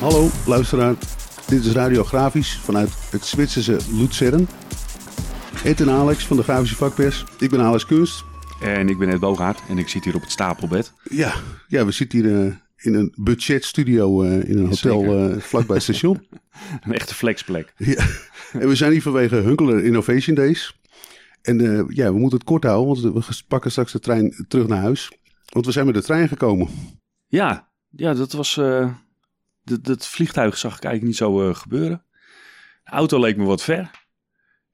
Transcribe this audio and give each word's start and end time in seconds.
Hallo 0.00 0.28
luisteraar, 0.46 0.94
dit 1.46 1.64
is 1.64 1.72
Radiografisch 1.72 2.58
vanuit 2.58 2.90
het 3.10 3.24
Zwitserse 3.24 3.76
Luzern. 3.92 4.48
Ed 5.64 5.80
en 5.80 5.90
Alex 5.90 6.26
van 6.26 6.36
de 6.36 6.42
Grafische 6.42 6.76
Vakpers. 6.76 7.24
Ik 7.38 7.50
ben 7.50 7.60
Alex 7.60 7.86
Kunst. 7.86 8.24
En 8.60 8.88
ik 8.88 8.98
ben 8.98 9.08
Ed 9.08 9.20
Bogaert 9.20 9.60
en 9.68 9.78
ik 9.78 9.88
zit 9.88 10.04
hier 10.04 10.14
op 10.14 10.20
het 10.20 10.30
stapelbed. 10.30 10.92
Ja, 11.10 11.34
ja 11.68 11.84
we 11.84 11.90
zitten 11.90 12.18
hier 12.18 12.30
uh, 12.30 12.54
in 12.76 12.94
een 12.94 13.12
budgetstudio 13.16 14.22
uh, 14.22 14.48
in 14.48 14.58
een 14.58 14.66
hotel 14.66 15.30
uh, 15.30 15.38
vlakbij 15.38 15.74
het 15.74 15.84
station. 15.84 16.26
een 16.84 16.94
echte 16.94 17.14
flexplek. 17.14 17.72
Ja. 17.76 18.06
En 18.52 18.68
we 18.68 18.74
zijn 18.74 18.92
hier 18.92 19.02
vanwege 19.02 19.36
Hunkler 19.36 19.84
Innovation 19.84 20.34
Days. 20.34 20.80
En 21.42 21.86
ja, 21.88 22.12
we 22.12 22.18
moeten 22.18 22.38
het 22.38 22.46
kort 22.46 22.64
houden, 22.64 23.02
want 23.14 23.26
we 23.26 23.42
pakken 23.48 23.70
straks 23.70 23.92
de 23.92 24.00
trein 24.00 24.46
terug 24.48 24.66
naar 24.66 24.80
huis. 24.80 25.12
Want 25.48 25.66
we 25.66 25.72
zijn 25.72 25.86
met 25.86 25.94
de 25.94 26.02
trein 26.02 26.28
gekomen. 26.28 26.68
Ja, 27.26 27.67
ja 27.90 28.14
dat 28.14 28.32
was... 28.32 28.60
Dat, 29.64 29.84
dat 29.84 30.06
vliegtuig 30.06 30.58
zag 30.58 30.76
ik 30.76 30.84
eigenlijk 30.84 31.04
niet 31.04 31.16
zo 31.16 31.54
gebeuren. 31.54 32.02
De 32.84 32.90
auto 32.90 33.20
leek 33.20 33.36
me 33.36 33.44
wat 33.44 33.62
ver. 33.62 33.90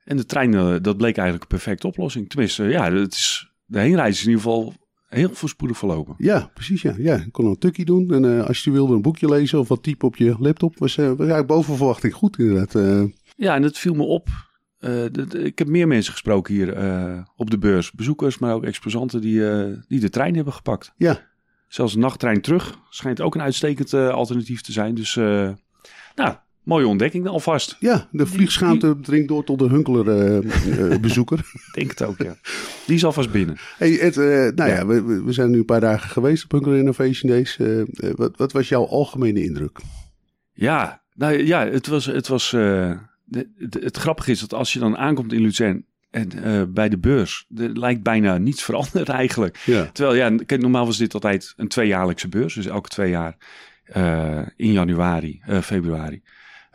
En 0.04 0.16
de 0.16 0.24
trein, 0.24 0.50
dat 0.82 0.96
bleek 0.96 1.16
eigenlijk 1.16 1.42
een 1.42 1.58
perfecte 1.58 1.86
oplossing. 1.86 2.28
Tenminste, 2.28 2.64
ja, 2.64 2.92
het 2.92 3.12
is, 3.12 3.52
de 3.64 3.78
heenreis 3.78 4.14
is 4.14 4.22
in 4.22 4.28
ieder 4.28 4.42
geval 4.42 4.74
heel 5.08 5.34
voorspoedig 5.34 5.78
verlopen. 5.78 6.14
Ja, 6.18 6.50
precies. 6.54 6.82
Ja. 6.82 6.94
Ja, 6.98 7.16
ik 7.16 7.32
kon 7.32 7.46
een 7.46 7.58
tukkie 7.58 7.84
doen. 7.84 8.12
En 8.12 8.46
als 8.46 8.64
je 8.64 8.70
wilde 8.70 8.94
een 8.94 9.02
boekje 9.02 9.28
lezen 9.28 9.58
of 9.58 9.68
wat 9.68 9.82
typen 9.82 10.08
op 10.08 10.16
je 10.16 10.36
laptop, 10.38 10.78
was, 10.78 10.96
was 10.96 11.06
eigenlijk 11.06 11.46
boven 11.46 11.76
verwachting 11.76 12.14
goed 12.14 12.38
inderdaad. 12.38 12.72
Ja, 13.36 13.54
en 13.54 13.62
het 13.62 13.78
viel 13.78 13.94
me 13.94 14.02
op. 14.02 14.28
Dat, 15.12 15.34
ik 15.34 15.58
heb 15.58 15.68
meer 15.68 15.88
mensen 15.88 16.12
gesproken 16.12 16.54
hier 16.54 16.68
op 17.36 17.50
de 17.50 17.58
beurs. 17.58 17.92
Bezoekers, 17.92 18.38
maar 18.38 18.54
ook 18.54 18.64
exposanten 18.64 19.20
die, 19.20 19.40
die 19.88 20.00
de 20.00 20.10
trein 20.10 20.34
hebben 20.34 20.52
gepakt. 20.52 20.92
Ja. 20.96 21.32
Zelfs 21.74 21.94
een 21.94 22.00
nachttrein 22.00 22.40
terug 22.40 22.78
schijnt 22.88 23.20
ook 23.20 23.34
een 23.34 23.42
uitstekend 23.42 23.94
alternatief 23.94 24.60
te 24.60 24.72
zijn. 24.72 24.94
Dus 24.94 25.14
nou, 26.14 26.34
Mooie 26.64 26.86
ontdekking 26.86 27.26
alvast. 27.26 27.76
Ja, 27.80 28.08
de 28.10 28.26
vliegschaamte 28.26 29.00
dringt 29.00 29.28
door 29.28 29.44
tot 29.44 29.58
de 29.58 29.68
Hunkler-bezoeker. 29.68 31.38
Uh, 31.44 31.54
uh, 31.56 31.74
Denk 31.74 31.90
het 31.90 32.02
ook, 32.02 32.18
ja. 32.18 32.36
Die 32.86 32.96
is 32.96 33.04
alvast 33.04 33.30
binnen. 33.30 33.56
Hey 33.76 34.00
Ed, 34.00 34.16
nou 34.16 34.54
ja, 34.56 34.66
ja 34.66 34.86
we, 34.86 35.22
we, 35.22 35.32
zijn 35.32 35.50
nu 35.50 35.58
een 35.58 35.64
paar 35.64 35.80
dagen 35.80 36.10
geweest 36.10 36.44
op 36.44 36.50
Hunkler 36.50 36.78
Innovation 36.78 37.30
Days. 37.30 37.58
wat, 38.16 38.36
wat, 38.36 38.52
was 38.52 38.68
jouw 38.68 38.86
algemene 38.86 39.44
indruk? 39.44 39.78
Ja, 40.52 41.02
nou 41.14 41.44
ja, 41.44 41.66
het 41.66 41.86
was... 41.86 42.06
Het, 42.06 42.28
was 42.28 42.50
de, 42.50 42.98
het, 43.58 43.74
het, 43.74 43.96
grappige 43.96 44.30
is 44.30 44.40
dat 44.40 44.54
als 44.54 44.72
je 44.72 44.78
dan 44.78 44.96
aankomt 44.96 45.32
in 45.32 45.40
Luzern 45.40 45.84
en 46.14 46.72
bij 46.72 46.88
de 46.88 46.98
beurs, 46.98 47.46
er 47.56 47.78
lijkt 47.78 48.02
bijna 48.02 48.38
niets 48.38 48.62
veranderd 48.68 49.08
eigenlijk. 49.08 49.58
Ja. 49.64 49.90
Terwijl, 49.92 50.16
ja, 50.16 50.56
normaal 50.56 50.86
was 50.86 50.96
dit 50.96 51.14
altijd 51.14 51.52
een 51.56 51.68
tweejaarlijkse 51.68 52.28
beurs. 52.28 52.54
Dus 52.54 52.66
elke 52.66 52.88
twee 52.88 53.10
jaar 53.10 53.36
in 54.56 54.72
januari, 54.72 55.42
februari. 55.62 56.22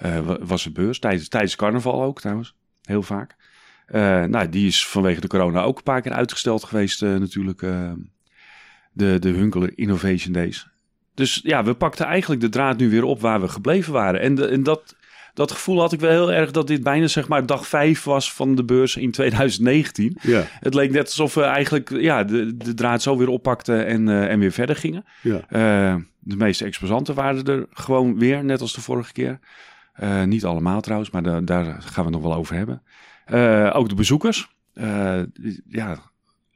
Uh, 0.05 0.35
was 0.39 0.65
een 0.65 0.73
beurs. 0.73 0.99
Tijdens, 0.99 1.27
tijdens 1.27 1.55
carnaval 1.55 2.03
ook 2.03 2.19
trouwens. 2.19 2.55
Heel 2.81 3.03
vaak. 3.03 3.35
Nou, 4.27 4.49
die 4.49 4.67
is 4.67 4.87
vanwege 4.87 5.21
de 5.21 5.27
corona 5.27 5.61
ook 5.61 5.77
een 5.77 5.83
paar 5.83 6.01
keer 6.01 6.11
uitgesteld 6.11 6.63
geweest 6.63 7.01
natuurlijk. 7.01 7.59
de, 7.59 9.19
de 9.19 9.29
Hunkeler 9.29 9.71
Innovation 9.75 10.33
Days. 10.33 10.67
Dus 11.19 11.39
ja, 11.43 11.63
we 11.63 11.73
pakten 11.73 12.05
eigenlijk 12.05 12.41
de 12.41 12.49
draad 12.49 12.77
nu 12.77 12.89
weer 12.89 13.03
op 13.03 13.21
waar 13.21 13.41
we 13.41 13.47
gebleven 13.47 13.93
waren. 13.93 14.21
En, 14.21 14.35
de, 14.35 14.47
en 14.47 14.63
dat, 14.63 14.95
dat 15.39 15.51
gevoel 15.51 15.79
had 15.79 15.93
ik 15.93 15.99
wel 15.99 16.09
heel 16.09 16.31
erg 16.33 16.51
dat 16.51 16.67
dit 16.67 16.83
bijna 16.83 17.07
zeg 17.07 17.27
maar 17.27 17.45
dag 17.45 17.67
vijf 17.67 18.03
was 18.03 18.33
van 18.33 18.55
de 18.55 18.63
beurs 18.63 18.95
in 18.95 19.11
2019. 19.11 20.17
Ja. 20.21 20.43
Het 20.59 20.73
leek 20.73 20.91
net 20.91 21.05
alsof 21.05 21.33
we 21.33 21.41
eigenlijk 21.41 21.89
ja, 21.89 22.23
de, 22.23 22.57
de 22.57 22.73
draad 22.73 23.01
zo 23.01 23.17
weer 23.17 23.29
oppakten 23.29 23.85
en, 23.85 24.09
en 24.29 24.39
weer 24.39 24.51
verder 24.51 24.75
gingen. 24.75 25.05
Ja. 25.21 25.41
de 26.19 26.35
meeste 26.35 26.65
exposanten 26.65 27.15
waren 27.15 27.45
er 27.45 27.65
gewoon 27.71 28.19
weer, 28.19 28.43
net 28.43 28.61
als 28.61 28.73
de 28.73 28.81
vorige 28.81 29.13
keer. 29.13 29.39
Uh, 30.03 30.23
niet 30.23 30.45
allemaal 30.45 30.81
trouwens, 30.81 31.09
maar 31.11 31.23
da 31.23 31.41
daar 31.41 31.81
gaan 31.81 32.05
we 32.05 32.11
nog 32.11 32.21
wel 32.21 32.35
over 32.35 32.55
hebben. 32.55 32.81
Ook 33.73 33.89
de 33.89 33.95
bezoekers. 33.95 34.49
Ja, 35.69 35.97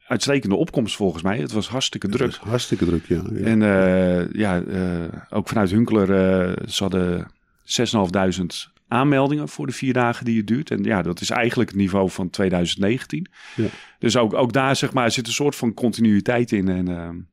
uitstekende 0.08 0.56
opkomst 0.56 0.96
volgens 0.96 1.24
mij. 1.24 1.38
Het 1.38 1.52
was 1.52 1.68
hartstikke 1.68 2.08
druk. 2.08 2.28
Het 2.28 2.40
was 2.40 2.50
hartstikke 2.50 2.86
druk, 2.86 3.06
ja. 3.06 3.22
ja. 3.34 3.46
En 3.46 3.60
ja, 4.34 4.64
ook 5.30 5.48
vanuit 5.48 5.70
Hunkler, 5.70 6.08
ze 6.70 6.84
hadden 6.84 7.28
6.500 7.66 8.73
aanmeldingen 8.94 9.50
voor 9.50 9.68
de 9.68 9.74
vier 9.74 9.94
dagen 9.94 10.26
die 10.26 10.38
het 10.38 10.48
duurt. 10.48 10.72
En 10.72 10.84
ja, 10.84 11.02
dat 11.02 11.22
is 11.22 11.30
eigenlijk 11.30 11.70
het 11.70 11.80
niveau 11.80 12.10
van 12.10 12.30
2019. 12.30 13.28
Ja. 13.56 13.68
Dus 14.00 14.18
ook, 14.18 14.34
ook 14.34 14.54
daar 14.54 14.76
zeg 14.76 14.94
maar 14.94 15.12
zit 15.12 15.28
een 15.28 15.34
soort 15.34 15.56
van 15.56 15.74
continuïteit 15.74 16.52
in. 16.52 16.68
En 16.68 17.28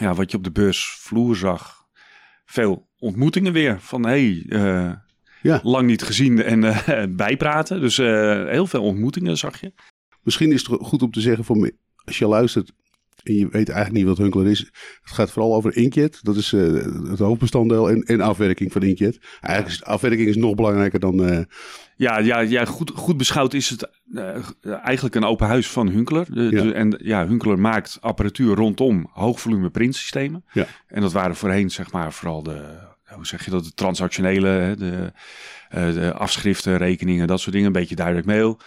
ja, 0.00 0.14
wat 0.14 0.30
je 0.30 0.36
op 0.36 0.44
de 0.44 0.50
beursvloer 0.50 1.36
zag, 1.36 1.86
veel 2.44 2.88
ontmoetingen 2.98 3.52
weer. 3.52 3.80
Van 3.80 4.06
hey, 4.06 4.44
ja. 5.42 5.60
lang 5.62 5.86
niet 5.86 6.02
gezien 6.02 6.42
en 6.42 6.62
uh, 6.62 7.02
bijpraten. 7.26 7.80
Dus 7.80 7.96
heel 7.96 8.66
veel 8.66 8.82
ontmoetingen 8.82 9.38
zag 9.38 9.60
je. 9.60 9.72
Misschien 10.22 10.52
is 10.52 10.66
het 10.66 10.78
goed 10.80 11.02
om 11.02 11.10
te 11.10 11.20
zeggen, 11.20 11.44
voor 11.44 11.56
me, 11.56 11.74
als 12.04 12.18
je 12.18 12.26
luistert 12.26 12.72
en 13.22 13.34
je 13.34 13.48
weet 13.48 13.68
eigenlijk 13.68 13.92
niet 13.92 14.06
wat 14.06 14.18
Hunkler 14.18 14.46
is. 14.46 14.58
Het 15.02 15.12
gaat 15.12 15.30
vooral 15.30 15.54
over 15.54 15.76
inkjet. 15.76 16.18
Dat 16.22 16.36
is 16.36 16.52
uh, 16.52 16.82
het 17.10 17.18
hoofdbestanddeel 17.18 17.90
en, 17.90 18.02
en 18.02 18.20
afwerking 18.20 18.72
van 18.72 18.82
inkjet. 18.82 19.18
Eigenlijk 19.40 19.80
is 19.80 19.84
afwerking 19.84 20.28
is 20.28 20.36
nog 20.36 20.54
belangrijker 20.54 21.00
dan... 21.00 21.46
Ja, 21.96 22.18
ja, 22.18 22.40
ja 22.40 22.64
goed, 22.64 22.92
goed 22.94 23.16
beschouwd 23.16 23.54
is 23.54 23.68
het 23.70 23.90
eigenlijk 24.82 25.14
een 25.14 25.24
open 25.24 25.46
huis 25.46 25.68
van 25.68 25.88
Hunkler. 25.88 26.26
De, 26.34 26.42
Ja. 26.42 26.62
de- 26.62 26.72
en 26.72 26.98
ja, 27.02 27.26
Hunkler 27.26 27.58
maakt 27.58 27.98
apparatuur 28.00 28.54
rondom 28.54 29.08
hoogvolume 29.12 29.70
printsystemen. 29.70 30.44
Ja. 30.52 30.66
En 30.86 31.00
dat 31.00 31.12
waren 31.12 31.36
voorheen 31.36 31.70
zeg 31.70 31.92
maar 31.92 32.12
vooral 32.12 32.42
de, 32.42 32.64
hoe 33.14 33.26
zeg 33.26 33.44
je 33.44 33.50
dat, 33.50 33.64
de 33.64 33.72
transactionele, 33.74 34.74
de, 34.78 35.12
eh, 35.68 35.92
de 35.92 36.12
afschriften, 36.12 36.76
rekeningen, 36.76 37.26
dat 37.26 37.40
soort 37.40 37.52
dingen, 37.52 37.66
een 37.66 37.72
beetje 37.80 37.96
direct 37.96 38.26
mail. 38.26 38.60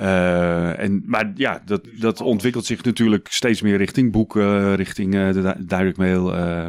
Eh, 0.00 0.78
en, 0.78 1.02
maar 1.06 1.32
ja, 1.34 1.62
dat, 1.64 1.80
dat 1.98 2.20
ontwikkelt 2.20 2.64
zich 2.64 2.82
natuurlijk 2.82 3.26
steeds 3.30 3.62
meer 3.62 3.76
richting 3.76 4.12
boeken, 4.12 4.74
richting 4.76 5.14
eh, 5.14 5.32
de 5.32 5.42
di- 5.42 5.66
direct 5.66 5.96
mail. 5.96 6.34
eh, 6.36 6.66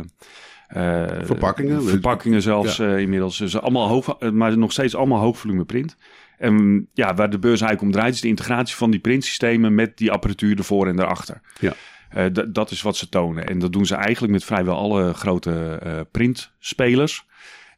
eh, 0.67 1.25
Verpakkingen. 1.25 1.83
Verpakkingen 1.83 2.41
zelfs 2.41 2.79
eh, 2.79 2.97
inmiddels. 2.97 3.37
Dus 3.37 3.59
allemaal 3.59 3.87
hoog, 3.87 4.15
eh, 4.19 4.29
maar 4.29 4.57
nog 4.57 4.71
steeds 4.71 4.95
allemaal 4.95 5.19
hoogvolume 5.19 5.65
print. 5.65 5.97
En 6.37 6.87
ja, 6.93 7.13
waar 7.13 7.29
de 7.29 7.39
beurs 7.39 7.61
eigenlijk 7.61 7.81
om 7.81 7.91
draait, 7.99 8.13
is 8.13 8.21
de 8.21 8.27
integratie 8.27 8.75
van 8.75 8.91
die 8.91 8.99
printsystemen 8.99 9.75
met 9.75 9.97
die 9.97 10.11
apparatuur 10.11 10.57
ervoor 10.57 10.87
en 10.87 10.95
daarachter. 10.95 11.41
Ja. 11.59 11.73
Eh, 12.09 12.25
dat 12.49 12.71
is 12.71 12.81
wat 12.81 12.97
ze 12.97 13.09
tonen. 13.09 13.47
En 13.47 13.59
dat 13.59 13.73
doen 13.73 13.85
ze 13.85 13.95
eigenlijk 13.95 14.33
met 14.33 14.43
vrijwel 14.43 14.75
alle 14.75 15.13
grote 15.13 15.79
eh, 15.83 15.99
printspelers. 16.11 17.25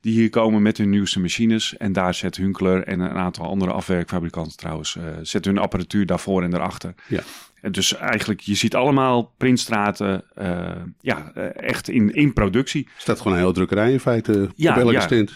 Die 0.04 0.14
hier 0.14 0.30
komen 0.30 0.62
met 0.62 0.78
hun 0.78 0.90
nieuwste 0.90 1.20
machines. 1.20 1.78
En 1.78 1.94
daar 1.94 2.14
zet 2.14 2.36
Hunkler 2.38 2.84
en 2.84 3.00
een 3.00 3.12
aantal 3.18 3.46
andere 3.46 3.72
afwerkfabrikanten 3.72 4.58
trouwens. 4.58 4.96
eh 4.96 5.04
zetten 5.22 5.54
hun 5.54 5.62
apparatuur 5.62 6.06
daarvoor 6.06 6.44
en 6.44 6.50
daarachter. 6.50 6.94
Ja. 7.08 7.22
En 7.62 7.72
dus 7.72 7.96
eigenlijk, 7.96 8.40
je 8.40 8.56
ziet 8.56 8.76
allemaal 8.76 9.34
printstraten. 9.38 10.24
eh, 10.36 10.72
ja, 11.02 11.32
eh, 11.36 11.68
echt 11.70 11.90
in, 11.90 12.14
in 12.14 12.34
productie. 12.34 12.88
Staat 12.98 13.18
gewoon 13.18 13.34
een 13.34 13.40
hele 13.40 13.54
drukkerij 13.54 13.92
in 13.92 14.00
feite 14.00 14.32
Ja, 14.56 14.72
op 14.72 14.78
elke 14.78 14.92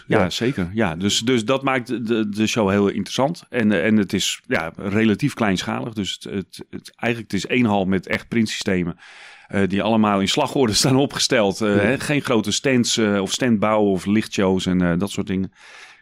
ja, 0.06 0.30
zeker. 0.30 0.70
Ja, 0.74 0.96
dus, 0.96 1.20
dus 1.20 1.44
dat 1.44 1.62
maakt 1.62 2.06
de, 2.06 2.28
de 2.28 2.46
show 2.46 2.70
heel 2.70 2.88
interessant. 2.88 3.42
En, 3.48 3.82
en 3.84 3.96
het 3.96 4.12
is 4.12 4.40
ja, 4.46 4.72
relatief 4.76 5.34
kleinschalig. 5.34 5.92
Dus 5.92 6.12
het, 6.12 6.24
het, 6.34 6.64
het- 6.70 6.92
eigenlijk 6.96 7.32
het 7.32 7.40
is 7.42 7.46
één 7.46 7.64
hal 7.64 7.84
met 7.84 8.06
echt 8.06 8.28
printsystemen. 8.28 8.96
Eh, 9.48 9.68
die 9.68 9.82
allemaal 9.82 10.20
in 10.20 10.28
slagorde 10.28 10.72
staan 10.72 10.96
opgesteld. 10.96 11.60
Eh, 11.60 11.74
Ja. 11.74 11.80
hè, 11.80 12.00
geen 12.00 12.22
grote 12.22 12.52
stands 12.52 12.96
eh, 12.96 13.20
of 13.20 13.32
standbouwen 13.32 13.92
of 13.92 14.06
lichtshows 14.06 14.66
en 14.66 14.98
dat 14.98 15.10
soort 15.10 15.26
dingen. 15.26 15.52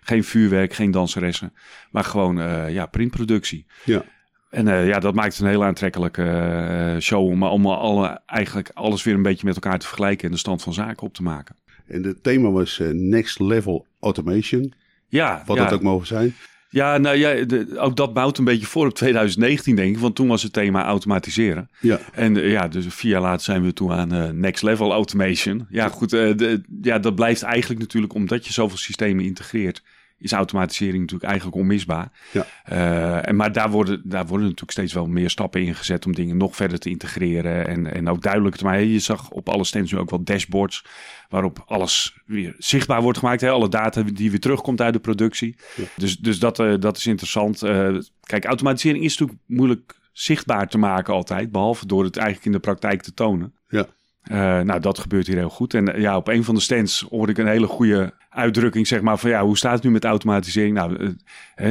Geen 0.01 0.25
vuurwerk, 0.25 0.73
geen 0.73 0.91
danseressen. 0.91 1.53
Maar 1.91 2.05
gewoon 2.05 2.37
ja, 2.73 2.87
printproductie. 2.87 3.67
Ja. 3.85 4.05
En 4.51 4.87
ja, 4.87 4.99
dat 4.99 5.15
maakt 5.15 5.33
het 5.33 5.43
een 5.43 5.49
heel 5.51 5.65
aantrekkelijke 5.65 6.97
show 7.01 7.27
om, 7.29 7.43
om 7.43 7.67
alle, 7.67 8.21
eigenlijk 8.27 8.71
alles 8.75 9.03
weer 9.03 9.15
een 9.15 9.23
beetje 9.23 9.47
met 9.47 9.55
elkaar 9.55 9.79
te 9.79 9.87
vergelijken 9.87 10.27
en 10.27 10.33
de 10.33 10.39
stand 10.39 10.63
van 10.63 10.73
zaken 10.73 11.07
op 11.07 11.15
te 11.15 11.23
maken. 11.23 11.57
En 11.87 12.03
het 12.05 12.23
thema 12.23 12.51
was 12.51 12.81
Next 12.93 13.39
Level 13.41 13.87
Automation. 14.01 14.73
Ja, 15.09 15.43
Wat 15.47 15.57
ja. 15.57 15.65
het 15.65 15.73
ook 15.73 15.83
mogen 15.83 16.07
zijn. 16.07 16.35
Ja, 16.77 16.99
nou 16.99 17.17
ja, 17.17 17.45
de- 17.45 17.79
ook 17.79 17.97
dat 17.97 18.13
bouwt 18.15 18.39
een 18.39 18.45
beetje 18.45 18.67
voor 18.67 18.87
op 18.87 18.95
2019, 18.95 19.77
denk 19.77 19.95
ik. 19.95 20.01
Want 20.01 20.15
toen 20.15 20.29
was 20.29 20.43
het 20.43 20.53
thema 20.53 20.85
automatiseren. 20.85 21.71
Ja. 21.81 21.99
En 22.13 22.37
eh, 22.37 22.51
ja, 22.51 22.69
dus 22.69 22.87
vier 22.89 23.11
jaar 23.11 23.21
later 23.21 23.45
zijn 23.45 23.63
we 23.63 23.73
toe 23.73 23.93
aan 23.93 24.13
eh, 24.13 24.31
next 24.31 24.63
level 24.63 24.93
automation. 24.93 25.67
Ja, 25.71 25.89
goed, 25.89 26.13
eh, 26.13 26.37
de, 26.37 26.61
ja, 26.83 26.99
dat 26.99 27.15
blijft 27.15 27.43
eigenlijk 27.43 27.81
natuurlijk, 27.81 28.15
omdat 28.15 28.47
je 28.47 28.53
zoveel 28.53 28.79
systemen 28.79 29.25
integreert, 29.25 29.83
is 30.19 30.33
automatisering 30.33 31.01
natuurlijk 31.01 31.31
eigenlijk 31.31 31.57
onmisbaar. 31.57 32.11
Ja. 32.33 32.47
Eh, 32.65 33.29
en, 33.29 33.37
maar 33.37 33.53
daar 33.53 33.71
worden, 33.71 34.03
daar 34.05 34.27
worden 34.27 34.47
natuurlijk 34.47 34.73
steeds 34.73 34.93
wel 34.93 35.07
meer 35.07 35.31
stappen 35.31 35.63
in 35.63 35.75
gezet 35.75 36.07
om 36.07 36.15
dingen 36.15 36.37
nog 36.37 36.57
verder 36.57 36.79
te 36.79 36.91
integreren 36.91 37.67
en, 37.67 37.95
en 37.95 38.09
ook 38.09 38.23
duidelijker 38.23 38.61
te 38.61 38.67
maken. 38.67 38.89
Je 38.89 38.99
zag 38.99 39.31
op 39.31 39.49
alle 39.49 39.65
stands 39.65 39.93
nu 39.93 39.99
ook 39.99 40.11
wel 40.11 40.25
dashboards 40.25 40.85
waarop 41.29 41.63
alles 41.67 42.17
weer 42.27 42.55
zichtbaar 42.59 43.03
wordt 43.03 43.19
gemaakt. 43.19 43.41
Hè? 43.41 43.51
Alle 43.51 43.69
data 43.69 44.03
die 44.03 44.31
weer 44.31 44.41
terugkomt 44.41 44.81
uit 44.81 44.93
de 44.93 45.01
productie. 45.01 45.57
Ja. 45.77 45.85
Dus, 45.97 46.17
dus 46.17 46.39
dat, 46.39 46.59
eh, 46.59 46.75
dat 46.79 46.97
is 46.97 47.07
interessant. 47.07 47.63
Eh, 47.63 47.97
kijk, 48.21 48.45
automatisering 48.45 49.05
is 49.05 49.19
natuurlijk 49.19 49.49
moeilijk 49.49 49.95
zichtbaar 50.13 50.69
te 50.69 50.79
maken 50.79 51.15
altijd, 51.15 51.53
behalve 51.53 51.87
door 51.87 52.05
het 52.05 52.17
eigenlijk 52.17 52.47
in 52.47 52.53
de 52.53 52.59
praktijk 52.59 53.03
te 53.03 53.15
tonen. 53.15 53.55
Ja. 53.69 53.87
Eh, 54.27 54.61
nou, 54.61 54.81
dat 54.81 54.99
gebeurt 54.99 55.27
hier 55.27 55.37
heel 55.37 55.49
goed. 55.49 55.75
En 55.75 55.95
eh, 55.95 56.01
ja, 56.01 56.17
op 56.17 56.29
een 56.29 56.45
van 56.45 56.55
de 56.55 56.61
stands 56.61 57.07
hoorde 57.11 57.33
ik 57.33 57.39
een 57.39 57.47
hele 57.47 57.67
goede 57.67 58.15
uitdrukking, 58.31 58.87
zeg 58.87 59.01
maar, 59.01 59.19
van 59.19 59.31
ja, 59.31 59.45
hoe 59.45 59.57
staat 59.57 59.75
het 59.75 59.83
nu 59.83 59.91
met 59.91 60.05
automatisering? 60.05 60.75
Nou, 60.75 61.15
eh, 61.55 61.69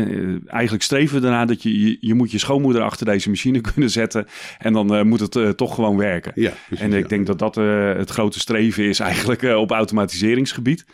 eigenlijk 0.48 0.84
streven 0.84 1.20
we 1.20 1.26
ernaar 1.26 1.48
dat 1.48 1.64
je, 1.64 1.80
je, 1.80 1.98
je 2.00 2.14
moet 2.14 2.32
je 2.32 2.38
schoonmoeder 2.38 2.82
achter 2.82 3.06
deze 3.06 3.30
machine 3.30 3.62
kunnen 3.74 3.90
zetten 3.90 4.28
en 4.58 4.74
dan 4.74 5.08
moet 5.08 5.20
het 5.20 5.58
toch 5.58 5.76
gewoon 5.76 5.98
werken. 5.98 6.32
Ja, 6.36 6.54
precies, 6.68 6.86
en 6.86 6.94
ik 6.94 7.02
ja. 7.02 7.08
denk 7.08 7.26
dat 7.26 7.40
dat 7.40 7.56
het 7.98 8.10
grote 8.10 8.40
streven 8.40 8.84
is 8.84 9.00
eigenlijk 9.00 9.42
op 9.42 9.72
automatiseringsgebied. 9.72 10.86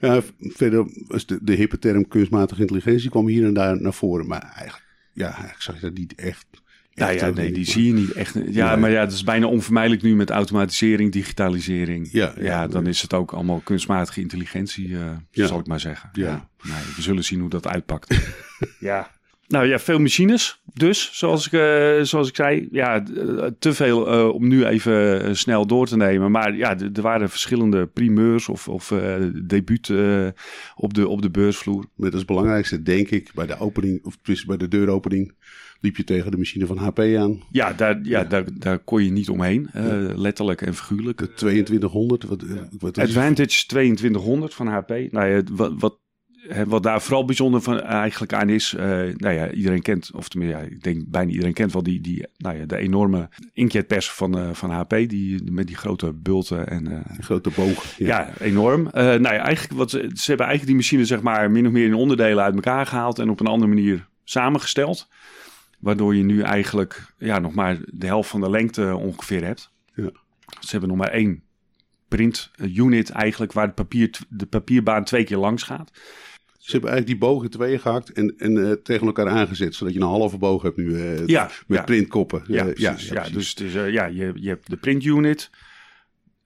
Ja, 0.00 0.20
verder 0.38 0.86
was 1.06 1.26
de, 1.26 1.38
de 1.42 1.54
hippe 1.54 1.78
term 1.78 2.08
kunstmatige 2.08 2.60
intelligentie 2.60 3.10
kwam 3.10 3.26
hier 3.26 3.46
en 3.46 3.54
daar 3.54 3.80
naar 3.80 3.94
voren. 3.94 4.26
Maar 4.26 4.42
eigenlijk, 4.42 4.84
ja, 5.12 5.26
eigenlijk 5.26 5.62
zag 5.62 5.74
je 5.74 5.80
dat 5.80 5.94
niet 5.94 6.14
echt. 6.14 6.46
Nou 6.98 7.12
echt 7.12 7.20
ja, 7.20 7.30
nee, 7.30 7.46
die 7.52 7.64
maar- 7.64 7.72
zie 7.74 7.86
je 7.86 7.92
niet 7.92 8.12
echt. 8.12 8.34
Ja, 8.50 8.68
Nee. 8.70 8.76
maar 8.76 8.90
ja, 8.90 9.04
dat 9.04 9.12
is 9.12 9.24
bijna 9.24 9.46
onvermijdelijk 9.46 10.02
nu 10.02 10.14
met 10.16 10.30
automatisering, 10.30 11.12
digitalisering. 11.12 12.08
Ja, 12.12 12.32
Ja, 12.36 12.42
ja. 12.44 12.66
dan 12.66 12.86
is 12.86 13.02
het 13.02 13.14
ook 13.14 13.32
allemaal 13.32 13.60
kunstmatige 13.64 14.20
intelligentie, 14.20 14.96
eh, 14.96 15.10
Ja. 15.30 15.46
zal 15.46 15.58
ik 15.58 15.66
maar 15.66 15.80
zeggen. 15.80 16.08
Ja. 16.12 16.24
Ja. 16.26 16.48
Nee, 16.62 16.94
we 16.96 17.02
zullen 17.02 17.24
zien 17.24 17.40
hoe 17.40 17.50
dat 17.50 17.66
uitpakt. 17.66 18.18
ja. 18.80 19.10
Nou 19.48 19.66
ja, 19.66 19.78
veel 19.78 19.98
machines. 19.98 20.62
Dus, 20.74 21.10
zoals 21.12 21.46
ik, 21.46 21.52
eh, 21.52 22.02
zoals 22.02 22.28
ik 22.28 22.36
zei, 22.36 22.68
ja, 22.70 23.04
eh, 23.04 23.46
te 23.58 23.74
veel 23.74 24.08
eh, 24.08 24.34
om 24.34 24.48
nu 24.48 24.64
even 24.64 25.36
snel 25.36 25.66
door 25.66 25.86
te 25.86 25.96
nemen. 25.96 26.30
Maar 26.30 26.56
ja, 26.56 26.78
er 26.78 27.02
waren 27.02 27.30
verschillende 27.30 27.86
primeurs 27.86 28.48
of, 28.48 28.68
of 28.68 28.94
debuut 29.44 29.92
op, 30.76 30.94
de, 30.94 31.08
op 31.08 31.22
de 31.22 31.30
beursvloer. 31.30 31.84
Met 31.94 32.14
als 32.14 32.24
belangrijkste, 32.24 32.82
denk 32.82 33.10
ik, 33.10 33.30
bij 33.34 33.46
de 33.46 33.58
opening, 33.58 34.04
of 34.04 34.16
tenminste 34.16 34.46
bij 34.46 34.56
de 34.56 34.68
deuropening, 34.68 35.34
liep 35.80 35.96
je 35.96 36.04
tegen 36.04 36.30
de 36.30 36.36
machine 36.36 36.66
van 36.66 36.76
HP 36.76 36.98
aan. 36.98 37.42
Ja, 37.50 37.72
daar, 37.72 38.00
ja, 38.02 38.24
Daar, 38.24 38.44
daar 38.52 38.78
kon 38.78 39.04
je 39.04 39.10
niet 39.10 39.28
omheen, 39.28 39.70
letterlijk 40.16 40.62
en 40.62 40.74
figuurlijk. 40.74 41.18
De 41.18 41.34
2200. 41.34 42.24
Wat, 42.24 42.44
wat? 42.78 42.98
Advantage 42.98 43.66
2200 43.66 44.54
van 44.54 44.66
HP. 44.66 44.88
Nou 44.88 45.26
ja, 45.26 45.42
wat, 45.50 45.72
wat, 45.78 45.98
wat 46.66 46.82
daar 46.82 47.02
vooral 47.02 47.24
bijzonder 47.24 47.60
van 47.60 47.80
eigenlijk 47.80 48.32
aan 48.32 48.48
is, 48.48 48.74
eh, 48.74 48.86
nou 49.16 49.34
ja, 49.34 49.50
iedereen 49.50 49.82
kent, 49.82 50.10
of 50.14 50.28
tenminste, 50.28 50.58
ja, 50.58 50.64
ik 50.64 50.82
denk 50.82 51.04
bijna 51.06 51.30
iedereen 51.30 51.52
kent 51.52 51.72
wel 51.72 51.82
die, 51.82 52.00
die 52.00 52.26
nou 52.36 52.58
ja, 52.58 52.66
de 52.66 52.76
enorme 52.76 53.28
inkjetpers 53.52 54.10
van, 54.10 54.38
eh, 54.38 54.52
van 54.52 54.70
HP, 54.70 54.90
die, 54.90 55.52
met 55.52 55.66
die 55.66 55.76
grote 55.76 56.12
bulten 56.12 56.68
en 56.68 56.86
eh, 56.86 57.18
grote 57.18 57.50
boog. 57.54 57.84
ja. 57.98 58.30
enorm. 58.38 58.88
Nou 58.92 59.22
ja, 59.22 59.38
eigenlijk 59.38 59.78
wat 59.78 59.90
ze, 59.90 59.98
hebben 59.98 60.46
eigenlijk 60.46 60.66
die 60.66 60.74
machine 60.74 61.04
zeg 61.04 61.22
maar 61.22 61.50
min 61.50 61.66
of 61.66 61.72
meer 61.72 61.86
in 61.86 61.94
onderdelen 61.94 62.44
uit 62.44 62.54
elkaar 62.54 62.86
gehaald 62.86 63.18
en 63.18 63.30
op 63.30 63.40
een 63.40 63.46
andere 63.46 63.74
manier 63.74 64.08
samengesteld. 64.24 65.08
Waardoor 65.78 66.14
je 66.16 66.22
nu 66.22 66.42
eigenlijk 66.42 67.14
ja, 67.18 67.38
nog 67.38 67.54
maar 67.54 67.78
de 67.86 68.06
helft 68.06 68.30
van 68.30 68.40
de 68.40 68.50
lengte 68.50 68.96
ongeveer 68.96 69.44
hebt. 69.44 69.70
Ja. 69.94 70.10
Ze 70.60 70.70
hebben 70.70 70.88
nog 70.88 70.98
maar 70.98 71.10
één 71.10 71.42
print 72.08 72.50
unit 72.56 73.10
eigenlijk 73.10 73.52
waar 73.52 73.66
het 73.66 73.74
papier, 73.74 74.10
de 74.28 74.46
papierbaan 74.46 75.04
twee 75.04 75.24
keer 75.24 75.36
langs 75.36 75.62
gaat. 75.62 75.90
Ze 76.68 76.74
hebben 76.74 76.90
eigenlijk 76.90 77.20
die 77.20 77.28
boog 77.30 77.42
in 77.42 77.48
tweeën 77.50 77.80
gehakt 77.80 78.12
en, 78.12 78.34
en 78.38 78.66
eh, 78.66 78.72
tegen 78.72 79.06
elkaar 79.06 79.28
aangezet. 79.28 79.74
Zodat 79.74 79.94
je 79.94 80.00
een 80.00 80.06
halve 80.06 80.38
boog 80.38 80.62
hebt 80.62 80.76
nu 80.76 80.94
eh, 81.00 81.26
Ja, 81.26 81.50
met 81.66 81.78
ja. 81.78 81.84
printkoppen. 81.84 82.42
Ja, 82.46 82.66
Eh, 82.66 82.72
precies. 82.72 83.08
Ja, 83.08 83.20
precies. 83.20 83.54
dus 83.54 83.72
dus 83.72 83.92
ja, 83.92 84.04
je, 84.06 84.32
je 84.34 84.48
hebt 84.48 84.70
de 84.70 84.76
print 84.76 85.02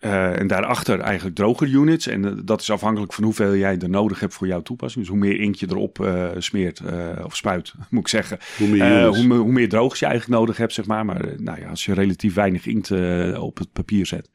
eh, 0.03 0.39
en 0.41 0.47
daarachter 0.47 1.01
eigenlijk 1.01 1.37
droger 1.37 1.69
units. 1.69 2.07
En 2.07 2.25
eh, 2.25 2.33
dat 2.45 2.61
is 2.61 2.71
afhankelijk 2.71 3.13
van 3.13 3.25
hoeveel 3.25 3.57
jij 3.57 3.79
er 3.79 3.91
nodig 3.91 4.21
hebt 4.21 4.35
voor 4.35 4.47
jouw 4.47 4.63
toepassing. 4.63 5.05
Dus 5.05 5.15
hoe 5.15 5.23
meer 5.23 5.41
inkt 5.41 5.59
je 5.59 5.67
erop 5.71 6.01
eh, 6.01 6.29
smeert 6.39 6.83
of 7.25 7.37
spuit, 7.37 7.73
moet 7.91 8.01
ik 8.01 8.09
zeggen. 8.09 8.39
Hoe 8.59 8.69
meer 8.69 9.07
hoe, 9.07 9.35
hoe 9.35 9.53
meer 9.53 9.69
drogers 9.69 10.01
je 10.01 10.07
eigenlijk 10.07 10.41
nodig 10.41 10.57
hebt, 10.57 10.73
zeg 10.73 10.87
maar. 10.87 11.05
Maar 11.05 11.27
nou 11.37 11.61
ja, 11.61 11.69
als 11.69 11.85
je 11.85 11.95
relatief 11.95 12.35
weinig 12.35 12.67
inkt 12.67 12.91
op 13.37 13.59
het 13.59 13.73
papier 13.73 14.07
zet, 14.07 14.31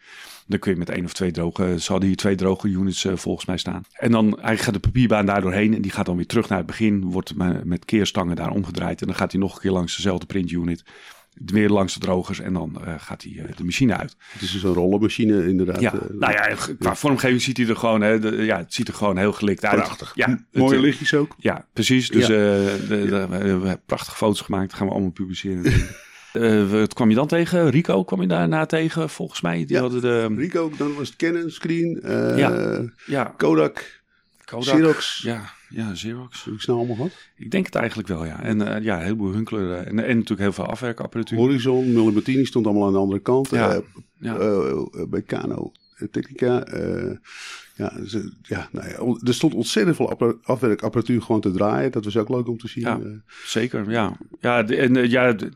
dan 0.47 0.59
kun 0.59 0.71
je 0.71 0.77
met 0.77 0.89
één 0.89 1.05
of 1.05 1.13
twee 1.13 1.31
droge, 1.31 1.75
ze 1.79 1.91
hadden 1.91 2.07
hier 2.07 2.17
twee 2.17 2.35
droge 2.35 2.67
units 2.67 3.07
volgens 3.13 3.45
mij 3.45 3.57
staan. 3.57 3.81
En 3.93 4.11
dan 4.11 4.25
eigenlijk 4.25 4.61
gaat 4.61 4.73
de 4.73 4.79
papierbaan 4.79 5.25
daar 5.25 5.41
doorheen 5.41 5.75
en 5.75 5.81
die 5.81 5.91
gaat 5.91 6.05
dan 6.05 6.15
weer 6.15 6.25
terug 6.25 6.49
naar 6.49 6.57
het 6.57 6.67
begin, 6.67 7.05
wordt 7.05 7.35
me- 7.35 7.61
met 7.63 7.85
keerstangen 7.85 8.35
daar 8.35 8.51
omgedraaid 8.51 9.01
en 9.01 9.07
dan 9.07 9.15
gaat 9.15 9.31
hij 9.31 9.41
nog 9.41 9.55
een 9.55 9.61
keer 9.61 9.71
langs 9.71 9.95
dezelfde 9.95 10.25
print 10.25 10.51
unit. 10.51 10.83
Weer 11.45 11.69
langs 11.69 11.93
de 11.93 11.99
drogers 11.99 12.39
en 12.39 12.53
dan 12.53 12.81
eh, 12.85 12.93
gaat 12.97 13.23
hij 13.23 13.31
eh, 13.45 13.55
de 13.57 13.63
machine 13.63 13.95
uit. 13.97 14.15
Het 14.31 14.41
is 14.41 14.51
dus 14.51 14.63
een 14.63 14.73
rollenmachine 14.73 15.47
inderdaad. 15.47 15.79
Ja, 15.81 15.93
eh, 15.93 15.99
nou 16.19 16.33
ja, 16.33 16.55
qua 16.79 16.95
vormgeving 16.95 17.41
ziet 17.41 17.57
hij 17.57 17.67
er 17.67 17.75
gewoon, 17.75 18.01
hè, 18.01 18.19
de- 18.19 18.35
ja, 18.35 18.57
het 18.57 18.73
ziet 18.73 18.87
er 18.87 18.93
gewoon 18.93 19.17
heel 19.17 19.31
gelikt 19.33 19.65
uit. 19.65 19.75
Prachtig. 19.75 20.11
Ja, 20.15 20.29
het, 20.29 20.43
Mooie 20.51 20.79
lichtjes 20.79 21.13
ook. 21.13 21.35
ja, 21.37 21.65
precies. 21.73 22.09
Dus 22.09 22.21
Ja. 22.21 22.33
de, 22.33 22.77
de- 22.87 23.27
we 23.29 23.35
hebben 23.47 23.81
prachtige 23.85 24.15
foto's 24.15 24.41
gemaakt. 24.41 24.69
Dat 24.69 24.77
gaan 24.77 24.87
we 24.87 24.93
allemaal 24.93 25.11
publiceren. 25.11 25.63
Wat 26.69 26.93
kwam 26.93 27.09
je 27.09 27.15
dan 27.15 27.27
tegen? 27.27 27.69
Rico 27.69 28.03
kwam 28.03 28.21
je 28.21 28.27
daarna 28.27 28.65
tegen, 28.65 29.09
volgens 29.09 29.41
mij. 29.41 29.57
Die 29.57 29.75
Ja. 29.75 29.81
hadden 29.81 30.01
de... 30.01 30.27
Rico, 30.35 30.71
dan 30.77 30.95
was 30.95 31.07
het 31.07 31.15
Canon, 31.17 31.49
Screen, 31.49 31.99
Ja. 32.37 32.81
Ja, 33.05 33.33
Kodak, 33.37 33.96
Kodak. 34.47 34.75
Xerox. 34.75 35.21
Ja, 35.23 35.49
ja, 35.69 35.91
Xerox. 35.91 36.43
Heb 36.43 36.53
ik 36.53 36.61
snel 36.61 36.77
allemaal 36.77 36.95
gehad? 36.95 37.11
Ik 37.35 37.51
denk 37.51 37.65
het 37.65 37.75
eigenlijk 37.75 38.07
wel, 38.07 38.25
ja. 38.25 38.43
En 38.43 38.61
eh, 38.75 38.83
ja, 38.83 38.97
een 38.97 39.03
heleboel 39.03 39.31
Hunkler. 39.33 39.71
eh, 39.71 39.79
en, 39.79 39.87
en 39.87 39.95
natuurlijk 40.15 40.39
heel 40.39 40.53
veel 40.53 40.65
afwerkapparatuur. 40.65 41.37
Horizon, 41.37 41.93
Millimettini 41.93 42.45
stond 42.45 42.65
allemaal 42.65 42.87
aan 42.87 42.93
de 42.93 42.99
andere 42.99 43.19
kant. 43.21 43.49
Ja. 43.49 43.73
Eh, 43.73 43.79
Ja. 44.19 44.37
bij 45.09 45.21
Kano 45.21 45.71
Technica. 46.11 46.65
ja, 47.75 48.05
ze- 48.05 48.33
ja, 48.41 48.69
nou 48.71 48.87
ja, 48.89 49.19
er 49.27 49.33
stond 49.33 49.53
ontzettend 49.53 49.95
veel 49.95 50.09
appara- 50.09 50.35
afwerkapparatuur 50.43 51.21
gewoon 51.21 51.41
te 51.41 51.51
draaien. 51.51 51.91
Dat 51.91 52.03
was 52.03 52.17
ook 52.17 52.29
leuk 52.29 52.47
om 52.47 52.57
te 52.57 52.67
zien. 52.67 52.83
Ja. 52.83 52.99
Zeker, 53.45 53.89
ja. 53.91 54.17
Ja, 54.39 54.65
en 54.67 55.09
ja, 55.09 55.33
de- 55.33 55.51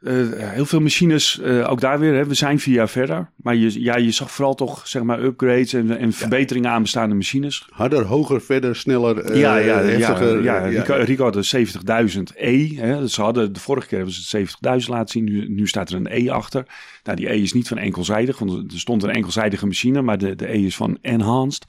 eh, 0.00 0.14
heel 0.38 0.66
veel 0.66 0.80
machines, 0.80 1.40
eh, 1.40 1.70
ook 1.70 1.80
daar 1.80 1.98
weer, 1.98 2.14
hè, 2.14 2.26
we 2.26 2.34
zijn 2.34 2.60
vier 2.60 2.74
jaar 2.74 2.88
verder. 2.88 3.30
Maar 3.36 3.56
je, 3.56 3.82
ja, 3.82 3.96
je 3.96 4.10
zag 4.10 4.30
vooral 4.30 4.54
toch, 4.54 4.88
zeg 4.88 5.02
maar, 5.02 5.22
upgrades 5.22 5.72
en, 5.72 5.98
en 5.98 6.12
verbeteringen 6.12 6.70
aan 6.70 6.82
bestaande 6.82 7.14
machines. 7.14 7.66
Harder, 7.70 8.04
hoger, 8.04 8.40
verder, 8.40 8.76
sneller, 8.76 9.18
eh, 9.18 9.40
ja, 9.40 9.56
ja, 9.56 9.78
heftiger. 9.78 10.42
ja, 10.42 10.66
ja, 10.66 10.84
eh, 10.84 11.04
Rico, 11.04 11.24
had 11.24 11.36
een 11.36 11.44
70.000 11.44 12.32
E. 12.34 12.74
Hè. 12.74 13.00
Dus 13.00 13.14
ze 13.14 13.22
hadden, 13.22 13.52
de 13.52 13.60
vorige 13.60 13.86
keer 13.86 13.96
hebben 13.96 14.14
ze 14.14 14.20
het 14.36 14.50
70.000 14.84 14.88
laten 14.88 15.08
zien. 15.08 15.24
Nu, 15.24 15.48
nu 15.48 15.66
staat 15.66 15.90
er 15.90 15.96
een 15.96 16.08
E 16.10 16.30
achter. 16.30 16.66
Nou, 17.04 17.16
die 17.16 17.30
E 17.32 17.42
is 17.42 17.52
niet 17.52 17.68
van 17.68 17.78
enkelzijdig, 17.78 18.38
want 18.38 18.72
er 18.72 18.80
stond 18.80 19.02
een 19.02 19.10
enkelzijdige 19.10 19.66
machine, 19.66 20.02
maar 20.02 20.18
de, 20.18 20.34
de 20.34 20.52
E 20.52 20.64
is 20.64 20.76
van 20.76 20.98
enhanced. 21.00 21.64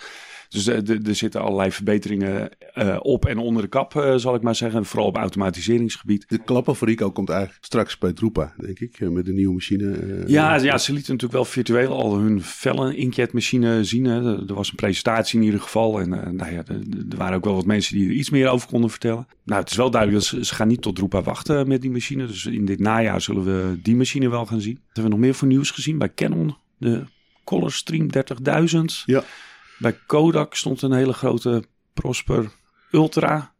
Dus 0.51 0.63
de- 0.63 0.99
er 1.05 1.15
zitten 1.15 1.41
allerlei 1.41 1.71
verbeteringen 1.71 2.49
eh, 2.73 2.97
op 3.01 3.25
en 3.25 3.37
onder 3.37 3.61
de 3.63 3.67
kap, 3.69 3.95
eh, 3.95 4.15
zal 4.15 4.35
ik 4.35 4.41
maar 4.41 4.55
zeggen. 4.55 4.85
Vooral 4.85 5.07
op 5.07 5.15
automatiseringsgebied. 5.17 6.25
De 6.29 6.75
Rico 6.79 7.11
komt 7.11 7.29
eigenlijk 7.29 7.65
straks 7.65 7.97
bij 7.97 8.13
Drupa, 8.13 8.53
denk 8.57 8.79
ik. 8.79 8.99
eh, 8.99 9.07
Met 9.09 9.25
de 9.25 9.33
nieuwe 9.33 9.53
machine. 9.53 9.91
eh. 9.91 10.27
Ja, 10.27 10.55
ja, 10.55 10.77
ze 10.77 10.93
lieten 10.93 11.11
natuurlijk 11.13 11.31
wel 11.43 11.45
virtueel 11.51 11.91
al 12.01 12.17
hun 12.17 12.43
felle 12.43 12.95
inkjetmachine 12.95 13.83
zien. 13.83 14.03
Hè. 14.05 14.33
Er 14.33 14.43
er 14.47 14.53
was 14.53 14.69
een 14.69 14.75
presentatie 14.75 15.39
in 15.39 15.45
ieder 15.45 15.59
geval. 15.61 15.99
En 15.99 16.13
eh, 16.13 16.29
nou 16.31 16.51
ja, 16.51 16.63
er, 16.67 16.75
er 17.09 17.17
waren 17.17 17.35
ook 17.35 17.45
wel 17.45 17.55
wat 17.55 17.65
mensen 17.65 17.97
die 17.97 18.07
er 18.07 18.13
iets 18.13 18.29
meer 18.29 18.47
over 18.47 18.67
konden 18.67 18.89
vertellen. 18.89 19.27
Nou, 19.43 19.61
het 19.61 19.69
is 19.71 19.77
wel 19.77 19.91
duidelijk 19.91 20.21
dat 20.23 20.29
ze, 20.29 20.45
ze 20.45 20.55
gaan 20.55 20.67
niet 20.67 20.81
tot 20.81 20.95
Drupa 20.95 21.21
wachten 21.21 21.67
met 21.67 21.81
die 21.81 21.91
machine. 21.91 22.25
Dus 22.25 22.45
in 22.45 22.65
dit 22.65 22.79
najaar 22.79 23.21
zullen 23.21 23.43
we 23.43 23.79
die 23.81 23.95
machine 23.95 24.29
wel 24.29 24.45
gaan 24.45 24.61
zien. 24.61 24.73
Wat 24.75 24.83
hebben 24.85 25.03
we 25.03 25.09
nog 25.09 25.19
meer 25.19 25.33
voor 25.35 25.47
nieuws 25.47 25.71
gezien? 25.71 25.97
Bij 25.97 26.13
Canon, 26.15 26.55
de 26.77 27.03
Color 27.43 27.71
Stream 27.71 28.07
30.000. 28.11 29.03
Ja. 29.05 29.23
Bij 29.81 29.97
Kodak 30.05 30.55
stond 30.55 30.81
een 30.81 30.91
hele 30.91 31.13
grote 31.13 31.63
Prosper 31.93 32.51
Ultra 32.91 33.53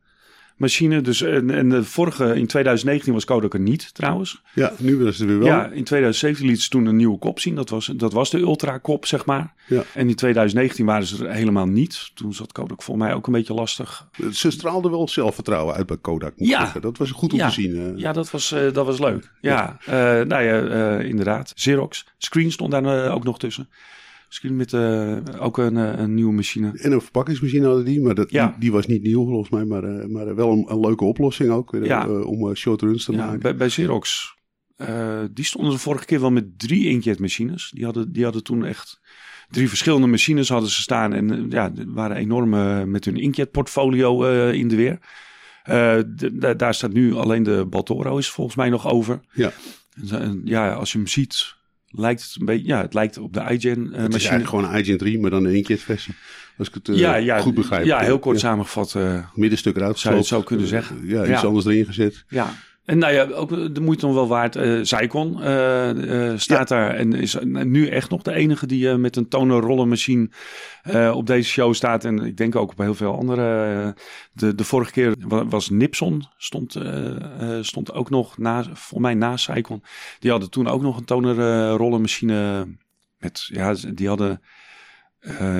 machine. 0.58 1.02
Dus, 1.02 1.22
en, 1.22 1.50
en 1.50 1.70
de 1.70 1.84
vorige, 1.84 2.36
in 2.36 2.48
2019 2.48 3.14
was 3.14 3.26
Kodak 3.26 3.54
er 3.54 3.60
niet 3.60 3.94
trouwens. 3.94 4.42
ja, 4.54 4.74
nu 4.78 5.12
ze 5.12 5.22
er 5.22 5.28
weer 5.28 5.40
wel. 5.40 5.48
Ja, 5.48 5.66
in 5.66 5.84
2017 5.84 6.48
liet 6.48 6.62
ze 6.62 6.70
toen 6.70 6.86
een 6.86 6.96
nieuwe 6.96 7.18
kop 7.18 7.40
zien. 7.40 7.56
Dat 7.56 7.70
was, 7.70 7.86
dat 7.86 8.14
was 8.14 8.30
de 8.30 8.38
Ultra 8.40 8.78
kop, 8.78 9.06
zeg 9.06 9.26
maar. 9.26 9.54
Ja. 9.68 9.84
En 9.94 10.10
in 10.10 10.16
2019 10.16 10.86
waren 10.86 11.06
ze 11.06 11.26
er 11.26 11.34
helemaal 11.34 11.66
niet. 11.66 12.12
Toen 12.14 12.34
zat 12.34 12.52
Kodak 12.52 12.84
voor 12.84 12.98
mij 12.98 13.14
ook 13.14 13.28
een 13.28 13.34
beetje 13.34 13.54
lastig. 13.54 14.08
Ze 14.32 14.52
straalde 14.52 14.90
wel 14.90 15.08
zelfvertrouwen 15.08 15.76
uit 15.76 15.86
bij 15.86 15.98
Kodak. 15.98 16.34
Ja. 16.36 16.60
zeggen. 16.60 16.82
Dat 16.82 16.98
was 16.98 17.12
goed 17.12 17.32
om 17.34 17.40
Ja. 17.40 17.48
te 17.48 17.54
zien. 17.54 17.98
Ja, 17.98 18.12
dat 18.14 18.32
was, 18.32 18.52
eh, 18.52 18.74
dat 18.74 18.86
was 18.86 19.00
leuk. 19.00 19.32
Ja, 19.42 19.78
eh, 19.86 19.94
nou 20.22 20.44
ja, 20.44 20.62
eh, 20.62 21.06
inderdaad. 21.08 21.54
Xerox. 21.54 22.08
Screen 22.18 22.52
stond 22.52 22.72
daar 22.72 23.12
ook 23.12 23.24
nog 23.24 23.40
tussen. 23.40 23.70
Screen 24.34 24.56
met 24.56 24.74
eh, 24.74 25.18
ook 25.40 25.58
een, 25.58 25.78
eh, 25.78 26.00
een 26.00 26.14
nieuwe 26.14 26.34
machine. 26.34 26.72
En 26.78 26.92
een 26.92 27.02
verpakkingsmachine 27.02 27.66
hadden 27.66 27.86
die, 27.86 28.02
maar 28.02 28.16
dat, 28.16 28.32
Ja. 28.32 28.48
die, 28.48 28.60
die 28.60 28.72
was 28.72 28.88
niet 28.88 29.04
nieuw 29.04 29.26
volgens 29.26 29.50
mij, 29.50 29.66
maar, 29.66 29.84
eh, 29.84 30.08
maar 30.08 30.36
wel 30.36 30.52
een, 30.52 30.66
een 30.68 30.80
leuke 30.80 31.04
oplossing 31.04 31.50
ook 31.52 31.78
Ja. 31.84 32.08
om 32.10 32.56
short 32.56 32.82
runs 32.82 33.06
te 33.06 33.12
Ja, 33.12 33.18
maken. 33.26 33.40
bij, 33.40 33.56
bij 33.56 33.68
Xerox. 33.68 34.36
die 35.34 35.46
stonden 35.46 35.72
de 35.72 35.78
vorige 35.78 36.06
keer 36.06 36.20
wel 36.20 36.32
met 36.32 36.60
drie 36.60 36.88
inkjetmachines. 36.88 37.72
Die 37.74 37.84
hadden, 37.86 38.12
die 38.12 38.24
hadden 38.24 38.44
toen 38.44 38.66
echt 38.66 39.00
drie 39.50 39.68
verschillende 39.70 40.08
machines 40.08 40.50
hadden 40.50 40.70
ze 40.70 40.82
staan. 40.82 41.14
En 41.14 41.46
ja, 41.50 41.72
waren 41.88 42.18
enorm 42.18 42.50
met 42.92 43.06
hun 43.06 43.16
inkjetportfolio 43.18 44.24
eh, 44.26 44.54
in 44.54 44.68
de 44.68 44.76
weer. 44.76 45.00
Daar 46.58 46.74
staat 46.74 46.94
nu 46.94 47.14
alleen 47.16 47.44
de 47.44 47.66
Baltoro 47.70 48.18
is 48.18 48.30
volgens 48.30 48.56
mij 48.56 48.70
nog 48.70 48.88
over. 48.88 49.20
Ja. 49.34 49.52
En 50.12 50.42
ja, 50.46 50.74
als 50.74 50.92
je 50.92 50.98
hem 50.98 51.08
ziet, 51.08 51.56
lijkt 51.92 52.24
het 52.24 52.36
een 52.40 52.46
beetje... 52.46 52.68
Ja, 52.68 52.82
het 52.82 52.94
lijkt 52.94 53.18
op 53.18 53.34
de 53.34 53.40
iGen 53.50 53.94
het 53.94 54.16
is 54.16 54.24
machine. 54.24 54.46
gewoon 54.48 54.66
een 54.74 54.80
iGen 54.80 54.98
3, 54.98 55.20
maar 55.20 55.30
dan 55.30 55.46
een 55.46 55.56
inkjet 55.56 55.82
versie. 55.82 56.14
Als 56.58 56.68
ik 56.68 56.74
het 56.74 56.90
eh, 56.90 56.96
ja, 56.98 57.16
ja, 57.16 57.40
goed 57.40 57.54
begrijp. 57.56 57.86
Ja, 57.86 58.00
heel 58.00 58.20
kort 58.20 58.36
Ja. 58.42 58.48
samengevat. 58.48 58.96
eh, 58.96 59.26
Middenstuk 59.36 59.76
eruit 59.76 60.00
Zou 60.00 60.14
je 60.14 60.20
het 60.20 60.30
zo 60.30 60.42
kunnen 60.42 60.68
zeggen? 60.68 61.08
Ja, 61.08 61.26
iets 61.34 61.46
anders 61.46 61.66
erin 61.66 61.86
gezet. 61.86 62.24
Ja, 62.28 62.54
En 62.92 62.98
nou 62.98 63.14
ja, 63.14 63.24
ook 63.24 63.50
de 63.76 63.82
moeite 63.82 64.06
nog 64.06 64.16
wel 64.16 64.28
waard. 64.28 64.60
Zycon 64.88 65.42
eh, 65.44 66.32
staat 66.36 66.68
daar 66.68 66.96
en 66.96 67.14
is 67.14 67.38
nu 67.44 67.88
echt 67.88 68.10
nog 68.10 68.22
de 68.22 68.34
enige 68.34 68.68
die 68.68 68.90
eh, 68.90 68.96
met 68.96 69.16
een 69.16 69.28
tonerrollenmachine 69.28 70.30
eh 70.84 71.12
op 71.16 71.28
deze 71.28 71.50
show 71.50 71.74
staat. 71.74 72.06
En 72.06 72.20
ik 72.20 72.38
denk 72.38 72.56
ook 72.56 72.72
op 72.72 72.78
heel 72.78 72.96
veel 72.96 73.18
andere. 73.18 73.96
de, 74.34 74.56
de 74.56 74.64
vorige 74.64 74.92
keer 74.92 75.16
wa- 75.20 75.46
was 75.46 75.70
Nipson, 75.70 76.24
stond, 76.38 76.78
stond 77.62 77.94
ook 77.94 78.10
nog 78.10 78.38
na, 78.38 78.64
volgens 78.64 79.00
mij 79.00 79.14
na 79.14 79.38
Zycon. 79.38 79.84
Die 80.20 80.32
hadden 80.32 80.50
toen 80.50 80.68
ook 80.68 80.82
nog 80.82 80.98
een 80.98 81.06
tonerrollenmachine 81.06 82.68
met, 83.18 83.48
ja, 83.54 83.76
die 83.94 84.08
hadden, 84.08 84.42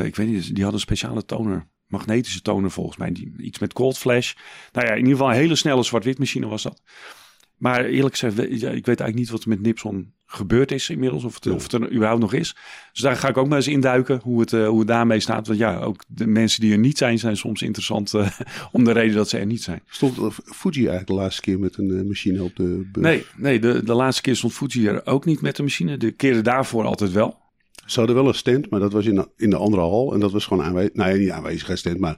ik 0.04 0.16
weet 0.16 0.28
niet, 0.28 0.44
die 0.46 0.64
hadden 0.64 0.74
een 0.74 0.80
speciale 0.80 1.26
toner. 1.26 1.68
Magnetische 1.88 2.42
toner 2.42 2.72
volgens 2.72 2.98
mij. 2.98 3.12
Die, 3.12 3.34
iets 3.38 3.60
met 3.60 3.74
cold 3.74 3.98
flash. 3.98 4.34
Nou 4.72 4.86
ja, 4.88 4.92
in 4.92 4.98
ieder 4.98 5.12
geval 5.14 5.30
een 5.30 5.36
hele 5.40 5.56
snelle 5.56 5.84
zwart-wit 5.84 6.20
machine 6.20 6.48
was 6.48 6.64
dat. 6.64 6.82
Maar 7.62 7.86
eerlijk 7.86 8.18
gezegd, 8.18 8.40
ik 8.52 8.62
weet 8.62 8.86
eigenlijk 8.86 9.16
niet 9.16 9.30
wat 9.30 9.44
er 9.44 9.50
met 9.50 9.62
Nipson 9.62 10.14
gebeurd 10.26 10.72
is 10.72 10.90
inmiddels. 10.90 11.24
Of 11.24 11.34
het, 11.34 11.48
of 11.48 11.64
het 11.64 11.74
er 11.74 11.92
überhaupt 11.92 12.22
nog 12.22 12.34
is. 12.34 12.56
Dus 12.92 13.02
daar 13.02 13.16
ga 13.16 13.28
ik 13.28 13.38
ook 13.38 13.48
maar 13.48 13.58
eens 13.58 13.68
induiken 13.68 14.20
hoe 14.24 14.40
het, 14.40 14.54
eh, 14.54 14.68
hoe 14.68 14.80
het 14.80 14.88
daarmee 14.88 15.20
staat. 15.20 15.48
Want 15.48 15.60
ja, 15.60 15.80
ook 15.80 16.04
de 16.08 16.28
mensen 16.28 16.62
die 16.62 16.72
er 16.72 16.78
niet 16.78 16.98
zijn, 16.98 17.20
zijn 17.20 17.38
soms 17.38 17.62
interessant 17.62 18.14
eh, 18.14 18.30
om 18.72 18.84
de 18.84 18.92
reden 18.92 19.16
dat 19.16 19.30
ze 19.30 19.38
er 19.38 19.46
niet 19.46 19.64
zijn. 19.64 19.82
Stond 19.86 20.18
eh, 20.18 20.26
Fuji 20.30 20.80
eigenlijk 20.80 21.08
de 21.08 21.14
laatste 21.14 21.42
keer 21.42 21.60
met 21.60 21.78
een 21.78 22.08
machine 22.08 22.44
op 22.44 22.56
de? 22.56 22.90
Nee, 22.92 23.26
nee 23.36 23.60
de, 23.60 23.84
de 23.84 23.94
laatste 23.94 24.22
keer 24.22 24.36
stond 24.36 24.54
Fuji 24.54 24.88
er 24.88 25.06
ook 25.06 25.26
niet 25.26 25.42
met 25.42 25.56
de 25.56 25.64
machine. 25.64 25.98
De 25.98 26.12
keren 26.12 26.44
daarvoor 26.44 26.86
altijd 26.86 27.12
wel. 27.12 27.38
Ze 27.86 28.00
hadden 28.00 28.16
wel 28.16 28.28
een 28.28 28.34
stand, 28.34 28.70
maar 28.70 28.80
dat 28.80 28.92
was 28.92 29.06
in 29.06 29.16
de, 29.16 29.30
in 29.38 29.50
de 29.50 29.58
andere 29.58 29.82
hal. 29.82 30.14
En 30.14 30.20
dat 30.20 30.32
was 30.32 30.46
gewoon 30.46 30.64
aanwezig. 30.64 30.94
Nou 30.94 31.12
ja, 31.12 31.18
niet 31.18 31.30
aanwezigheid 31.30 32.00
maar 32.00 32.18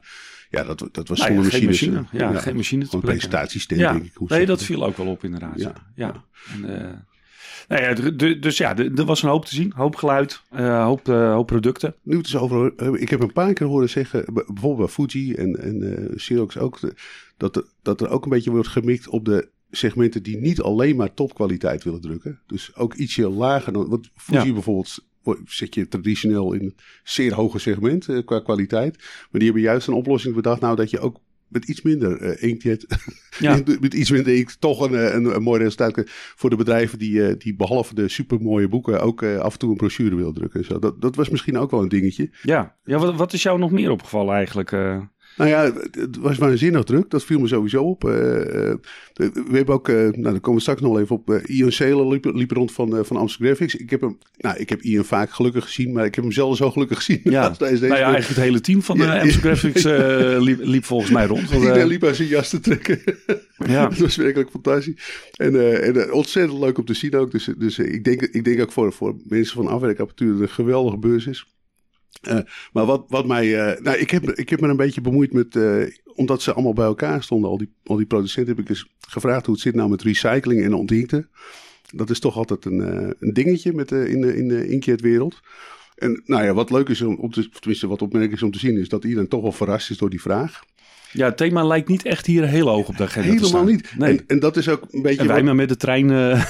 ja, 0.53 0.63
dat, 0.63 0.89
dat 0.91 1.07
was 1.07 1.19
Nou 1.19 1.29
ja, 1.31 1.35
zonder 1.35 1.51
geen 1.51 1.65
machines. 1.65 1.95
machine. 1.95 2.17
Ja, 2.33 2.39
geen 2.39 2.55
machine 2.55 2.85
Gewoon 2.85 3.01
Ja, 3.67 3.91
denk 3.93 4.05
ik. 4.05 4.11
hoe 4.15 4.27
nee, 4.29 4.45
dat 4.45 4.63
viel 4.63 4.85
ook 4.85 4.97
wel 4.97 5.07
op 5.07 5.23
inderdaad. 5.23 5.59
Ja, 5.59 5.73
Ja, 5.95 6.05
ja. 6.05 6.23
En, 6.53 6.81
eh, 6.89 6.97
nou 7.67 7.81
ja, 7.81 8.11
dus 8.39 8.57
ja, 8.57 8.77
er 8.77 9.05
was 9.05 9.23
een 9.23 9.29
hoop 9.29 9.45
te 9.45 9.55
zien. 9.55 9.71
Hoop 9.75 9.95
geluid, 9.95 10.41
eh, 10.49 10.83
hoop, 10.83 11.09
eh, 11.09 11.33
hoop 11.33 11.47
producten. 11.47 11.95
Nu 12.03 12.17
het 12.17 12.27
is 12.27 12.35
over. 12.35 12.73
Ik 12.99 13.09
heb 13.09 13.21
een 13.21 13.33
paar 13.33 13.53
keer 13.53 13.67
horen 13.67 13.89
zeggen, 13.89 14.25
bijvoorbeeld 14.33 14.77
bij 14.77 14.87
Fuji 14.87 15.33
en, 15.33 15.59
en 15.61 15.97
eh 16.09 16.15
Xerox 16.15 16.57
ook, 16.57 16.79
dat, 17.37 17.55
er- 17.55 17.65
dat 17.81 18.01
er 18.01 18.09
ook 18.09 18.23
een 18.23 18.29
beetje 18.29 18.51
wordt 18.51 18.67
gemikt 18.67 19.07
op 19.07 19.25
de 19.25 19.47
segmenten 19.71 20.23
die 20.23 20.37
niet 20.37 20.61
alleen 20.61 20.95
maar 20.95 21.13
topkwaliteit 21.13 21.83
willen 21.83 22.01
drukken. 22.01 22.39
Dus 22.47 22.75
ook 22.75 22.93
ietsje 22.93 23.29
lager 23.29 23.73
dan. 23.73 23.89
Want 23.89 24.09
Fuji 24.15 24.47
Ja. 24.47 24.53
bijvoorbeeld 24.53 25.05
zit 25.45 25.75
je 25.75 25.87
traditioneel 25.87 26.53
in 26.53 26.75
zeer 27.03 27.33
hoge 27.33 27.59
segment 27.59 28.09
eh, 28.09 28.25
qua 28.25 28.39
kwaliteit. 28.39 28.97
Maar 28.97 29.27
die 29.31 29.43
hebben 29.43 29.61
juist 29.61 29.87
een 29.87 29.93
oplossing 29.93 30.35
bedacht, 30.35 30.61
nou 30.61 30.75
dat 30.75 30.89
je 30.89 30.99
ook 30.99 31.19
met 31.47 31.65
iets 31.65 31.81
minder 31.81 32.21
eh 32.21 32.49
inkjet, 32.49 32.85
Ja. 33.39 33.61
met 33.79 33.93
iets 33.93 34.11
minder 34.11 34.35
inkt, 34.35 34.61
toch 34.61 34.81
een, 34.81 34.95
eh, 34.95 35.13
een, 35.13 35.35
een 35.35 35.43
mooi 35.43 35.61
resultaat 35.61 36.03
voor 36.35 36.49
de 36.49 36.55
bedrijven 36.55 36.99
die, 36.99 37.37
die 37.37 37.55
behalve 37.55 37.95
de 37.95 38.07
supermooie 38.07 38.67
boeken 38.67 39.01
ook 39.01 39.23
af 39.23 39.53
en 39.53 39.59
toe 39.59 39.69
een 39.71 39.77
brochure 39.77 40.15
willen 40.15 40.33
drukken. 40.33 40.59
en 40.59 40.65
Zo. 40.65 40.79
Dat, 40.79 41.01
dat 41.01 41.15
was 41.15 41.29
misschien 41.29 41.57
ook 41.57 41.71
wel 41.71 41.81
een 41.81 41.89
dingetje. 41.89 42.29
Ja, 42.41 42.75
ja 42.83 42.97
wat, 42.97 43.15
wat 43.15 43.33
is 43.33 43.43
jou 43.43 43.59
nog 43.59 43.71
meer 43.71 43.91
opgevallen 43.91 44.35
eigenlijk? 44.35 44.71
Eh? 45.33 45.37
Nou 45.37 45.49
ja, 45.49 45.73
het- 45.91 46.17
was 46.19 46.37
waanzinnig 46.37 46.83
druk. 46.83 47.09
Dat 47.09 47.23
viel 47.23 47.39
me 47.39 47.47
sowieso 47.47 47.83
op. 47.83 48.03
Eh, 48.05 48.69
eh, 48.69 48.75
we 49.13 49.51
hebben 49.51 49.75
ook, 49.75 49.89
eh, 49.89 49.95
nou 49.95 50.21
daar 50.21 50.39
komen 50.39 50.53
we 50.55 50.59
straks 50.59 50.81
nog 50.81 50.99
even 50.99 51.15
op. 51.15 51.29
eh, 51.29 51.55
Ian 51.57 51.71
Selen 51.71 52.07
liep, 52.07 52.25
liep 52.25 52.51
rond 52.51 52.71
van, 52.71 52.97
eh, 52.97 53.03
van 53.03 53.17
Amsterdam 53.17 53.55
Graphics. 53.55 53.75
Ik 53.75 53.89
heb 53.89 54.01
hem, 54.01 54.17
nou, 54.37 54.57
ik 54.57 54.69
heb 54.69 54.81
Ian 54.81 55.05
vaak 55.05 55.31
gelukkig 55.31 55.63
gezien, 55.63 55.93
maar 55.93 56.05
ik 56.05 56.15
heb 56.15 56.23
hem 56.23 56.33
zelden 56.33 56.57
zo 56.57 56.71
gelukkig 56.71 56.97
gezien. 56.97 57.19
Ja, 57.23 57.47
als 57.49 57.57
deze 57.57 57.73
nou 57.87 57.87
ja, 57.87 57.95
eigenlijk 57.95 58.27
het 58.27 58.37
hele 58.37 58.61
team 58.61 58.81
van 58.81 58.97
Ja. 58.97 59.19
Amazon 59.19 59.41
Graphics 59.41 59.83
eh, 59.85 60.35
liep, 60.39 60.59
liep 60.63 60.83
volgens 60.85 61.11
mij 61.11 61.25
rond. 61.25 61.39
Want, 61.49 61.51
eh, 61.61 61.67
Iedereen 61.67 61.87
liep 61.87 62.03
aan 62.03 62.15
zijn 62.15 62.27
jas 62.27 62.49
te 62.49 62.59
trekken. 62.59 63.01
ja. 63.65 63.87
dat 63.89 63.97
was 63.97 64.15
werkelijk 64.15 64.49
fantastisch. 64.49 65.29
En, 65.35 65.55
eh, 65.55 65.87
en 65.87 66.07
eh, 66.07 66.13
ontzettend 66.13 66.59
leuk 66.59 66.77
om 66.77 66.85
te 66.85 66.93
zien 66.93 67.15
ook. 67.15 67.31
Dus, 67.31 67.49
dus 67.57 67.77
eh, 67.79 67.93
ik, 67.93 68.03
denk, 68.03 68.21
ik 68.21 68.43
denk 68.43 68.61
ook 68.61 68.71
voor, 68.71 68.93
voor 68.93 69.15
mensen 69.27 69.55
van 69.55 69.67
afwerkapparatuur 69.67 70.31
dat 70.31 70.39
het 70.39 70.49
een 70.49 70.55
geweldige 70.55 70.97
beurs 70.97 71.27
is. 71.27 71.45
Eh, 72.21 72.39
maar 72.73 72.85
wat, 72.85 73.05
wat 73.07 73.27
mij. 73.27 73.59
eh, 73.59 73.81
nou, 73.81 73.97
ik 73.97 74.09
heb, 74.09 74.31
ik 74.31 74.49
heb 74.49 74.61
me 74.61 74.67
een 74.67 74.77
beetje 74.77 75.01
bemoeid 75.01 75.33
met. 75.33 75.55
eh, 75.55 75.81
omdat 76.15 76.41
ze 76.41 76.53
allemaal 76.53 76.73
bij 76.73 76.85
elkaar 76.85 77.23
stonden, 77.23 77.49
al 77.49 77.57
die, 77.57 77.73
al 77.83 77.95
die 77.95 78.05
producenten, 78.05 78.55
heb 78.55 78.63
ik 78.63 78.69
eens 78.69 78.87
gevraagd 79.07 79.45
hoe 79.45 79.53
het 79.53 79.63
zit 79.63 79.75
nou 79.75 79.89
met 79.89 80.01
recycling 80.01 80.63
en 80.63 80.73
onthinkten. 80.73 81.29
Dat 81.91 82.09
is 82.09 82.19
toch 82.19 82.35
altijd 82.37 82.65
een, 82.65 82.79
een 83.19 83.33
dingetje 83.33 83.73
met, 83.73 83.91
in 83.91 84.21
de, 84.21 84.37
in 84.37 84.47
de 84.47 84.67
inkjetwereld. 84.67 85.41
En 85.95 86.21
nou 86.25 86.43
ja, 86.43 86.53
wat 86.53 86.71
leuk 86.71 86.89
is 86.89 87.01
om, 87.01 87.31
tenminste 87.31 87.87
wat 87.87 88.01
opmerkelijk 88.01 88.37
is 88.37 88.43
om 88.43 88.51
te 88.51 88.59
zien, 88.59 88.77
is 88.77 88.89
dat 88.89 89.03
iedereen 89.03 89.27
toch 89.27 89.41
wel 89.41 89.51
verrast 89.51 89.89
is 89.89 89.97
door 89.97 90.09
die 90.09 90.21
vraag. 90.21 90.63
Ja, 91.13 91.25
het 91.25 91.37
thema 91.37 91.63
lijkt 91.65 91.87
niet 91.87 92.05
echt 92.05 92.25
hier 92.25 92.47
heel 92.47 92.67
hoog 92.67 92.87
op 92.87 92.97
de 92.97 93.03
agenda 93.03 93.27
te 93.29 93.33
Helemaal 93.35 93.49
staan. 93.61 93.65
niet. 93.65 93.91
Nee. 93.97 94.09
En, 94.17 94.23
en 94.27 94.39
dat 94.39 94.57
is 94.57 94.69
ook 94.69 94.87
een 94.91 95.01
beetje. 95.01 95.19
En 95.21 95.27
wij 95.27 95.35
wat- 95.35 95.45
maar 95.45 95.55
met 95.55 95.69
de 95.69 95.77
trein... 95.77 96.11
eh, 96.11 96.45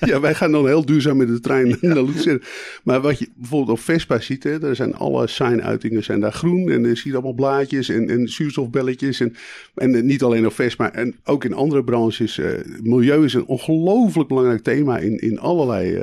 ja, 0.10 0.20
wij 0.20 0.34
gaan 0.34 0.52
dan 0.52 0.66
heel 0.66 0.84
duurzaam 0.84 1.16
met 1.16 1.28
de 1.28 1.40
trein 1.40 1.76
naar 1.80 2.02
Luzern. 2.02 2.42
Maar 2.82 3.00
wat 3.00 3.18
je 3.18 3.28
bijvoorbeeld 3.36 3.78
op 3.78 3.84
Vespa 3.84 4.18
ziet, 4.20 4.42
hè, 4.42 4.58
daar 4.58 4.76
zijn 4.76 4.94
alle 4.94 5.26
sign-uitingen 5.26 6.04
zijn 6.04 6.20
daar 6.20 6.32
groen. 6.32 6.70
En 6.70 6.84
je 6.84 6.94
ziet 6.96 7.12
allemaal 7.12 7.32
blaadjes 7.32 7.88
en, 7.88 8.08
en 8.10 8.28
zuurstofbelletjes. 8.28 9.20
En, 9.20 9.34
en 9.74 9.94
eh, 9.94 10.02
niet 10.02 10.22
alleen 10.22 10.46
op 10.46 10.52
Vespa, 10.52 10.92
en 10.92 11.14
ook 11.24 11.44
in 11.44 11.52
andere 11.54 11.84
branches. 11.84 12.38
eh, 12.38 12.48
milieu 12.82 13.24
is 13.24 13.34
een 13.34 13.46
ongelooflijk 13.46 14.28
belangrijk 14.28 14.62
thema 14.62 14.98
in, 14.98 15.18
in 15.18 15.38
allerlei, 15.38 16.02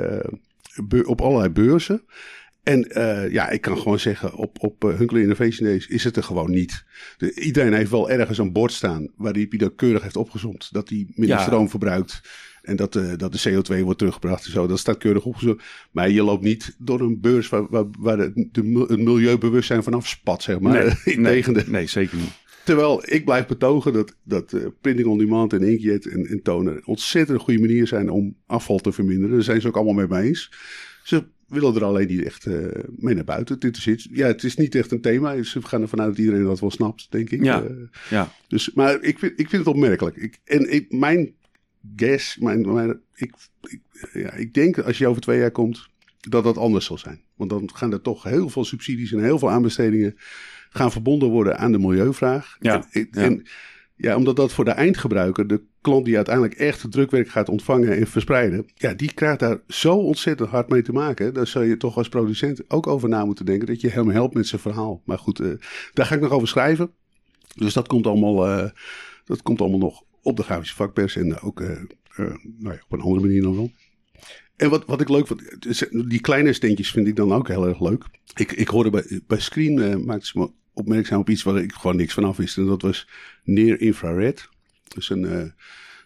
beur- 0.88 1.06
op 1.06 1.20
allerlei 1.20 1.48
beurzen. 1.52 2.02
En 2.64 2.90
eh, 2.90 3.32
ja, 3.32 3.48
ik 3.50 3.60
kan 3.60 3.78
gewoon 3.78 3.98
zeggen, 3.98 4.34
op, 4.34 4.56
op 4.62 4.84
uh, 4.84 4.96
Hunkler 4.96 5.22
Innovation 5.22 5.68
Days 5.68 5.86
is 5.86 6.04
het 6.04 6.16
er 6.16 6.22
gewoon 6.22 6.50
niet. 6.50 6.84
De, 7.16 7.34
iedereen 7.40 7.72
heeft 7.72 7.90
wel 7.90 8.10
ergens 8.10 8.38
een 8.38 8.52
bord 8.52 8.72
staan 8.72 9.10
waar 9.16 9.32
hij 9.32 9.48
dat 9.50 9.74
keurig 9.76 10.02
heeft 10.02 10.16
opgezomd. 10.16 10.68
Dat 10.72 10.88
hij 10.88 11.06
minder 11.08 11.36
Ja. 11.36 11.42
stroom 11.42 11.68
verbruikt. 11.70 12.20
En 12.62 12.76
dat, 12.76 12.96
eh, 12.96 13.12
dat 13.16 13.32
de 13.32 13.38
CO2 13.50 13.82
wordt 13.82 13.98
teruggebracht 13.98 14.44
en 14.44 14.50
zo. 14.52 14.66
Dat 14.66 14.78
staat 14.78 14.98
keurig 14.98 15.24
opgezocht. 15.24 15.64
Maar 15.90 16.10
je 16.10 16.22
loopt 16.22 16.44
niet 16.44 16.74
door 16.78 17.00
een 17.00 17.20
beurs 17.20 17.48
waar, 17.48 17.66
waar, 17.68 17.84
waar 17.98 18.16
de, 18.16 18.48
de, 18.52 18.84
het 18.88 18.98
milieubewustzijn 19.00 19.82
vanaf 19.82 20.08
spat, 20.08 20.42
zeg 20.42 20.58
maar. 20.60 20.72
nee, 21.04 21.14
Integendeel. 21.16 21.62
nee, 21.62 21.72
nee, 21.72 21.86
zeker 21.86 22.16
niet. 22.16 22.42
Terwijl 22.64 23.02
ik 23.06 23.24
blijf 23.24 23.46
betogen 23.46 23.92
dat, 23.92 24.16
dat 24.22 24.52
eh, 24.52 24.60
printing 24.80 25.08
on 25.08 25.18
demand 25.18 25.52
en 25.52 25.62
inkjet 25.62 26.06
en, 26.06 26.26
en 26.26 26.42
toner 26.42 26.76
een 26.76 26.86
ontzettend 26.86 27.40
goede 27.40 27.60
manier 27.60 27.86
zijn 27.86 28.10
om 28.10 28.36
afval 28.46 28.78
te 28.78 28.92
verminderen. 28.92 29.34
Daar 29.34 29.42
zijn 29.44 29.60
ze 29.60 29.68
ook 29.68 29.76
allemaal 29.76 30.06
mee 30.06 30.22
eens. 30.22 30.52
Ze 31.02 31.24
willen 31.48 31.74
er 31.74 31.84
alleen 31.84 32.06
niet 32.06 32.22
echt 32.24 32.46
eh, 32.46 32.66
mee 32.96 33.14
naar 33.14 33.24
buiten. 33.24 33.58
Dit 33.60 33.76
is 33.76 33.86
iets, 33.86 34.08
ja, 34.12 34.26
het 34.26 34.42
is 34.44 34.56
niet 34.56 34.74
echt 34.74 34.90
een 34.92 35.00
thema. 35.00 35.42
Ze 35.42 35.62
gaan 35.62 35.82
ervan 35.82 36.00
uit 36.00 36.08
dat 36.08 36.18
iedereen 36.18 36.44
dat 36.44 36.60
wel 36.60 36.70
snapt, 36.70 37.06
denk 37.10 37.30
ik. 37.30 37.42
Ja. 37.44 37.62
Eh, 37.62 37.70
Ja, 38.10 38.32
dus, 38.48 38.72
maar 38.72 39.02
ik 39.02 39.18
vind, 39.18 39.32
ik 39.32 39.48
vind 39.48 39.64
het 39.66 39.74
opmerkelijk. 39.74 40.16
Ik, 40.16 40.38
en 40.44 40.72
ik, 40.72 40.92
mijn 40.92 41.32
guess, 41.96 42.36
mijn, 42.38 42.72
mijn, 42.72 43.00
ik, 43.14 43.34
ik, 43.62 43.80
ja, 44.12 44.32
ik 44.32 44.54
denk 44.54 44.78
als 44.78 44.98
je 44.98 45.06
over 45.06 45.22
twee 45.22 45.38
jaar 45.38 45.50
komt, 45.50 45.88
dat 46.20 46.44
dat 46.44 46.56
anders 46.58 46.84
zal 46.86 46.98
zijn. 46.98 47.20
Want 47.36 47.50
dan 47.50 47.70
gaan 47.74 47.92
er 47.92 48.00
toch 48.00 48.22
heel 48.22 48.48
veel 48.48 48.64
subsidies 48.64 49.12
en 49.12 49.22
heel 49.22 49.38
veel 49.38 49.50
aanbestedingen 49.50 50.14
gaan 50.70 50.92
verbonden 50.92 51.28
worden 51.28 51.58
aan 51.58 51.72
de 51.72 51.78
milieuvraag. 51.78 52.56
Ja, 52.60 52.74
En, 52.74 53.00
ik- 53.02 53.14
ja. 53.14 53.22
en 53.22 53.42
ja, 53.96 54.16
omdat 54.16 54.36
dat 54.36 54.52
voor 54.52 54.64
de 54.64 54.70
eindgebruiker, 54.70 55.46
de 55.46 55.62
klant 55.84 56.04
die 56.04 56.16
uiteindelijk 56.16 56.54
echt 56.54 56.82
het 56.82 56.92
drukwerk 56.92 57.28
gaat 57.28 57.48
ontvangen 57.48 57.96
en 57.96 58.06
verspreiden, 58.06 58.66
ja, 58.74 58.94
die 58.94 59.12
krijgt 59.14 59.40
daar 59.40 59.60
zo 59.68 59.96
ontzettend 59.96 60.48
hard 60.48 60.68
mee 60.68 60.82
te 60.82 60.92
maken. 60.92 61.34
Daar 61.34 61.46
zou 61.46 61.64
je 61.64 61.76
toch 61.76 61.96
als 61.96 62.08
producent 62.08 62.70
ook 62.70 62.86
over 62.86 63.08
na 63.08 63.24
moeten 63.24 63.46
denken, 63.46 63.66
dat 63.66 63.80
je 63.80 63.88
hem 63.88 64.08
helpt 64.08 64.34
met 64.34 64.46
zijn 64.46 64.60
verhaal. 64.60 65.02
Maar 65.04 65.18
goed, 65.18 65.40
eh, 65.40 65.48
daar 65.92 66.06
ga 66.06 66.14
ik 66.14 66.20
nog 66.20 66.30
over 66.30 66.48
schrijven. 66.48 66.90
Dus 67.54 67.72
dat 67.72 67.86
komt 67.86 68.06
allemaal, 68.06 68.46
eh, 68.46 68.70
dat 69.24 69.42
komt 69.42 69.60
allemaal 69.60 69.78
nog 69.78 70.02
op 70.22 70.36
de 70.36 70.42
grafische 70.42 70.74
vakpers 70.74 71.16
en 71.16 71.40
ook 71.40 71.60
eh, 71.60 71.68
nou 72.58 72.74
ja, 72.74 72.80
op 72.84 72.92
een 72.92 73.00
andere 73.00 73.20
manier 73.20 73.42
dan 73.42 73.56
wel. 73.56 73.70
En 74.56 74.70
wat, 74.70 74.84
wat 74.86 75.00
ik 75.00 75.08
leuk 75.08 75.26
vond, 75.26 75.62
dus 75.62 75.84
die 75.90 76.20
kleine 76.20 76.52
steentjes 76.52 76.90
vind 76.90 77.06
ik 77.06 77.16
dan 77.16 77.32
ook 77.32 77.48
heel 77.48 77.68
erg 77.68 77.80
leuk. 77.80 78.04
Ik, 78.34 78.52
ik 78.52 78.68
hoorde 78.68 78.90
bij, 78.90 79.20
bij 79.26 79.40
Screen, 79.40 80.04
maakte 80.04 80.26
ze 80.26 80.38
me 80.38 80.50
opmerkzaam 80.74 81.20
op 81.20 81.30
iets 81.30 81.42
waar 81.42 81.62
ik 81.62 81.72
gewoon 81.72 81.96
niks 81.96 82.14
van 82.14 82.24
af 82.24 82.36
wist. 82.36 82.56
En 82.56 82.66
dat 82.66 82.82
was 82.82 83.08
near 83.44 83.80
infrared. 83.80 84.48
Dus 84.94 85.10
een 85.10 85.24
eh, 85.24 85.42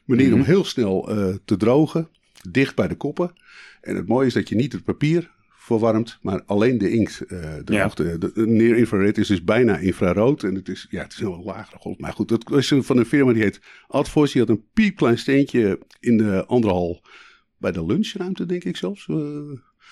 manier 0.04 0.32
om 0.32 0.38
Mhm. 0.38 0.48
heel 0.48 0.64
snel 0.64 1.10
eh, 1.10 1.34
te 1.44 1.56
drogen, 1.56 2.08
dicht 2.50 2.74
bij 2.76 2.88
de 2.88 2.96
koppen. 2.96 3.32
En 3.80 3.96
het 3.96 4.08
mooie 4.08 4.26
is 4.26 4.32
dat 4.32 4.48
je 4.48 4.54
niet 4.54 4.72
het 4.72 4.84
papier 4.84 5.30
verwarmt, 5.50 6.18
maar 6.22 6.42
alleen 6.46 6.78
de 6.78 6.90
inkt 6.90 7.20
eh 7.20 7.54
droogt. 7.56 7.96
De, 7.96 8.18
de, 8.18 8.46
near 8.46 8.76
infrared 8.76 9.18
is 9.18 9.26
dus 9.28 9.44
bijna 9.44 9.76
infrarood. 9.78 10.42
En 10.42 10.54
het 10.54 10.68
is, 10.68 10.86
ja, 10.90 11.02
het 11.02 11.12
is 11.12 11.20
een 11.20 11.26
heel 11.26 11.44
lagere 11.44 11.78
golf. 11.78 11.98
Maar 11.98 12.12
goed, 12.12 12.28
dat 12.28 12.48
was 12.48 12.72
van 12.78 12.98
een 12.98 13.06
firma 13.06 13.32
die 13.32 13.42
heet 13.42 13.60
Adforce. 13.86 14.32
Die 14.32 14.40
had 14.42 14.50
een 14.50 14.64
piepklein 14.72 15.18
steentje 15.18 15.78
in 16.00 16.16
de 16.16 16.44
anderhal 16.46 17.02
bij 17.56 17.72
de 17.72 17.86
lunchruimte, 17.86 18.46
denk 18.46 18.64
ik 18.64 18.76
zelfs. 18.76 19.06
Eh, 19.06 19.16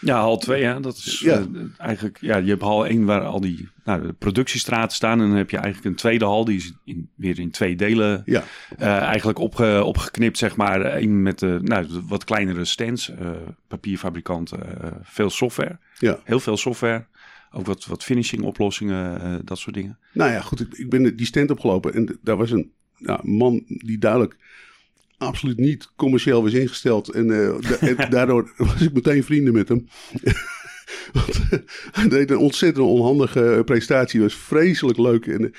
Ja, 0.01 0.19
hal 0.21 0.37
2, 0.39 0.61
ja. 0.61 0.81
Dat 0.81 0.97
is 0.97 1.21
Ja. 1.21 1.39
eh, 1.39 1.47
eigenlijk, 1.79 2.19
ja, 2.21 2.37
je 2.37 2.49
hebt 2.49 2.63
hal 2.63 2.87
1 2.87 3.05
waar 3.05 3.21
al 3.25 3.41
die 3.41 3.69
nou, 3.85 4.07
de 4.07 4.13
productiestraten 4.13 4.97
staan. 4.97 5.21
En 5.21 5.29
dan 5.29 5.37
heb 5.37 5.51
je 5.51 5.57
eigenlijk 5.57 5.87
een 5.87 5.95
tweede 6.01 6.25
hal, 6.25 6.45
die 6.45 6.57
is 6.57 6.73
in, 6.85 7.11
weer 7.15 7.39
in 7.39 7.51
twee 7.51 7.77
delen 7.77 8.23
ja, 8.25 8.45
eh, 8.79 8.87
eigenlijk 8.89 9.39
opge, 9.39 9.83
opgeknipt, 9.85 10.39
zeg 10.39 10.57
maar. 10.57 10.97
Eén 10.97 11.23
met 11.23 11.39
de, 11.39 11.59
nou, 11.63 11.87
de 11.87 12.03
wat 12.07 12.25
kleinere 12.25 12.65
stands, 12.65 13.11
eh, 13.11 13.31
papierfabrikanten, 13.69 14.83
eh, 14.83 14.91
veel 15.03 15.31
software. 15.31 15.79
ja. 15.99 16.19
Heel 16.25 16.41
veel 16.41 16.57
software. 16.57 17.07
Ook 17.51 17.67
wat, 17.67 17.85
wat 17.87 18.05
finishing 18.05 18.43
oplossingen, 18.43 19.21
eh, 19.21 19.35
dat 19.45 19.59
soort 19.59 19.75
dingen. 19.75 19.99
Nou 20.13 20.31
ja, 20.31 20.41
goed, 20.41 20.61
ik, 20.61 20.75
ik 20.75 20.91
ben 20.91 21.17
die 21.17 21.27
stand 21.27 21.51
opgelopen 21.51 21.95
en 21.95 22.19
daar 22.23 22.37
was 22.37 22.51
een 22.51 22.73
nou, 22.99 23.29
man 23.29 23.63
die 23.67 23.99
duidelijk 23.99 24.37
absoluut 25.19 25.59
niet 25.59 25.93
commercieel 25.97 26.43
was 26.43 26.53
ingesteld. 26.53 27.09
En, 27.09 27.27
da 27.27 27.77
en 27.81 28.11
daardoor 28.11 28.53
was 28.57 28.81
ik 28.81 28.93
meteen 28.93 29.25
vrienden 29.25 29.53
met 29.53 29.69
hem. 29.69 29.87
Want 31.13 31.41
hij 31.93 32.09
deed 32.09 32.31
een 32.31 32.37
ontzettend 32.37 32.87
onhandige 32.87 33.63
presentatie. 33.65 34.21
was 34.21 34.35
vreselijk 34.35 34.99
leuk. 34.99 35.27
En 35.27 35.53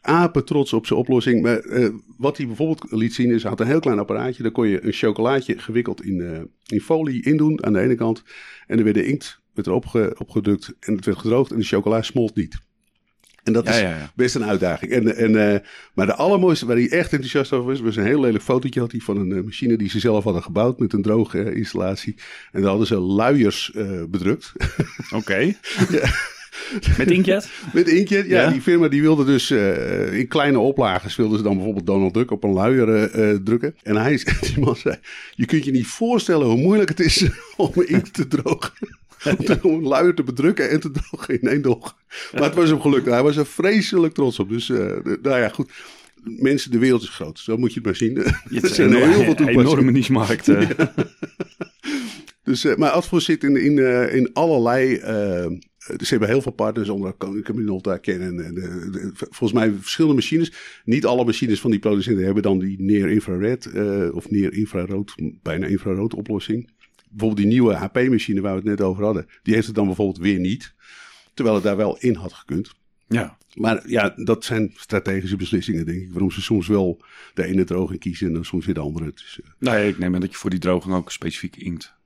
apen 0.00 0.44
trots 0.44 0.72
op 0.72 0.86
zijn 0.86 0.98
oplossing. 0.98 1.42
Maar 1.42 1.64
uh, 1.64 1.88
wat 2.16 2.36
hij 2.36 2.46
bijvoorbeeld 2.46 2.92
liet 2.92 3.14
zien 3.14 3.30
is, 3.30 3.42
hij 3.42 3.50
had 3.50 3.60
een 3.60 3.66
heel 3.66 3.80
klein 3.80 3.98
apparaatje. 3.98 4.42
Daar 4.42 4.52
kon 4.52 4.68
je 4.68 4.84
een 4.84 4.92
chocolaatje 4.92 5.58
gewikkeld 5.58 6.04
in, 6.04 6.18
uh, 6.18 6.40
in 6.66 6.80
folie 6.80 7.24
indoen 7.24 7.64
aan 7.64 7.72
de 7.72 7.80
ene 7.80 7.94
kant. 7.94 8.22
En 8.66 8.78
er 8.78 8.84
werd 8.84 8.96
de 8.96 9.06
inkt 9.06 9.40
werd 9.58 9.66
erop 9.66 9.86
ge, 9.86 10.14
opgedrukt 10.18 10.74
en 10.80 10.94
het 10.94 11.04
werd 11.04 11.18
gedroogd 11.18 11.50
en 11.50 11.58
de 11.58 11.64
chocola 11.64 12.02
smolt 12.02 12.34
niet. 12.34 12.58
En 13.42 13.52
dat 13.52 13.66
Ja, 13.66 13.72
is 13.72 13.80
ja, 13.80 13.88
ja. 13.88 14.12
best 14.14 14.34
een 14.34 14.44
uitdaging. 14.44 14.92
En, 14.92 15.16
en, 15.16 15.52
eh, 15.52 15.60
maar 15.94 16.06
de 16.06 16.14
allermooiste 16.14 16.66
waar 16.66 16.76
hij 16.76 16.88
echt 16.90 17.12
enthousiast 17.12 17.52
over 17.52 17.66
was, 17.66 17.80
was 17.80 17.96
een 17.96 18.04
heel 18.04 18.20
lelijk 18.20 18.44
fotootje 18.44 18.80
had 18.80 18.90
hij 18.92 19.00
van 19.00 19.16
een 19.16 19.32
eh, 19.32 19.42
machine 19.44 19.76
die 19.76 19.88
ze 19.90 19.98
zelf 19.98 20.24
hadden 20.24 20.42
gebouwd 20.42 20.78
met 20.78 20.92
een 20.92 21.02
droge 21.02 21.54
installatie. 21.54 22.14
En 22.52 22.60
daar 22.60 22.70
hadden 22.70 22.86
ze 22.86 22.96
luiers 22.96 23.72
eh, 23.74 24.02
bedrukt. 24.08 24.52
Oké. 25.14 25.36
Met 26.98 27.10
inkjet? 27.10 27.50
Met 27.72 27.88
inkjet, 27.88 28.26
ja, 28.26 28.40
Ja. 28.40 28.50
Die 28.50 28.60
firma 28.60 28.88
die 28.88 29.00
wilde 29.00 29.24
dus 29.24 29.50
in 30.10 30.28
kleine 30.28 30.58
oplages 30.58 31.16
wilden 31.16 31.38
ze 31.38 31.44
dan 31.44 31.54
bijvoorbeeld 31.54 31.86
Donald 31.86 32.14
Duck 32.14 32.30
op 32.30 32.44
een 32.44 32.52
luier 32.52 33.10
drukken. 33.42 33.74
En 33.82 33.96
hij, 33.96 34.20
die 34.54 34.58
man 34.60 34.76
zei, 34.76 34.96
je 35.34 35.46
kunt 35.46 35.64
je 35.64 35.70
niet 35.70 35.86
voorstellen 35.86 36.46
hoe 36.46 36.56
moeilijk 36.56 36.88
het 36.88 37.00
is 37.00 37.26
om 37.56 37.72
inkt 37.74 38.14
te 38.14 38.26
drogen. 38.26 38.72
Om 39.62 39.82
luier 39.86 40.14
te 40.14 40.22
bedrukken 40.22 40.70
en 40.70 40.80
te 40.80 40.90
drogen 40.90 41.40
in 41.40 41.48
één 41.48 41.62
dag. 41.62 41.96
Maar 42.32 42.42
het 42.42 42.54
was 42.54 42.68
hem 42.68 42.80
gelukt. 42.80 43.06
Hij 43.06 43.22
was 43.22 43.36
er 43.36 43.46
vreselijk 43.46 44.14
trots 44.14 44.38
op. 44.38 44.48
Dus, 44.48 44.70
eh, 44.70 44.76
nou 45.22 45.38
ja, 45.40 45.48
goed. 45.48 45.70
Mensen, 46.24 46.70
de 46.70 46.78
wereld 46.78 47.02
is 47.02 47.08
groot. 47.08 47.38
Zo 47.38 47.56
moet 47.56 47.68
je 47.72 47.74
het 47.74 47.84
maar 47.84 47.96
zien. 47.96 48.16
Het 48.54 48.62
Er 48.62 48.68
zijn 48.68 48.92
een 48.92 48.96
heel 48.96 49.02
veel 49.06 49.12
enorme, 49.20 49.34
toepassingen. 49.34 49.60
enorme 49.66 49.90
niche-markt. 49.90 50.48
eh. 50.48 50.70
Dus, 52.44 52.64
eh, 52.64 52.76
maar 52.76 52.90
Advos 52.90 53.24
zit 53.24 53.44
in, 53.44 53.56
in, 53.56 53.78
in 54.12 54.30
allerlei. 54.32 54.94
ze 54.96 56.06
hebben 56.08 56.28
heel 56.28 56.42
veel 56.42 56.52
partners 56.52 56.88
onder 56.88 57.14
Caminolta 57.42 57.96
kennen. 57.96 58.44
En, 58.44 58.54
de- 58.54 59.10
volgens 59.14 59.52
mij 59.52 59.72
verschillende 59.80 60.16
machines. 60.16 60.52
Niet 60.84 61.06
alle 61.06 61.24
machines 61.24 61.60
van 61.60 61.70
die 61.70 61.80
producenten 61.80 62.24
hebben 62.24 62.42
dan 62.42 62.58
die 62.58 62.82
near-infrared 62.82 63.66
eh, 63.66 64.08
of 64.14 64.30
near-infrarood, 64.30 65.14
bijna 65.42 65.66
infrarood 65.66 66.14
oplossing. 66.14 66.70
Bijvoorbeeld 67.10 67.36
die 67.36 67.46
nieuwe 67.46 67.74
HP-machine 67.74 68.40
waar 68.40 68.52
we 68.52 68.58
het 68.58 68.78
net 68.78 68.80
over 68.80 69.04
hadden, 69.04 69.26
die 69.42 69.54
heeft 69.54 69.66
het 69.66 69.74
dan 69.74 69.86
bijvoorbeeld 69.86 70.18
weer 70.18 70.38
niet. 70.38 70.74
Terwijl 71.34 71.56
het 71.56 71.66
daar 71.66 71.76
wel 71.76 71.98
in 71.98 72.14
had 72.14 72.32
gekund. 72.32 72.74
ja. 73.08 73.36
Maar 73.54 73.88
ja, 73.88 74.12
dat 74.16 74.44
zijn 74.44 74.72
strategische 74.74 75.36
beslissingen, 75.36 75.86
denk 75.86 76.02
ik. 76.02 76.10
Waarom 76.10 76.30
ze 76.30 76.42
soms 76.42 76.66
wel 76.66 77.02
de 77.34 77.44
ene 77.44 77.64
droog 77.64 77.92
in 77.92 77.98
kiezen 77.98 78.26
en 78.26 78.32
dan 78.32 78.44
soms 78.44 78.66
weer 78.66 78.74
de 78.74 78.80
andere. 78.80 79.12
Dus, 79.14 79.40
eh, 79.42 79.50
ja, 79.58 79.74
ik 79.74 79.98
neem 79.98 80.14
aan 80.14 80.20
dat 80.20 80.30
je 80.30 80.36
voor 80.36 80.50
die 80.50 80.58
droging 80.58 80.94
ook 80.94 81.12
specifiek 81.12 81.56
inkt 81.56 81.96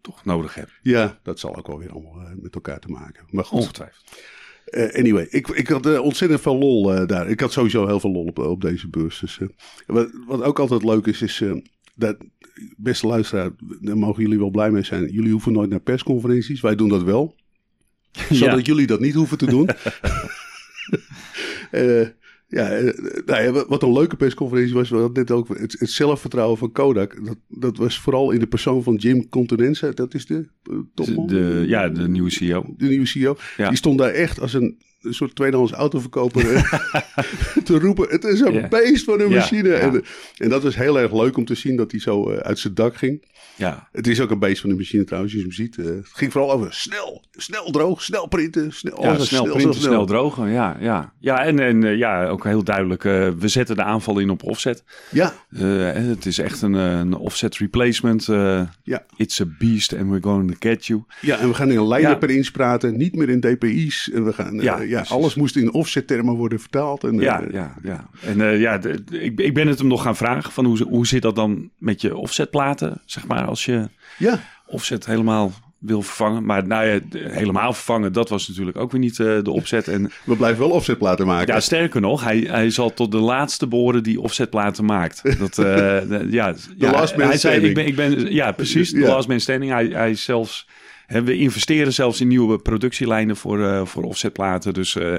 toch 0.00 0.24
nodig 0.24 0.54
hebt. 0.54 0.72
ja, 0.82 1.18
dat 1.22 1.38
zal 1.38 1.56
ook 1.56 1.66
wel 1.66 1.78
weer 1.78 1.92
allemaal 1.92 2.20
eh, 2.20 2.32
met 2.36 2.54
elkaar 2.54 2.80
te 2.80 2.88
maken. 2.88 3.24
Maar 3.30 3.44
goed, 3.44 3.60
Ongetwijfeld. 3.60 4.22
Eh, 4.64 4.98
anyway, 4.98 5.26
ik, 5.30 5.48
ik 5.48 5.68
had 5.68 5.98
ontzettend 5.98 6.40
veel 6.40 6.58
lol 6.58 7.06
daar. 7.06 7.28
Ik 7.28 7.40
had 7.40 7.52
sowieso 7.52 7.86
heel 7.86 8.00
veel 8.00 8.12
lol 8.12 8.26
op, 8.26 8.38
op 8.38 8.60
deze 8.60 8.88
beurs. 8.88 9.18
Dus, 9.18 9.40
wat, 9.86 10.10
wat 10.26 10.42
ook 10.42 10.58
altijd 10.58 10.84
leuk 10.84 11.06
is, 11.06 11.22
is 11.22 11.42
dat, 12.00 12.16
beste 12.76 13.06
luisteraar, 13.06 13.50
daar 13.80 13.98
mogen 13.98 14.22
jullie 14.22 14.38
wel 14.38 14.50
blij 14.50 14.70
mee 14.70 14.82
zijn. 14.82 15.12
Jullie 15.12 15.32
hoeven 15.32 15.52
nooit 15.52 15.70
naar 15.70 15.80
persconferenties. 15.80 16.60
Wij 16.60 16.74
doen 16.74 16.88
dat 16.88 17.02
wel. 17.02 17.34
Zodat 18.30 18.66
jullie 18.66 18.86
dat 18.86 19.00
niet 19.00 19.14
hoeven 19.14 19.38
te 19.38 19.46
doen. 19.46 19.68
Eh, 21.70 22.06
ja, 22.48 22.70
eh, 22.70 22.98
nou 23.26 23.42
ja, 23.42 23.66
wat- 23.66 23.82
een 23.82 23.92
leuke 23.92 24.16
persconferentie 24.16 24.74
was, 24.74 24.88
we 24.90 25.10
net 25.12 25.30
ook 25.30 25.48
het, 25.48 25.76
het 25.78 25.90
zelfvertrouwen 25.90 26.58
van 26.58 26.72
Kodak. 26.72 27.26
Dat, 27.26 27.36
dat 27.48 27.76
was 27.76 27.98
vooral 27.98 28.30
in 28.30 28.38
de 28.40 28.46
persoon 28.46 28.82
van 28.82 28.94
Jim 28.94 29.28
Continenza. 29.28 29.90
Dat 29.90 30.14
is 30.14 30.26
de 30.26 30.48
eh, 30.62 30.76
topman. 30.94 31.26
De, 31.26 31.64
ja, 31.66 31.88
de 31.88 32.08
nieuwe 32.08 32.30
CEO. 32.30 32.74
de 32.76 32.86
nieuwe 32.88 33.06
CEO. 33.06 33.36
Ja. 33.56 33.68
Die 33.68 33.76
stond 33.76 33.98
daar 33.98 34.10
echt 34.10 34.40
als 34.40 34.54
een, 34.54 34.78
een 35.02 35.14
soort 35.14 35.34
tweedehands 35.34 35.72
autoverkoper 35.72 36.54
eh, 36.54 36.72
te 37.64 37.78
roepen. 37.78 38.08
Het 38.08 38.24
is 38.24 38.40
een 38.40 38.66
beest 38.68 39.04
van 39.04 39.20
een 39.20 39.30
machine. 39.30 39.68
ja. 39.68 39.74
En, 39.74 40.04
en 40.36 40.48
dat 40.48 40.62
was 40.62 40.76
heel 40.76 41.00
erg 41.00 41.12
leuk 41.12 41.36
om 41.36 41.44
te 41.44 41.54
zien 41.54 41.76
dat 41.76 41.90
hij 41.90 42.00
zo 42.00 42.30
eh, 42.30 42.38
uit 42.38 42.58
zijn 42.58 42.74
dak 42.74 42.96
ging. 42.96 43.28
Ja, 43.56 43.88
Het 43.92 44.06
is 44.06 44.20
ook 44.20 44.30
een 44.30 44.38
beest 44.38 44.60
van 44.60 44.70
de 44.70 44.76
machine 44.76 45.04
trouwens, 45.04 45.32
als 45.34 45.42
je 45.42 45.48
hem 45.48 45.56
ziet. 45.56 45.78
Eh, 45.78 45.84
het 45.86 46.08
ging 46.12 46.32
vooral 46.32 46.52
over 46.52 46.74
snel, 46.74 47.24
snel 47.32 47.70
droog, 47.70 48.02
snel 48.02 48.26
printen. 48.28 48.72
Snel, 48.72 49.02
ja 49.02 49.08
alles 49.08 49.28
snel 49.28 49.42
snel, 49.42 49.54
printen, 49.54 49.80
snel 49.80 50.06
drogen. 50.06 50.48
Ja, 50.50 50.76
ja. 50.80 51.12
ja 51.18 51.44
en, 51.44 51.58
en 51.58 51.84
eh, 51.84 51.96
ja, 51.96 52.26
ook 52.28 52.44
heel 52.44 52.62
duidelijk. 52.64 53.04
eh, 53.04 53.28
we 53.38 53.48
zetten 53.48 53.76
de 53.76 53.82
aanval 53.82 54.18
in 54.18 54.30
op 54.30 54.42
offset. 54.42 54.84
Ja, 55.10 55.32
Eh, 55.50 55.92
het 55.92 56.26
is 56.26 56.38
echt 56.38 56.62
een, 56.62 56.74
eh, 56.74 56.98
een 56.98 57.14
offset 57.14 57.56
replacement. 57.56 58.28
eh, 58.28 58.62
ja, 58.82 59.04
it's 59.16 59.40
a 59.40 59.44
beast 59.58 59.92
and 59.96 60.08
we're 60.08 60.22
going 60.22 60.50
to 60.50 60.56
get 60.68 60.86
you. 60.86 61.04
ja, 61.20 61.38
en 61.38 61.48
we 61.48 61.54
gaan 61.54 61.70
in 61.70 61.88
line 61.88 62.00
Ja. 62.08 62.14
per 62.14 62.30
inch 62.30 62.50
praten, 62.50 62.96
niet 62.96 63.14
meer 63.14 63.28
in 63.28 63.40
dpi's. 63.40 64.10
En 64.12 64.24
we 64.24 64.32
gaan, 64.32 64.56
eh, 64.58 64.62
Ja, 64.62 64.80
ja, 64.90 65.04
alles 65.08 65.34
moest 65.34 65.56
in 65.56 65.72
offset 65.72 66.06
termen 66.06 66.34
worden 66.34 66.60
vertaald. 66.60 67.04
En, 67.04 67.14
Ja, 67.18 67.42
eh, 67.42 67.52
ja, 67.52 67.74
ja. 67.82 68.08
En 68.24 68.40
eh, 68.40 68.60
ja, 68.60 68.78
de- 68.78 69.04
de- 69.04 69.20
ik, 69.22 69.40
ik 69.40 69.54
ben 69.54 69.66
het 69.68 69.78
hem 69.78 69.88
nog 69.88 70.02
gaan 70.02 70.16
vragen 70.16 70.52
van 70.52 70.64
hoe, 70.64 70.82
hoe 70.88 71.06
zit 71.06 71.22
dat 71.22 71.36
dan 71.36 71.70
met 71.78 72.00
je 72.00 72.16
offsetplaten, 72.16 73.02
zeg 73.04 73.26
maar, 73.26 73.44
als 73.44 73.64
je 73.64 73.88
ja, 74.18 74.40
offset 74.66 75.06
helemaal 75.06 75.52
wil 75.78 76.02
vervangen. 76.02 76.44
Maar 76.44 76.66
nou 76.66 76.86
ja, 76.86 76.98
de- 77.10 77.28
helemaal 77.30 77.72
vervangen, 77.72 78.12
dat 78.12 78.28
was 78.28 78.48
natuurlijk 78.48 78.76
ook 78.78 78.90
weer 78.92 79.00
niet 79.00 79.18
eh, 79.20 79.42
de 79.42 79.50
opzet. 79.50 79.88
En 79.88 80.10
we 80.24 80.36
blijven 80.36 80.58
wel 80.60 80.70
offsetplaten 80.70 81.26
maken. 81.26 81.54
ja, 81.54 81.60
sterker 81.60 82.00
nog, 82.00 82.24
hij, 82.24 82.38
hij 82.38 82.70
zal 82.70 82.94
tot 82.94 83.10
de 83.12 83.18
laatste 83.18 83.66
behoren 83.66 84.02
die 84.02 84.20
offsetplaten 84.20 84.84
maakt. 84.84 85.38
Dat, 85.38 85.54
de- 85.64 86.26
ja, 86.30 86.54
ja, 86.76 86.90
last 86.90 87.16
man 87.16 87.26
hij 87.26 87.38
zei, 87.38 87.60
ik 87.66 87.74
ben, 87.74 87.86
ik 87.86 87.96
ben, 87.96 88.32
ja, 88.32 88.52
precies, 88.52 88.90
de 88.90 88.98
Ja. 89.00 89.08
last 89.08 89.28
man 89.28 89.40
standing. 89.40 89.72
Hij, 89.72 89.86
hij 89.86 90.10
is 90.10 90.24
zelfs, 90.24 90.66
we 91.10 91.36
investeren 91.36 91.92
zelfs 91.92 92.20
in 92.20 92.28
nieuwe 92.28 92.58
productielijnen 92.58 93.36
voor, 93.36 93.64
eh, 93.64 93.84
voor 93.84 94.02
offsetplaten. 94.02 94.74
Dus 94.74 94.96
eh, 94.96 95.18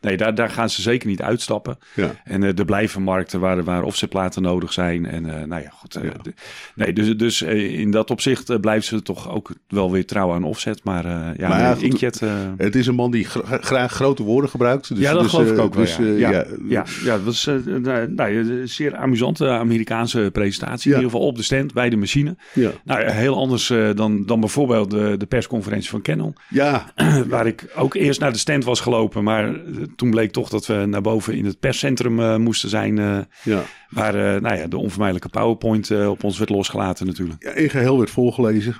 nee, 0.00 0.16
daar, 0.16 0.34
daar 0.34 0.50
gaan 0.50 0.70
ze 0.70 0.82
zeker 0.82 1.08
niet 1.08 1.22
uitstappen. 1.22 1.78
Ja. 1.94 2.10
En 2.24 2.42
eh, 2.42 2.58
er 2.58 2.64
blijven 2.64 3.02
markten 3.02 3.40
waar, 3.40 3.64
waar 3.64 3.82
offsetplaten 3.82 4.42
nodig 4.42 4.72
zijn. 4.72 5.06
En 5.06 5.22
nou 5.48 5.62
ja, 5.62 5.70
goed. 5.70 5.98
Ja. 6.02 6.32
nee, 6.74 6.92
dus, 6.92 7.16
dus 7.16 7.42
in 7.42 7.90
dat 7.90 8.10
opzicht 8.10 8.60
blijven 8.60 8.88
ze 8.88 9.02
toch 9.02 9.30
ook 9.30 9.54
wel 9.68 9.90
weer 9.90 10.06
trouw 10.06 10.32
aan 10.32 10.44
offset. 10.44 10.84
Maar 10.84 11.06
ja, 11.36 11.48
Maar 11.48 11.76
nee, 11.76 11.84
Inkjet... 11.84 12.20
Het 12.56 12.74
is 12.74 12.86
een 12.86 12.94
man 12.94 13.10
die 13.10 13.24
gra- 13.24 13.58
graag 13.60 13.92
grote 13.92 14.22
woorden 14.22 14.50
gebruikt. 14.50 14.88
Dus, 14.88 14.98
ja, 14.98 15.12
dat 15.12 15.22
dus, 15.22 15.30
geloof 15.30 15.50
ik 15.50 15.58
ook 15.58 15.74
wel. 15.74 15.84
dus, 15.84 15.96
ja. 15.96 16.30
ja, 16.30 16.44
ja, 16.68 16.84
ja, 17.04 17.16
dat 17.16 17.24
was 17.24 17.46
nou, 17.46 18.36
een 18.36 18.68
zeer 18.68 18.96
amusante 18.96 19.48
Amerikaanse 19.48 20.30
presentatie. 20.32 20.90
In 20.90 20.96
ieder 20.96 21.10
geval 21.10 21.26
op 21.26 21.36
de 21.36 21.42
stand 21.42 21.72
bij 21.72 21.90
de 21.90 21.96
machine. 21.96 22.36
ja. 22.54 22.70
Nou, 22.84 23.10
heel 23.10 23.36
anders 23.36 23.72
dan, 23.94 24.26
dan 24.26 24.40
bijvoorbeeld 24.40 24.90
de, 24.90 25.14
de 25.18 25.26
persconferentie 25.34 25.90
van 25.90 26.02
Canon. 26.02 26.34
ja, 26.48 26.92
Waar 27.28 27.46
ik 27.46 27.72
ook 27.76 27.94
eerst 27.94 28.20
naar 28.20 28.32
de 28.32 28.38
stand 28.38 28.64
was 28.64 28.80
gelopen. 28.80 29.24
Maar 29.24 29.54
eh, 29.54 29.62
toen 29.96 30.10
bleek 30.10 30.32
toch 30.32 30.48
dat 30.48 30.66
we 30.66 30.74
naar 30.74 31.00
boven 31.00 31.34
in 31.34 31.44
het 31.44 31.60
perscentrum 31.60 32.20
eh, 32.20 32.36
moesten 32.36 32.68
zijn. 32.68 32.98
eh, 32.98 33.18
ja. 33.42 33.62
waar 33.90 34.40
nou 34.40 34.56
ja, 34.56 34.66
de 34.66 34.78
onvermijdelijke 34.78 35.28
PowerPoint 35.28 35.90
op 35.90 36.24
ons 36.24 36.38
werd 36.38 36.50
losgelaten 36.50 37.06
natuurlijk. 37.06 37.42
Ja, 37.42 37.52
in 37.52 37.70
geheel 37.70 37.98
werd 37.98 38.10
voorgelezen. 38.10 38.74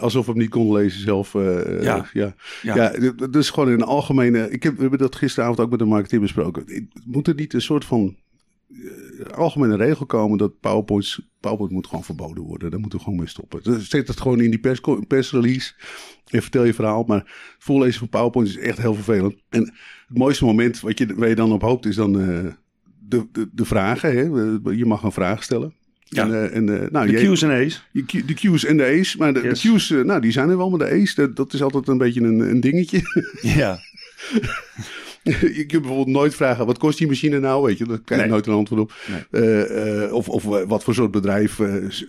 alsof 0.00 0.24
we 0.26 0.30
hem 0.30 0.40
niet 0.40 0.50
konden 0.50 0.76
lezen 0.82 1.00
zelf. 1.00 1.32
Ja. 1.32 2.06
ja. 2.12 2.34
Ja. 2.62 2.74
Ja. 2.74 3.10
Dit 3.16 3.36
is 3.36 3.50
gewoon 3.50 3.68
in 3.68 3.74
een 3.74 3.82
algemene... 3.82 4.50
Ik 4.50 4.62
heb, 4.62 4.74
we 4.74 4.80
hebben 4.80 4.98
dat 4.98 5.16
gisteravond 5.16 5.60
ook 5.60 5.70
met 5.70 5.78
de 5.78 5.84
marketeer 5.84 6.20
besproken. 6.20 6.88
Moet 7.04 7.28
er 7.28 7.34
niet 7.34 7.54
een 7.54 7.60
soort 7.60 7.84
van 7.84 8.16
algemene 9.34 9.76
regel 9.76 10.06
komen 10.06 10.38
dat 10.38 10.60
PowerPoints, 10.60 11.28
PowerPoint 11.40 11.72
moet 11.72 11.86
gewoon 11.86 12.04
verboden 12.04 12.42
worden. 12.44 12.70
Daar 12.70 12.80
moeten 12.80 12.98
we 12.98 13.04
gewoon 13.04 13.18
mee 13.18 13.28
stoppen. 13.28 13.60
Dus 13.62 13.88
zet 13.88 14.08
het 14.08 14.20
gewoon 14.20 14.40
in 14.40 14.50
die 14.50 14.58
pers, 14.58 14.80
persrelease 15.06 15.72
en 16.30 16.42
vertel 16.42 16.64
je 16.64 16.74
verhaal. 16.74 17.02
Maar 17.04 17.18
het 17.18 17.26
voorlezen 17.58 17.98
van 17.98 18.08
PowerPoint 18.08 18.48
is 18.48 18.56
echt 18.58 18.78
heel 18.78 18.94
vervelend. 18.94 19.34
En 19.48 19.60
het 20.08 20.18
mooiste 20.18 20.44
moment 20.44 20.80
wat 20.80 20.98
je, 20.98 21.14
waar 21.14 21.28
je 21.28 21.34
dan 21.34 21.52
op 21.52 21.62
hoopt 21.62 21.86
is 21.86 21.94
dan 21.96 22.20
eh, 22.20 22.44
de, 23.08 23.26
de, 23.32 23.48
de 23.52 23.64
vragen. 23.64 24.10
Hè? 24.16 24.20
Je 24.72 24.84
mag 24.86 25.02
een 25.02 25.12
vraag 25.12 25.42
stellen. 25.42 25.74
Ja. 26.10 26.22
En, 26.24 26.32
eh, 26.32 26.56
en, 26.56 26.82
eh, 26.82 26.90
nou, 26.90 27.06
De 27.06 27.12
jij- 27.12 27.22
Q&A's. 27.32 27.86
je 27.92 28.04
Q- 28.04 28.26
de 28.26 28.34
Q's 28.34 28.64
en 28.64 28.76
de 28.76 28.98
A's. 29.00 29.16
Maar 29.16 29.34
de, 29.34 29.40
Yes. 29.42 29.60
de 29.60 29.74
Q's, 29.74 29.88
nou, 29.90 30.20
die 30.20 30.32
zijn 30.32 30.48
er 30.48 30.56
wel, 30.56 30.70
maar 30.70 30.78
de 30.88 31.02
A's, 31.02 31.14
dat, 31.14 31.36
dat 31.36 31.52
is 31.52 31.62
altijd 31.62 31.88
een 31.88 31.98
beetje 31.98 32.20
een, 32.20 32.38
een 32.40 32.60
dingetje. 32.60 33.00
Ja. 33.42 33.78
je 35.58 35.64
kunt 35.66 35.82
bijvoorbeeld 35.82 36.16
nooit 36.16 36.34
vragen, 36.34 36.66
wat 36.66 36.78
kost 36.78 36.98
die 36.98 37.06
machine 37.06 37.38
nou? 37.38 37.64
Weet 37.64 37.78
je, 37.78 37.84
daar 37.84 38.00
krijg 38.04 38.20
je 38.20 38.26
Nee. 38.26 38.34
nooit 38.34 38.46
een 38.46 38.54
antwoord 38.54 38.80
op. 38.80 38.92
Nee. 39.06 39.42
Eh, 39.42 40.04
eh, 40.04 40.12
of 40.12 40.28
of 40.28 40.44
eh, 40.44 40.66
wat 40.66 40.84
voor 40.84 40.94
soort 40.94 41.10
bedrijf 41.10 41.60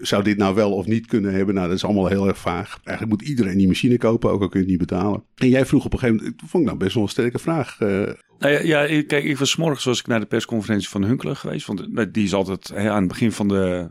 zou 0.02 0.24
dit 0.24 0.38
nou 0.38 0.56
wel 0.56 0.74
of 0.74 0.86
niet 0.86 1.08
kunnen 1.08 1.34
hebben? 1.34 1.56
Nou, 1.56 1.68
dat 1.68 1.78
is 1.78 1.84
allemaal 1.84 2.08
heel 2.08 2.28
erg 2.28 2.38
vaag. 2.38 2.80
Eigenlijk 2.84 3.20
moet 3.20 3.30
iedereen 3.30 3.58
die 3.58 3.68
machine 3.68 3.98
kopen, 3.98 4.32
ook 4.32 4.42
al 4.42 4.50
kun 4.50 4.60
je 4.60 4.66
het 4.66 4.78
niet 4.80 4.88
betalen. 4.88 5.24
En 5.36 5.50
jij 5.50 5.66
vroeg 5.66 5.86
op 5.86 5.94
een 5.94 6.00
gegeven 6.00 6.22
moment, 6.22 6.40
dat 6.40 6.50
vond 6.50 6.64
ik 6.64 6.70
nou 6.70 6.84
best 6.84 6.94
wel 6.94 7.04
een 7.04 7.10
sterke 7.10 7.40
vraag. 7.40 7.78
Nou 7.80 8.66
ja, 8.66 8.86
kijk, 8.86 9.24
ik 9.24 9.38
was 9.38 9.56
morgens 9.56 9.86
was 9.86 10.00
ik 10.00 10.08
naar 10.08 10.20
de 10.20 10.26
persconferentie 10.26 10.90
van 10.90 11.04
Hunkler 11.04 11.36
geweest. 11.36 11.68
Want 11.68 12.14
die 12.14 12.24
is 12.24 12.34
altijd 12.34 12.72
hè, 12.74 12.90
aan 12.90 13.00
het 13.00 13.08
begin 13.08 13.32
van, 13.32 13.48
de, 13.48 13.88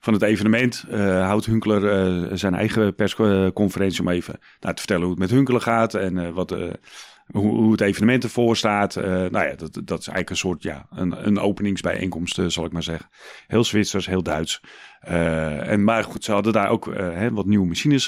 van 0.00 0.12
het 0.12 0.22
evenement. 0.22 0.84
houdt 0.90 1.46
Hunkler 1.46 1.88
eh, 1.88 2.36
zijn 2.36 2.54
eigen 2.54 2.94
persconferentie 2.94 4.00
om 4.00 4.08
even 4.08 4.38
nou, 4.60 4.74
te 4.74 4.80
vertellen 4.80 5.02
hoe 5.02 5.10
het 5.10 5.20
met 5.20 5.30
Hunkler 5.30 5.60
gaat. 5.60 5.94
En 5.94 6.18
eh, 6.18 6.30
wat, 6.30 6.56
hoe, 7.32 7.70
het 7.70 7.80
evenement 7.80 8.24
ervoor 8.24 8.56
staat. 8.56 8.96
Uh, 8.96 9.04
nou 9.04 9.46
ja, 9.46 9.54
dat, 9.54 9.72
dat 9.72 10.00
is 10.00 10.06
eigenlijk 10.06 10.30
een 10.30 10.36
soort, 10.36 10.62
ja, 10.62 10.86
een, 10.90 11.26
een 11.26 11.38
openingsbijeenkomst, 11.38 12.38
uh, 12.38 12.46
zal 12.48 12.64
ik 12.64 12.72
maar 12.72 12.82
zeggen. 12.82 13.08
Heel 13.46 13.64
Zwitsers, 13.64 14.06
heel 14.06 14.22
Duits. 14.22 14.60
Uh, 15.08 15.68
en, 15.68 15.84
maar 15.84 16.04
goed, 16.04 16.24
ze 16.24 16.32
hadden 16.32 16.52
daar 16.52 16.68
ook 16.68 16.94
hè, 16.94 17.32
wat 17.32 17.46
nieuwe 17.46 17.66
machines 17.66 18.06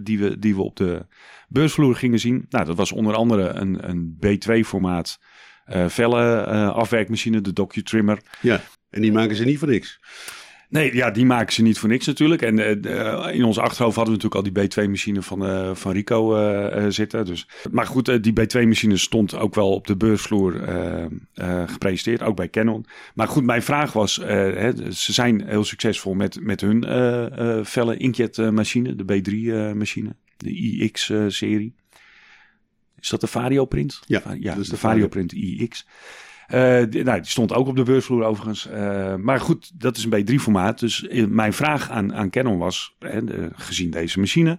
die, 0.00 0.18
we, 0.18 0.38
die 0.38 0.54
we 0.54 0.62
op 0.62 0.76
de 0.76 1.06
beursvloer 1.48 1.96
gingen 1.96 2.18
zien. 2.18 2.46
Nou, 2.48 2.64
dat 2.64 2.76
was 2.76 2.92
onder 2.92 3.14
andere 3.14 3.48
een, 3.48 3.88
een 3.88 4.16
B2-formaat 4.26 5.20
velle 5.86 6.44
afwerkmachine, 6.72 7.40
de 7.40 7.52
DocuTrimmer. 7.52 8.20
Ja, 8.40 8.60
en 8.90 9.00
die 9.00 9.12
maken 9.12 9.36
ze 9.36 9.44
niet 9.44 9.58
voor 9.58 9.68
niks. 9.68 10.00
Nee, 10.70 10.94
ja, 10.94 11.10
die 11.10 11.26
maken 11.26 11.52
ze 11.52 11.62
niet 11.62 11.78
voor 11.78 11.88
niks 11.88 12.06
natuurlijk. 12.06 12.42
En 12.42 12.58
uh, 12.58 13.34
in 13.34 13.44
ons 13.44 13.58
achterhoofd 13.58 13.96
hadden 13.96 14.14
we 14.14 14.22
natuurlijk 14.22 14.34
al 14.34 14.68
die 14.68 14.86
B2-machine 14.86 15.22
van, 15.22 15.46
uh, 15.46 15.74
van 15.74 15.92
Rico 15.92 16.36
uh, 16.36 16.86
zitten. 16.88 17.24
Dus. 17.24 17.48
Maar 17.70 17.86
goed, 17.86 18.22
die 18.22 18.32
B2-machine 18.40 18.96
stond 18.96 19.34
ook 19.34 19.54
wel 19.54 19.72
op 19.72 19.86
de 19.86 19.96
beursvloer 19.96 20.52
gepresenteerd, 21.66 22.22
ook 22.22 22.36
bij 22.36 22.50
Canon. 22.50 22.86
Maar 23.14 23.28
goed, 23.28 23.44
mijn 23.44 23.62
vraag 23.62 23.92
was, 23.92 24.16
hè, 24.16 24.92
ze 24.92 25.12
zijn 25.12 25.46
heel 25.46 25.64
succesvol 25.64 26.14
met, 26.14 26.40
met 26.40 26.60
hun 26.60 26.84
felle 27.66 27.96
inkjet-machine, 27.96 28.94
de 28.94 29.04
B3-machine, 29.04 30.16
de 30.36 30.50
iX-serie. 30.50 31.74
Is 33.00 33.08
dat 33.08 33.20
de 33.20 33.26
Vario 33.26 33.64
print? 33.64 34.00
Ja, 34.06 34.22
ja 34.40 34.52
dat 34.54 34.62
is 34.62 34.68
de 34.68 34.76
Vario 34.76 35.08
print 35.08 35.32
iX. 35.32 35.86
Uh, 36.54 36.82
die, 36.88 37.04
nou, 37.04 37.20
die 37.20 37.30
stond 37.30 37.52
ook 37.54 37.66
op 37.66 37.76
de 37.76 37.82
beursvloer 37.82 38.24
overigens. 38.24 38.68
Uh, 38.72 39.14
maar 39.14 39.40
goed, 39.40 39.70
dat 39.74 39.96
is 39.96 40.04
een 40.04 40.24
B3-formaat. 40.24 40.78
Dus 40.78 41.06
mijn 41.28 41.52
vraag 41.52 41.90
aan, 41.90 42.14
aan 42.14 42.30
Canon 42.30 42.58
was, 42.58 42.94
hè, 42.98 43.24
de, 43.24 43.50
gezien 43.52 43.90
deze 43.90 44.18
machine, 44.18 44.58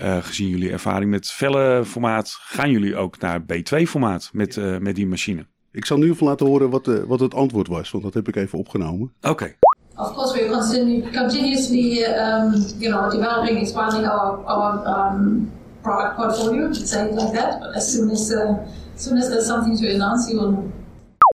uh, 0.00 0.16
gezien 0.16 0.48
jullie 0.48 0.72
ervaring 0.72 1.10
met 1.10 1.30
felle 1.30 1.82
formaat, 1.84 2.36
gaan 2.40 2.70
jullie 2.70 2.96
ook 2.96 3.18
naar 3.18 3.40
B2-formaat 3.40 4.30
met, 4.32 4.80
met 4.80 4.94
die 4.94 5.06
machine? 5.06 5.46
Ik 5.72 5.84
zal 5.84 5.98
nu 5.98 6.10
even 6.10 6.26
laten 6.26 6.46
horen 6.46 6.70
wat, 6.70 6.86
wat 7.06 7.20
het 7.20 7.34
antwoord 7.34 7.68
was, 7.68 7.90
want 7.90 8.04
dat 8.04 8.14
heb 8.14 8.28
ik 8.28 8.36
even 8.36 8.58
opgenomen. 8.58 9.12
Oké. 9.20 9.30
Okay. 9.30 9.56
Of 9.96 10.12
course, 10.14 10.34
we're 10.34 10.50
continu 10.50 11.02
continuously, 11.12 12.02
um, 12.02 12.52
you 12.78 12.90
know, 12.90 13.10
developing, 13.10 13.58
expanding 13.58 14.06
our, 14.06 14.44
our 14.44 14.86
um, 14.86 15.52
product 15.82 16.16
portfolio, 16.16 16.72
to 16.72 16.86
say 16.86 17.06
it 17.06 17.14
like 17.14 17.32
that. 17.32 17.60
But 17.60 17.74
as 17.76 17.92
soon 17.92 18.10
as, 18.10 18.32
uh, 18.32 18.56
as 18.94 19.04
soon 19.04 19.18
as 19.18 19.28
there's 19.28 19.46
something 19.46 19.76
to 19.78 19.94
announce, 19.94 20.28
you 20.28 20.40
will 20.40 20.72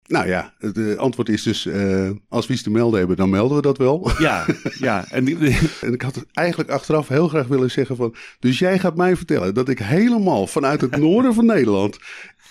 nou 0.06 0.28
ja, 0.28 0.54
het 0.58 0.76
uh, 0.76 0.96
antwoord 0.96 1.28
is 1.28 1.42
dus, 1.42 1.66
uh, 1.66 2.10
als 2.28 2.46
we 2.46 2.52
iets 2.52 2.62
te 2.62 2.70
melden 2.70 2.98
hebben, 2.98 3.16
dan 3.16 3.30
melden 3.30 3.56
we 3.56 3.62
dat 3.62 3.78
wel. 3.78 4.10
Ja, 4.18 4.46
ja. 4.78 5.04
En, 5.10 5.28
en 5.80 5.92
ik 5.92 6.02
had 6.02 6.24
eigenlijk 6.32 6.70
achteraf 6.70 7.08
heel 7.08 7.28
graag 7.28 7.46
willen 7.46 7.70
zeggen 7.70 7.96
van, 7.96 8.14
dus 8.38 8.58
jij 8.58 8.78
gaat 8.78 8.96
mij 8.96 9.16
vertellen 9.16 9.54
dat 9.54 9.68
ik 9.68 9.78
helemaal 9.78 10.46
vanuit 10.46 10.80
het 10.80 10.96
noorden 10.96 11.34
van 11.34 11.46
Nederland, 11.46 11.98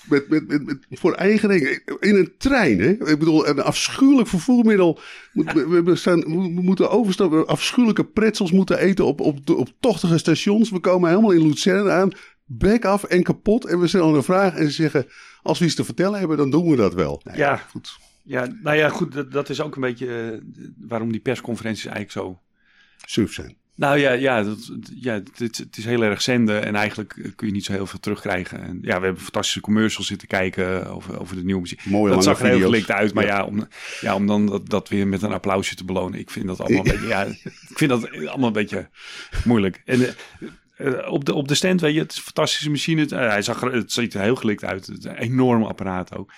met, 0.09 0.29
met, 0.29 0.47
met, 0.47 0.65
met 0.65 0.79
voor 0.91 1.13
eigen 1.13 1.51
in 1.99 2.15
een 2.15 2.33
trein, 2.37 2.79
hè? 2.79 2.89
ik 2.89 3.19
bedoel, 3.19 3.47
een 3.47 3.61
afschuwelijk 3.61 4.27
vervoermiddel, 4.27 4.99
moet, 5.33 5.53
we, 5.53 5.83
we, 5.83 5.95
staan, 5.95 6.19
we 6.19 6.61
moeten 6.61 6.89
overstappen, 6.89 7.47
afschuwelijke 7.47 8.05
pretzels 8.05 8.51
moeten 8.51 8.77
eten 8.77 9.05
op, 9.05 9.21
op, 9.21 9.49
op 9.49 9.69
tochtige 9.79 10.17
stations. 10.17 10.69
We 10.69 10.79
komen 10.79 11.09
helemaal 11.09 11.31
in 11.31 11.47
Luzern 11.47 11.91
aan, 11.91 12.11
bek 12.45 12.85
af 12.85 13.03
en 13.03 13.23
kapot. 13.23 13.65
En 13.65 13.79
we 13.79 13.87
stellen 13.87 14.15
een 14.15 14.23
vraag 14.23 14.55
en 14.55 14.65
ze 14.65 14.71
zeggen 14.71 15.07
als 15.41 15.59
we 15.59 15.65
iets 15.65 15.75
te 15.75 15.85
vertellen 15.85 16.19
hebben, 16.19 16.37
dan 16.37 16.49
doen 16.49 16.69
we 16.69 16.75
dat 16.75 16.93
wel. 16.93 17.21
Nou 17.23 17.37
ja, 17.37 17.55
goed. 17.55 17.97
Ja, 18.23 18.47
nou 18.61 18.77
ja, 18.77 18.89
goed, 18.89 19.13
dat, 19.13 19.31
dat 19.31 19.49
is 19.49 19.61
ook 19.61 19.75
een 19.75 19.81
beetje 19.81 20.41
uh, 20.57 20.63
waarom 20.77 21.11
die 21.11 21.21
persconferenties 21.21 21.85
eigenlijk 21.85 22.11
zo... 22.11 22.39
Suf 23.05 23.33
zijn. 23.33 23.55
Nou 23.75 23.97
ja, 23.97 24.11
ja, 24.11 24.43
dat, 24.43 24.71
ja 24.95 25.13
het, 25.13 25.57
het, 25.57 25.77
is 25.77 25.85
heel 25.85 26.03
erg 26.03 26.21
zenden 26.21 26.63
en 26.63 26.75
eigenlijk 26.75 27.31
kun 27.35 27.47
je 27.47 27.53
niet 27.53 27.65
zo 27.65 27.71
heel 27.71 27.85
veel 27.85 27.99
terugkrijgen. 27.99 28.61
En 28.61 28.79
ja, 28.81 28.99
we 28.99 29.05
hebben 29.05 29.23
fantastische 29.23 29.61
commercials 29.61 30.07
zitten 30.07 30.27
kijken 30.27 30.87
over, 30.87 31.19
over 31.19 31.35
de 31.35 31.43
nieuwe 31.43 31.61
muziek. 31.61 31.85
Mooie 31.85 32.13
dat 32.13 32.23
zag 32.23 32.39
er 32.39 32.45
heel 32.45 32.59
gelikt 32.59 32.91
uit, 32.91 33.13
maar 33.13 33.25
ja, 33.25 33.45
om, 33.45 33.67
ja, 34.01 34.15
om 34.15 34.27
dan 34.27 34.45
dat, 34.45 34.69
dat, 34.69 34.89
weer 34.89 35.07
met 35.07 35.21
een 35.21 35.31
applausje 35.31 35.75
te 35.75 35.85
belonen. 35.85 36.19
Ik 36.19 36.29
vind 36.29 36.47
dat 36.47 36.59
allemaal 36.59 36.85
een 36.85 36.91
beetje, 36.91 37.07
ja, 37.07 37.23
ik 37.23 37.77
vind 37.77 37.89
dat 37.89 38.09
allemaal 38.11 38.47
een 38.47 38.53
beetje 38.53 38.89
moeilijk. 39.43 39.81
En 39.85 40.15
uh, 40.77 40.87
uh, 40.87 41.11
op, 41.11 41.25
de, 41.25 41.33
op 41.33 41.47
de 41.47 41.55
stand, 41.55 41.81
weet 41.81 41.93
je, 41.93 41.99
het 41.99 42.11
is 42.11 42.17
een 42.17 42.23
fantastische 42.23 42.69
machine. 42.69 43.01
Uh, 43.01 43.09
hij 43.09 43.41
zag 43.41 43.61
er, 43.61 43.73
het 43.73 43.91
ziet 43.91 44.13
er 44.13 44.21
heel 44.21 44.35
gelikt 44.35 44.63
uit. 44.63 44.87
Het 44.87 44.97
is 44.97 45.03
een 45.03 45.17
enorm 45.17 45.63
apparaat 45.63 46.15
ook. 46.15 46.31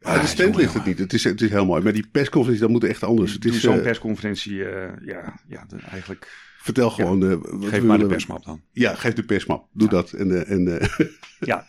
Ja, 0.00 0.18
de 0.20 0.26
stand 0.26 0.56
ligt 0.56 0.74
het 0.74 0.84
niet. 0.84 0.98
Het 0.98 1.12
is, 1.12 1.24
het 1.24 1.40
is 1.40 1.50
heel 1.50 1.66
mooi. 1.66 1.82
Maar 1.82 1.92
die 1.92 2.08
persconferentie, 2.12 2.66
dat 2.66 2.72
moet 2.72 2.84
echt 2.84 3.02
anders. 3.02 3.32
Het 3.32 3.44
is 3.44 3.60
zo'n 3.60 3.82
persconferentie, 3.82 4.54
ja, 4.54 5.40
ja 5.48 5.66
eigenlijk... 5.90 6.44
Vertel 6.66 6.90
gewoon. 6.90 7.20
Ja, 7.20 7.26
uh, 7.26 7.68
geef 7.70 7.82
maar 7.82 7.98
de 7.98 8.06
persmap 8.06 8.44
dan. 8.44 8.60
Ja, 8.72 8.94
geef 8.94 9.12
de 9.12 9.22
persmap. 9.22 9.66
Doe 9.72 9.88
ja. 9.90 9.94
dat. 9.94 10.12
En, 10.12 10.46
en, 10.46 10.80
ja. 11.50 11.66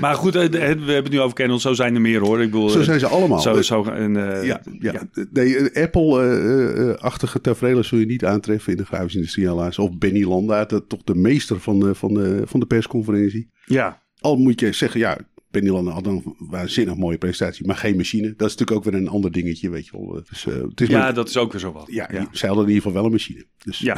Maar 0.00 0.14
goed, 0.14 0.34
we 0.34 0.40
hebben 0.40 0.94
het 0.94 1.10
nu 1.10 1.20
over 1.20 1.36
Canon. 1.36 1.60
Zo 1.60 1.72
zijn 1.72 1.94
er 1.94 2.00
meer 2.00 2.20
hoor. 2.20 2.42
Ik 2.42 2.50
bedoel, 2.50 2.68
zo 2.68 2.82
zijn 2.82 3.00
ze 3.00 3.06
allemaal. 3.06 3.40
Zo, 3.40 3.62
zo, 3.62 3.84
en, 3.84 4.14
ja, 4.44 4.60
ja. 4.78 5.08
Nee, 5.32 5.82
Apple-achtige 5.82 7.40
tafereelen 7.40 7.84
zul 7.84 7.98
je 7.98 8.06
niet 8.06 8.24
aantreffen 8.24 8.72
in 8.72 8.78
de 8.78 8.84
grafische 8.84 9.18
industrie 9.18 9.46
helaas. 9.46 9.78
Of 9.78 9.98
Benny 9.98 10.24
Landa, 10.24 10.66
toch 10.66 11.02
de 11.04 11.14
meester 11.14 11.60
van 11.60 11.80
de, 11.80 11.94
van 11.94 12.14
de, 12.14 12.42
van 12.44 12.60
de 12.60 12.66
persconferentie. 12.66 13.50
Ja. 13.64 14.02
Al 14.20 14.36
moet 14.36 14.60
je 14.60 14.72
zeggen, 14.72 15.00
ja, 15.00 15.18
Benny 15.54 15.70
Landa 15.70 15.90
had 15.90 16.06
een 16.06 16.34
waanzinnig 16.38 16.96
mooie 16.96 17.18
presentatie, 17.18 17.66
maar 17.66 17.76
geen 17.76 17.96
machine. 17.96 18.34
Dat 18.36 18.48
is 18.50 18.56
natuurlijk 18.56 18.70
ook 18.70 18.92
weer 18.92 19.00
een 19.00 19.08
ander 19.08 19.32
dingetje, 19.32 19.70
weet 19.70 19.86
je 19.86 19.92
wel. 19.92 20.22
Dus, 20.28 20.46
uh, 20.46 20.54
het 20.54 20.80
is 20.80 20.88
ja, 20.88 20.98
maar, 20.98 21.14
dat 21.14 21.28
is 21.28 21.36
ook 21.36 21.52
weer 21.52 21.60
zo 21.60 21.72
wat. 21.72 21.86
Ja, 21.86 22.08
ja. 22.12 22.28
zij 22.32 22.48
hadden 22.48 22.66
in 22.66 22.74
ieder 22.74 22.74
geval 22.74 22.92
wel 22.92 23.04
een 23.04 23.10
machine. 23.10 23.44
Dus. 23.58 23.78
Ja. 23.78 23.96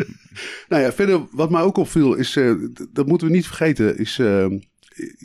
nou 0.68 0.82
ja, 0.82 0.92
verder 0.92 1.26
wat 1.30 1.50
mij 1.50 1.60
ook 1.60 1.76
opviel 1.76 2.14
is, 2.14 2.36
uh, 2.36 2.54
dat 2.92 3.06
moeten 3.06 3.26
we 3.26 3.32
niet 3.32 3.46
vergeten, 3.46 3.98
is 3.98 4.18
uh, 4.18 4.26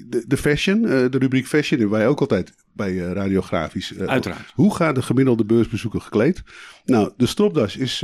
de, 0.06 0.24
de, 0.28 0.38
fashion, 0.38 0.82
uh, 0.82 0.90
de 0.90 1.18
rubriek 1.18 1.48
fashion 1.48 1.80
hebben 1.80 1.98
wij 1.98 2.08
ook 2.08 2.20
altijd 2.20 2.54
bij 2.72 2.96
radiografisch. 2.96 3.98
Uiteraard. 3.98 4.52
Hoe 4.54 4.76
gaat 4.76 4.96
de 4.96 5.02
gemiddelde 5.02 5.46
beursbezoeker 5.46 6.02
gekleed? 6.02 6.44
Nou, 6.86 7.12
de 7.18 7.26
stropdas 7.26 7.78
is 7.78 8.04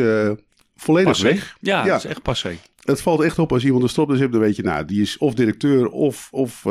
volledig 0.76 1.12
passé. 1.12 1.24
weg. 1.24 1.58
Ja, 1.60 1.86
ja, 1.86 1.92
dat 1.92 2.04
is 2.04 2.10
echt 2.10 2.22
passé. 2.22 2.58
Het 2.84 3.02
valt 3.02 3.22
echt 3.22 3.40
op 3.40 3.52
als 3.52 3.66
iemand 3.66 3.84
een 3.84 3.90
stropdas 3.90 4.20
heeft, 4.20 4.32
dan 4.32 4.42
weet 4.42 4.56
je, 4.56 4.64
nou, 4.64 4.86
die 4.86 5.02
is 5.02 5.18
of 5.18 5.34
directeur 5.34 5.90
of, 5.90 6.28
of 6.32 6.62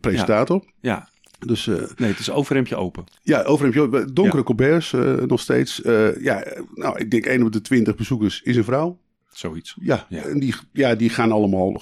presentator. 0.00 0.64
Ja. 0.80 0.92
ja. 0.94 1.08
Dus, 1.46 1.66
uh, 1.66 1.82
nee, 1.96 2.10
het 2.10 2.18
is 2.18 2.30
overhemdje 2.30 2.76
open. 2.76 3.04
Ja, 3.22 3.42
overhemdje 3.42 3.80
open. 3.80 4.14
Donkere 4.14 4.36
ja. 4.36 4.42
colberts 4.42 4.92
uh, 4.92 5.14
nog 5.14 5.40
steeds. 5.40 5.80
Ja, 6.20 6.44
nou, 6.74 6.98
ik 6.98 7.10
denk 7.10 7.26
1 7.26 7.42
op 7.42 7.52
de 7.52 7.60
20 7.60 7.94
bezoekers 7.94 8.42
is 8.42 8.56
een 8.56 8.64
vrouw. 8.64 8.98
Zoiets. 9.32 9.76
Ja, 9.80 10.06
ja. 10.08 10.22
En 10.22 10.38
die, 10.38 10.54
ja, 10.72 10.94
die 10.94 11.08
gaan 11.08 11.32
allemaal, 11.32 11.80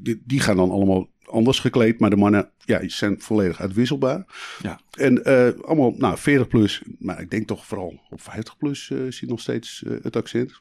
die, 0.00 0.22
die 0.24 0.40
gaan 0.40 0.56
dan 0.56 0.70
allemaal 0.70 1.08
anders 1.32 1.58
gekleed. 1.58 1.98
Maar 2.00 2.10
de 2.10 2.16
mannen, 2.16 2.50
ja, 2.64 2.88
zijn 2.88 3.20
volledig 3.20 3.60
uitwisselbaar. 3.60 4.24
Ja. 4.62 4.80
En 4.90 5.24
allemaal, 5.64 5.94
nou, 5.96 6.18
40 6.18 6.48
plus. 6.48 6.82
Maar 6.98 7.20
ik 7.20 7.30
denk 7.30 7.46
toch 7.46 7.66
vooral 7.66 8.00
op 8.10 8.20
50 8.20 8.56
plus 8.56 8.86
zie 8.86 9.12
je 9.20 9.26
nog 9.26 9.40
steeds 9.40 9.82
het 10.02 10.16
accent. 10.16 10.52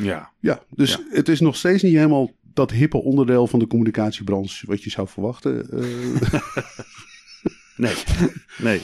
Ja. 0.00 0.30
Ja, 0.40 0.62
dus 0.70 0.90
Ja. 0.90 1.00
het 1.10 1.28
is 1.28 1.40
nog 1.40 1.56
steeds 1.56 1.82
niet 1.82 1.94
helemaal 1.94 2.30
dat 2.54 2.70
hippe 2.70 3.02
onderdeel 3.02 3.46
van 3.46 3.58
de 3.58 3.66
communicatiebranche 3.66 4.66
wat 4.66 4.82
je 4.82 4.90
zou 4.90 5.08
verwachten. 5.08 5.66
Nee, 7.76 7.94
nee. 8.58 8.80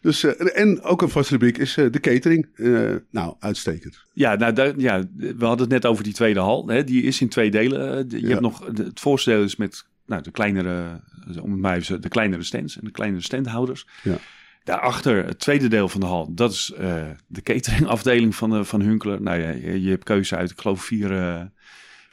Dus, 0.00 0.24
uh, 0.24 0.58
en 0.58 0.82
ook 0.82 1.02
een 1.02 1.08
vaste 1.08 1.32
rubriek 1.32 1.58
is 1.58 1.76
uh, 1.76 1.92
de 1.92 2.00
catering. 2.00 2.48
Uh, 2.54 2.94
nou, 3.10 3.34
uitstekend. 3.38 4.04
Ja, 4.12 4.34
nou, 4.34 4.52
daar, 4.52 4.72
ja, 4.78 5.04
we 5.16 5.34
hadden 5.44 5.60
het 5.60 5.68
net 5.68 5.86
over 5.86 6.04
die 6.04 6.12
tweede 6.12 6.40
hal. 6.40 6.68
Hè? 6.68 6.84
Die 6.84 7.02
is 7.02 7.20
in 7.20 7.28
twee 7.28 7.50
delen. 7.50 8.06
Je 8.08 8.20
Ja. 8.20 8.28
hebt 8.28 8.40
nog, 8.40 8.66
het 8.74 9.00
voorste 9.00 9.30
deel 9.30 9.42
is 9.42 9.56
met 9.56 9.86
nou, 10.06 10.22
de 10.22 10.30
kleinere, 10.30 11.00
om 11.40 11.50
het 11.50 11.60
maar 11.60 11.76
even 11.76 12.00
de 12.00 12.08
kleinere 12.08 12.42
stands 12.42 12.78
en 12.78 12.84
de 12.84 12.90
kleinere 12.90 13.22
standhouders. 13.22 13.86
Ja. 14.02 14.18
Daarachter, 14.64 15.24
het 15.24 15.38
tweede 15.38 15.68
deel 15.68 15.88
van 15.88 16.00
de 16.00 16.06
hal, 16.06 16.34
dat 16.34 16.52
is 16.52 16.72
eh, 16.72 17.04
de 17.26 17.42
cateringafdeling 17.42 18.34
van, 18.34 18.50
de, 18.50 18.64
van 18.64 18.80
Hunkler. 18.80 19.22
Nou 19.22 19.40
ja, 19.40 19.50
je, 19.50 19.82
je 19.82 19.90
hebt 19.90 20.04
keuze 20.04 20.36
uit, 20.36 20.50
ik 20.50 20.60
geloof, 20.60 20.82
vier, 20.82 21.18
eh, 21.18 21.42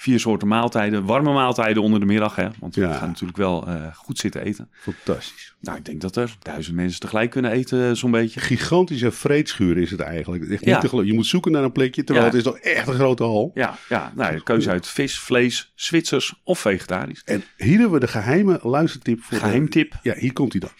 vier 0.03 0.19
soorten 0.19 0.47
maaltijden. 0.47 1.05
Warme 1.05 1.33
maaltijden 1.33 1.83
onder 1.83 1.99
de 1.99 2.05
middag, 2.05 2.35
hè? 2.35 2.47
want 2.59 2.75
Ja. 2.75 2.87
we 2.87 2.93
gaan 2.93 3.07
natuurlijk 3.07 3.37
wel 3.37 3.67
eh, 3.67 3.95
goed 3.95 4.17
zitten 4.19 4.41
eten. 4.43 4.69
Fantastisch. 4.71 5.55
Nou, 5.59 5.77
ik 5.77 5.85
denk 5.85 6.01
dat 6.01 6.15
er 6.15 6.35
duizend 6.39 6.75
mensen 6.75 6.99
tegelijk 6.99 7.29
kunnen 7.29 7.51
eten, 7.51 7.89
eh, 7.89 7.95
zo'n 7.95 8.11
beetje. 8.11 8.39
Gigantische 8.39 9.11
vreedschuur 9.11 9.77
is 9.77 9.91
het 9.91 9.99
eigenlijk. 9.99 10.49
Echt 10.49 10.65
Ja. 10.65 10.71
niet 10.71 10.81
te 10.81 10.87
geloven. 10.87 11.09
Je 11.09 11.15
moet 11.15 11.25
zoeken 11.25 11.51
naar 11.51 11.63
een 11.63 11.71
plekje, 11.71 12.03
terwijl 12.03 12.25
Ja. 12.27 12.31
het 12.31 12.45
is 12.45 12.51
toch 12.51 12.59
echt 12.59 12.87
een 12.87 12.93
grote 12.93 13.23
hal. 13.23 13.51
Ja, 13.53 13.77
ja 13.89 14.11
nou, 14.15 14.35
de 14.35 14.43
keuze 14.43 14.69
uit 14.69 14.87
vis, 14.87 15.19
vlees, 15.19 15.71
Zwitsers 15.75 16.41
of 16.43 16.59
vegetarisch. 16.59 17.21
En 17.25 17.43
hier 17.57 17.73
hebben 17.79 17.91
we 17.91 17.99
de 17.99 18.07
geheime 18.11 18.59
luistertip 18.63 19.21
voor. 19.23 19.37
de- 19.37 19.43
Geheimtip. 19.43 19.99
ja, 20.03 20.13
hier 20.17 20.33
komt 20.33 20.51
hij 20.51 20.61
dan. 20.61 20.71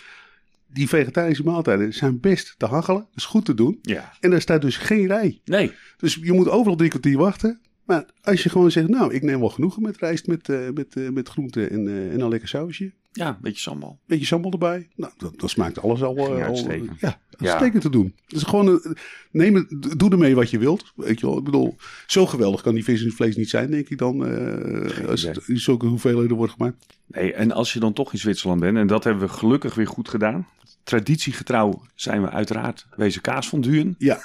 Die 0.68 0.90
vegetarische 0.90 1.44
maaltijden 1.44 1.94
zijn 1.94 2.20
best 2.20 2.56
te 2.58 2.66
hachelen. 2.66 3.00
Dat 3.02 3.10
is 3.16 3.26
goed 3.26 3.46
te 3.46 3.54
doen. 3.54 3.80
Ja. 3.82 4.14
En 4.20 4.32
er 4.34 4.42
staat 4.42 4.62
dus 4.62 4.78
geen 4.78 5.08
rij. 5.08 5.42
Nee. 5.46 5.72
Dus 5.98 6.18
je 6.22 6.32
moet 6.34 6.50
overal 6.50 6.76
drie 6.78 6.90
kwartier 6.90 7.18
wachten. 7.18 7.60
Maar 7.86 8.06
als 8.22 8.44
je 8.44 8.50
gewoon 8.50 8.72
zegt, 8.72 8.88
nou, 8.88 9.14
ik 9.14 9.22
neem 9.22 9.40
wel 9.40 9.50
genoegen 9.50 9.82
met 9.82 9.98
rijst 9.98 10.28
met, 10.28 10.50
eh, 10.50 10.60
met, 10.74 10.96
eh, 10.96 11.10
met 11.10 11.30
groenten 11.30 11.70
en, 11.70 11.88
eh, 11.88 12.12
en 12.14 12.20
een 12.22 12.30
lekker 12.30 12.48
sausje. 12.50 12.92
Ja, 13.12 13.28
een 13.28 13.36
beetje 13.42 13.60
sambal. 13.62 14.00
Beetje 14.06 14.26
sambal 14.26 14.52
erbij. 14.52 14.90
Nou, 14.96 15.14
dat, 15.18 15.40
dat 15.40 15.50
smaakt 15.50 15.82
alles 15.82 16.02
al. 16.04 16.16
Eh, 16.18 16.24
al 16.24 16.36
uitstekend. 16.42 17.00
ja, 17.00 17.20
is 17.40 17.50
Ja. 17.50 17.70
te 17.80 17.90
doen. 17.90 18.16
Het 18.26 18.36
is 18.36 18.44
gewoon, 18.44 18.96
neem 19.32 19.56
het, 19.56 20.00
doe 20.00 20.10
ermee 20.12 20.36
wat 20.36 20.50
je 20.50 20.58
wilt. 20.58 20.92
Weet 20.96 21.20
je 21.20 21.26
wel, 21.26 21.38
ik 21.38 21.44
bedoel, 21.44 21.76
zo 22.08 22.26
geweldig 22.26 22.62
kan 22.62 22.74
die 22.74 22.84
vis 22.84 23.04
en 23.04 23.12
vlees 23.12 23.36
niet 23.36 23.50
zijn, 23.50 23.72
denk 23.72 23.90
ik 23.90 23.98
dan. 23.98 24.26
eh, 24.26 25.08
als 25.08 25.22
het 25.22 25.48
in 25.48 25.60
zulke 25.60 25.86
hoeveelheden 25.86 26.38
wordt 26.38 26.54
gemaakt. 26.54 26.86
Nee, 27.08 27.34
en 27.34 27.52
als 27.52 27.74
je 27.74 27.80
dan 27.80 27.94
toch 27.94 28.14
in 28.14 28.20
Zwitserland 28.20 28.60
bent, 28.60 28.78
en 28.78 28.88
dat 28.88 29.04
hebben 29.04 29.24
we 29.28 29.34
gelukkig 29.34 29.76
weer 29.76 29.88
goed 29.88 30.10
gedaan. 30.10 30.48
Traditiegetrouw 30.84 31.82
zijn 31.96 32.22
we 32.22 32.30
uiteraard 32.30 32.86
wezen 32.96 33.22
kaasfonduën 33.22 33.96
Ja, 33.98 34.20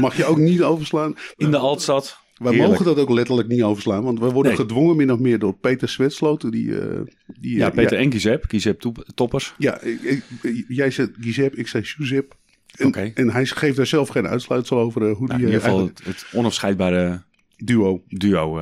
mag 0.00 0.16
je 0.16 0.24
ook 0.24 0.38
niet 0.38 0.62
overslaan. 0.62 1.14
in 1.36 1.50
de 1.50 1.56
Altstad. 1.58 2.22
Wij 2.34 2.52
Heerlijk. 2.52 2.70
mogen 2.70 2.84
dat 2.84 2.98
ook 2.98 3.10
letterlijk 3.10 3.48
niet 3.48 3.62
overslaan, 3.62 4.04
want 4.04 4.18
we 4.18 4.30
worden 4.30 4.52
Nee. 4.52 4.60
gedwongen 4.60 4.96
min 4.96 5.12
of 5.12 5.18
meer 5.18 5.38
door 5.38 5.54
Peter 5.54 5.88
Zwetsloten. 5.88 6.50
Die, 6.50 6.78
eh, 6.80 7.00
die, 7.40 7.56
Ja, 7.56 7.68
eh, 7.68 7.74
Peter 7.74 7.98
en 7.98 8.12
Gizep, 8.12 8.44
Gizep 8.48 8.80
Top- 8.80 9.04
Toppers. 9.14 9.54
Ja, 9.58 9.80
ik, 9.80 10.00
ik- 10.02 10.64
jij 10.68 10.90
zegt 10.90 11.10
Gizep, 11.20 11.54
ik 11.54 11.68
zei 11.68 11.84
Suzep. 11.84 12.36
En, 12.76 12.92
en 13.14 13.30
hij 13.30 13.46
geeft 13.46 13.76
daar 13.76 13.86
zelf 13.86 14.08
geen 14.08 14.26
uitsluitsel 14.26 14.78
over 14.78 15.02
eh, 15.08 15.16
hoe 15.16 15.26
Nou, 15.26 15.38
die 15.38 15.46
in 15.48 15.52
ieder 15.54 15.60
geval 15.68 15.84
het, 15.86 16.04
het 16.04 16.26
onafscheidbare 16.32 17.22
duo. 17.56 18.02
duo. 18.08 18.60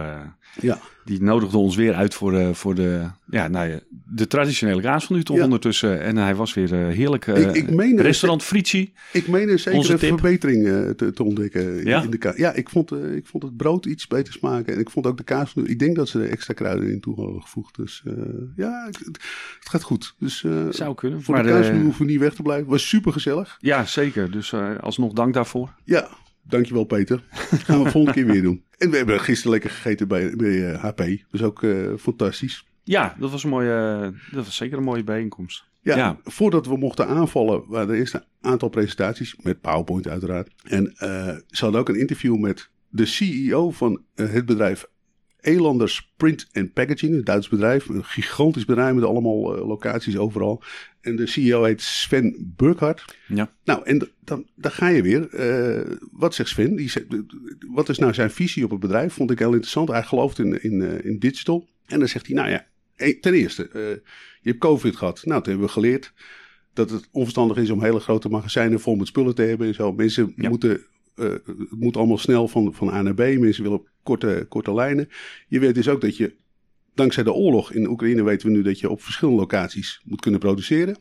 Ja. 0.61 0.81
die 1.05 1.23
nodigde 1.23 1.57
ons 1.59 1.77
weer 1.77 1.95
uit 1.95 2.15
voor, 2.15 2.55
voor 2.55 2.75
de, 2.75 3.07
ja, 3.31 3.49
nou 3.49 3.69
ja, 3.71 3.81
de 4.15 4.27
traditionele 4.27 4.81
kaasfonduën 4.83 5.25
toch 5.25 5.37
Ja. 5.37 5.45
ondertussen. 5.45 6.01
En 6.01 6.17
hij 6.17 6.35
was 6.35 6.55
weer 6.55 6.73
eh, 6.87 6.95
heerlijk. 6.95 7.27
eh, 7.27 7.41
Ik- 7.41 7.55
ik 7.55 7.71
meen 7.71 8.01
restaurant 8.01 8.43
Fritzi. 8.43 8.93
Ik 9.13 9.29
meen 9.29 9.49
er 9.49 9.59
zeker 9.59 9.91
een 9.93 9.99
verbetering 9.99 10.67
eh, 10.67 10.89
te, 10.91 11.13
te 11.13 11.23
ontdekken 11.23 11.85
Ja? 11.85 12.03
in 12.03 12.11
de 12.11 12.19
kaas. 12.19 12.37
Ja, 12.37 12.53
ik 12.53 12.69
vond, 12.69 12.93
ik 12.93 13.27
vond 13.27 13.43
het 13.43 13.57
brood 13.57 13.87
iets 13.87 14.07
beter 14.07 14.33
smaken. 14.33 14.75
En 14.75 14.81
ik 14.81 14.91
vond 14.91 15.07
ook 15.07 15.17
de 15.17 15.23
kaas. 15.25 15.55
Ik 15.65 15.79
denk 15.79 15.97
dat 15.97 16.09
ze 16.09 16.23
er 16.23 16.29
extra 16.31 16.55
kruiden 16.55 16.91
in 16.91 17.01
toe 17.01 17.15
hadden 17.15 17.43
gevoegd. 17.43 17.77
Dus 17.77 18.03
ja, 18.57 18.85
het, 18.87 18.99
het 19.07 19.69
gaat 19.69 19.83
goed. 19.83 20.15
Dus 20.19 20.45
Zou 20.71 20.95
kunnen. 20.95 21.23
voor 21.23 21.35
Maar 21.35 21.43
de 21.45 21.51
kaas 21.51 21.71
hoeven 21.71 22.07
we 22.07 22.11
niet 22.11 22.21
weg 22.21 22.35
te 22.35 22.43
blijven. 22.43 22.69
Was 22.69 22.89
super 22.89 23.13
gezellig. 23.13 23.57
Ja, 23.61 23.85
zeker. 23.85 24.31
Dus 24.31 24.55
alsnog 24.81 25.13
dank 25.13 25.35
daarvoor. 25.35 25.75
Ja, 25.85 26.09
dankjewel 26.43 26.85
Peter. 26.85 27.25
Gaan 27.65 27.83
we 27.83 27.91
volgende 27.91 28.13
keer 28.23 28.33
weer 28.33 28.43
doen. 28.43 28.63
En 28.79 28.91
we 28.91 28.97
hebben 28.97 29.21
gisteren 29.21 29.53
lekker 29.53 29.71
gegeten 29.71 30.09
bij, 30.09 30.37
bij 30.37 30.75
HP. 30.81 30.97
Dat 30.97 31.07
is 31.31 31.43
ook 31.43 31.65
fantastisch. 31.99 32.67
Ja, 32.85 33.17
dat 33.19 33.31
was, 33.31 33.45
een 33.45 33.51
mooie, 33.51 34.13
dat 34.31 34.45
was 34.45 34.57
zeker 34.57 34.79
een 34.79 34.85
mooie 34.85 35.05
bijeenkomst. 35.05 35.65
Ja, 35.81 35.97
Ja. 35.97 36.19
voordat 36.25 36.67
we 36.67 36.77
mochten 36.77 37.07
aanvallen, 37.07 37.65
waren 37.67 37.89
er 37.89 37.95
eerst 37.99 38.15
een 38.15 38.25
aantal 38.41 38.69
presentaties. 38.69 39.37
Met 39.43 39.61
PowerPoint 39.61 40.09
uiteraard. 40.09 40.51
En 40.65 40.93
eh, 40.97 41.37
ze 41.49 41.65
hadden 41.65 41.81
ook 41.81 41.89
een 41.89 42.01
interview 42.01 42.37
met 42.37 42.71
de 42.89 43.07
CEO 43.07 43.71
van 43.71 44.03
eh, 44.15 44.31
het 44.31 44.47
bedrijf 44.47 44.87
Elanders 45.41 46.13
Print 46.17 46.49
and 46.53 46.73
Packaging. 46.73 47.15
Een 47.15 47.25
Duits 47.25 47.49
bedrijf. 47.49 47.89
Een 47.89 48.05
gigantisch 48.05 48.65
bedrijf 48.65 48.95
met 48.95 49.05
allemaal 49.05 49.57
eh, 49.57 49.67
locaties 49.67 50.17
overal. 50.17 50.63
En 51.01 51.17
de 51.17 51.27
CEO 51.27 51.65
heet 51.65 51.81
Sven 51.81 52.53
Burkhardt. 52.57 53.05
Ja. 53.29 53.53
Nou, 53.65 53.85
en 53.85 54.11
dan, 54.25 54.47
dan 54.55 54.71
ga 54.71 54.89
je 54.89 55.03
weer. 55.03 55.29
Wat 56.13 56.35
zegt 56.35 56.49
Sven? 56.49 56.77
Die 56.77 56.91
zegt, 56.91 57.07
wat 57.73 57.89
is 57.89 57.99
nou 57.99 58.15
zijn 58.15 58.31
visie 58.31 58.65
op 58.65 58.71
het 58.71 58.81
bedrijf? 58.81 59.13
Vond 59.13 59.31
ik 59.31 59.39
heel 59.39 59.51
interessant. 59.53 59.89
Hij 59.89 60.03
gelooft 60.03 60.39
in, 60.39 60.63
in, 60.63 61.05
in 61.05 61.19
digital. 61.19 61.69
En 61.87 61.99
dan 61.99 62.09
zegt 62.09 62.27
hij, 62.27 62.35
nou 62.37 62.51
ja, 62.51 62.67
ten 63.21 63.35
eerste, 63.35 63.69
eh, 63.69 63.81
je 64.41 64.49
hebt 64.51 64.59
COVID 64.59 64.97
gehad. 64.97 65.21
Nou, 65.25 65.43
toen 65.43 65.51
hebben 65.53 65.67
we 65.67 65.73
geleerd 65.75 66.13
dat 66.73 66.91
het 66.91 67.09
onverstandig 67.13 67.57
is 67.57 67.71
om 67.71 67.83
hele 67.83 68.01
grote 68.01 68.29
magazijnen 68.29 68.81
vol 68.81 68.95
met 68.97 69.07
spullen 69.07 69.35
te 69.35 69.43
hebben 69.43 69.67
en 69.67 69.75
zo. 69.75 69.93
Mensen 69.93 70.33
Ja. 70.37 70.49
moeten, 70.49 70.81
eh, 71.15 71.25
het 71.47 71.71
moet 71.71 71.97
allemaal 71.97 72.19
snel 72.19 72.49
van, 72.49 72.75
van 72.75 72.89
A 72.89 73.03
naar 73.03 73.15
B. 73.15 73.19
Mensen 73.19 73.63
willen 73.63 73.83
korte, 74.03 74.47
korte 74.49 74.75
lijnen. 74.75 75.09
Je 75.49 75.59
weet 75.59 75.75
dus 75.75 75.89
ook 75.89 76.01
dat 76.01 76.17
je, 76.17 76.35
dankzij 76.95 77.23
de 77.23 77.33
oorlog 77.33 77.73
in 77.73 77.89
Oekraïne 77.89 78.23
weten 78.23 78.49
we 78.49 78.55
nu 78.57 78.63
dat 78.63 78.81
je 78.81 78.91
op 78.91 79.03
verschillende 79.03 79.41
locaties 79.41 80.01
moet 80.05 80.21
kunnen 80.21 80.41
produceren. 80.41 80.97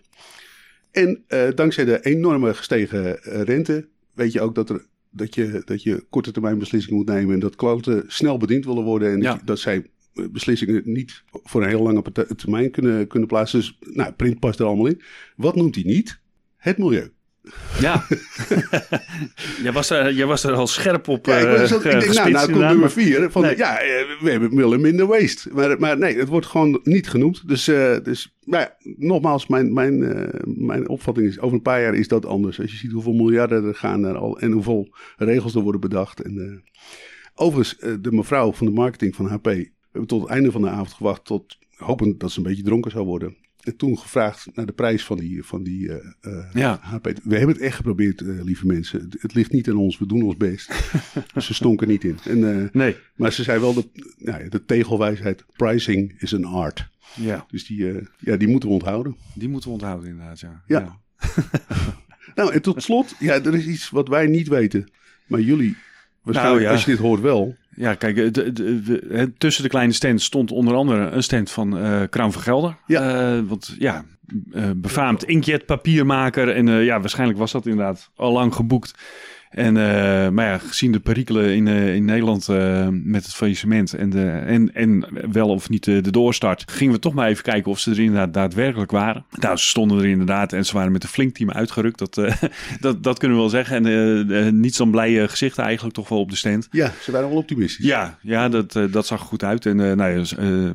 En 0.92 1.24
eh, 1.28 1.48
dankzij 1.56 1.86
de 1.86 2.02
enorme 2.06 2.54
gestegen 2.54 3.16
rente 3.22 3.88
weet 4.14 4.32
je 4.32 4.42
ook 4.42 4.56
dat, 4.56 4.70
er, 4.70 4.86
dat, 5.10 5.36
je, 5.36 5.62
dat 5.66 5.84
je 5.84 6.06
korte 6.10 6.32
termijn 6.32 6.58
beslissingen 6.60 6.98
moet 6.98 7.08
nemen. 7.08 7.34
En 7.34 7.40
dat 7.40 7.56
klanten 7.56 8.04
snel 8.08 8.38
bediend 8.38 8.66
willen 8.66 8.84
worden. 8.84 9.12
En 9.12 9.22
Ja. 9.22 9.34
dat, 9.36 9.48
dat 9.48 9.60
zij 9.60 9.86
beslissingen 10.32 10.82
niet 10.86 11.24
voor 11.32 11.62
een 11.64 11.70
heel 11.70 11.84
lange 11.84 12.02
termijn 12.36 12.72
kunnen, 12.72 13.08
kunnen 13.08 13.28
plaatsen. 13.28 13.60
Dus 13.60 13.78
nou, 13.80 14.12
print 14.12 14.40
past 14.40 14.60
er 14.60 14.66
allemaal 14.66 14.88
in. 14.88 15.02
Wat 15.36 15.56
noemt 15.56 15.76
hij 15.76 15.84
niet? 15.84 16.20
Het 16.58 16.78
milieu. 16.78 17.12
Ja. 17.80 18.06
jij, 19.64 19.72
was 19.72 19.90
er, 19.90 20.14
jij 20.14 20.26
was 20.26 20.44
er 20.44 20.54
al 20.54 20.68
scherp 20.68 21.08
op 21.08 21.26
Ja, 21.26 21.38
ik, 21.38 21.46
eh, 21.46 21.76
ik 21.76 21.82
denk, 21.84 22.14
nou, 22.14 22.32
nou 22.32 22.46
komt 22.46 22.58
nummer 22.58 22.78
maar- 22.78 22.92
vier. 22.92 23.32
Van, 23.32 23.42
Nee. 23.42 23.58
Ja, 23.58 23.80
eh, 23.80 23.88
we 24.22 24.30
hebben 24.32 24.56
willen 24.56 24.82
minder 24.82 25.06
waste. 25.06 25.50
Maar, 25.54 25.80
maar 25.80 25.98
nee, 25.98 26.18
het 26.18 26.28
wordt 26.28 26.46
gewoon 26.46 26.80
niet 26.84 27.10
genoemd. 27.10 27.48
Dus, 27.48 27.68
eh, 27.68 27.98
dus 28.04 28.36
nou 28.44 28.64
ja, 28.64 28.76
nogmaals, 28.98 29.48
mijn, 29.48 29.74
mijn, 29.74 30.30
mijn 30.46 30.90
opvatting 30.90 31.28
is, 31.28 31.40
over 31.40 31.56
een 31.56 31.62
paar 31.62 31.82
jaar 31.82 31.96
is 31.96 32.08
dat 32.08 32.26
anders. 32.26 32.60
Als 32.60 32.72
je 32.72 32.78
ziet 32.78 32.92
hoeveel 32.92 33.14
miljarden 33.14 33.64
er 33.64 33.76
gaan 33.76 34.00
naar 34.02 34.18
al, 34.18 34.40
en 34.40 34.52
hoeveel 34.52 34.96
regels 35.18 35.56
er 35.56 35.62
worden 35.62 35.82
bedacht. 35.82 36.22
En, 36.22 36.64
overigens, 37.36 37.78
de 38.02 38.12
mevrouw 38.12 38.54
van 38.54 38.68
de 38.68 38.74
marketing 38.74 39.16
van 39.16 39.26
HP, 39.28 39.48
hebben 39.92 40.08
tot 40.10 40.22
het 40.22 40.30
einde 40.30 40.52
van 40.52 40.62
de 40.62 40.70
avond 40.70 40.94
gewacht, 40.94 41.26
tot, 41.26 41.58
hopend 41.76 42.20
dat 42.20 42.32
ze 42.32 42.38
een 42.38 42.44
beetje 42.44 42.64
dronken 42.64 42.92
zou 42.92 43.06
worden. 43.06 43.36
En 43.62 43.76
toen 43.78 43.98
gevraagd 43.98 44.48
naar 44.54 44.66
de 44.66 44.72
prijs 44.72 45.06
van 45.06 45.18
die, 45.18 45.44
van 45.44 45.64
die 45.64 45.90
eh, 45.92 46.08
eh, 46.22 46.54
Ja. 46.54 46.80
HP. 46.82 47.06
We 47.24 47.38
hebben 47.38 47.56
het 47.56 47.64
echt 47.64 47.76
geprobeerd, 47.76 48.22
eh, 48.22 48.44
lieve 48.44 48.66
mensen. 48.66 49.00
Het, 49.02 49.22
het 49.22 49.34
ligt 49.34 49.52
niet 49.52 49.70
aan 49.70 49.76
ons, 49.76 49.98
we 49.98 50.06
doen 50.06 50.22
ons 50.22 50.38
best. 50.38 50.92
dus 51.34 51.46
ze 51.46 51.54
stonken 51.54 51.88
niet 51.88 52.04
in. 52.04 52.18
En, 52.24 52.70
Nee. 52.74 52.96
maar 53.16 53.32
ze 53.34 53.44
zei 53.44 53.60
wel 53.60 53.74
de, 53.74 53.90
nou 54.18 54.44
ja, 54.44 54.50
de 54.50 54.66
tegelwijsheid: 54.66 55.46
pricing 55.56 56.22
is 56.22 56.36
an 56.36 56.46
art. 56.46 56.90
Ja, 57.16 57.46
Dus 57.50 57.66
die, 57.66 57.86
ja, 58.20 58.38
die 58.38 58.48
moeten 58.48 58.70
we 58.70 58.76
onthouden. 58.76 59.16
die 59.36 59.50
moeten 59.50 59.70
we 59.70 59.74
onthouden 59.76 60.10
inderdaad, 60.10 60.40
ja. 60.40 60.64
Ja. 60.68 61.00
Nou, 62.36 62.54
en 62.54 62.62
tot 62.62 62.84
slot, 62.84 63.16
ja, 63.20 63.34
er 63.44 63.56
is 63.56 63.66
iets 63.66 63.90
wat 63.90 64.08
wij 64.08 64.28
niet 64.28 64.48
weten. 64.48 64.92
Maar 65.28 65.40
jullie, 65.42 65.76
waarschijnlijk 66.22 66.60
Nou, 66.60 66.68
ja. 66.68 66.72
als 66.72 66.86
je 66.86 66.92
dit 66.92 67.00
hoort 67.00 67.22
wel. 67.22 67.56
Ja, 67.76 67.94
kijk, 67.94 68.16
de, 68.16 68.32
de- 68.32 68.52
de- 68.54 69.32
tussen 69.38 69.64
de 69.64 69.70
kleine 69.70 69.94
stands 69.94 70.26
stond 70.26 70.52
onder 70.52 70.76
andere 70.76 71.10
een 71.10 71.24
stand 71.24 71.52
van 71.52 71.78
Kraan 72.10 72.32
van 72.34 72.42
Gelder. 72.42 72.76
Ja. 72.86 73.34
Eh, 73.36 73.40
want 73.48 73.76
ja, 73.80 74.06
eh, 74.52 74.70
befaamd 74.76 75.24
inkjet 75.24 75.66
papiermaker. 75.66 76.50
En 76.50 76.68
ja, 76.68 77.00
waarschijnlijk 77.00 77.40
was 77.40 77.52
dat 77.52 77.66
inderdaad 77.66 78.10
al 78.16 78.32
lang 78.32 78.56
geboekt. 78.56 78.94
En, 79.52 79.78
eh, 79.78 80.30
maar 80.30 80.46
ja, 80.46 80.58
gezien 80.58 80.92
de 80.92 81.00
perikelen 81.00 81.56
in, 81.56 81.68
eh, 81.68 81.96
in 81.96 82.06
Nederland 82.06 82.50
eh, 82.50 82.88
met 82.92 83.24
het 83.26 83.34
faillissement 83.34 83.94
en, 83.94 84.10
de, 84.10 84.28
en, 84.30 84.74
en 84.74 85.06
wel 85.32 85.50
of 85.50 85.70
niet 85.70 85.84
de, 85.84 86.02
de 86.02 86.12
doorstart, 86.12 86.64
gingen 86.72 86.94
we 86.94 87.00
toch 87.00 87.14
maar 87.14 87.28
even 87.28 87.44
kijken 87.44 87.72
of 87.72 87.80
ze 87.80 87.92
er 87.92 88.00
inderdaad 88.00 88.34
daadwerkelijk 88.34 88.92
waren. 88.92 89.26
Nou, 89.32 89.58
ze 89.58 89.66
stonden 89.66 89.98
er 90.00 90.06
inderdaad 90.06 90.54
en 90.54 90.66
ze 90.66 90.74
waren 90.74 90.92
met 90.92 91.04
een 91.04 91.10
flink 91.10 91.36
team 91.36 91.52
uitgerukt. 91.52 92.00
Dat, 92.00 92.16
dat, 92.80 93.04
dat 93.04 93.20
kunnen 93.20 93.38
we 93.38 93.44
wel 93.44 93.52
zeggen. 93.52 93.86
En 93.86 94.60
niet 94.60 94.76
zo'n 94.76 94.92
blije 94.92 95.28
gezichten 95.28 95.64
eigenlijk 95.64 95.96
toch 95.96 96.10
wel 96.10 96.20
op 96.20 96.30
de 96.30 96.36
stand. 96.36 96.68
Ja, 96.72 96.92
ze 97.02 97.12
waren 97.12 97.30
wel 97.30 97.38
optimistisch. 97.38 97.86
Ja, 97.86 98.18
ja 98.22 98.50
dat, 98.50 98.80
dat 98.92 99.06
zag 99.06 99.20
er 99.20 99.26
goed 99.26 99.44
uit. 99.44 99.66
En 99.66 99.76
nou 99.76 100.18
ja, 100.18 100.24
ze, 100.24 100.74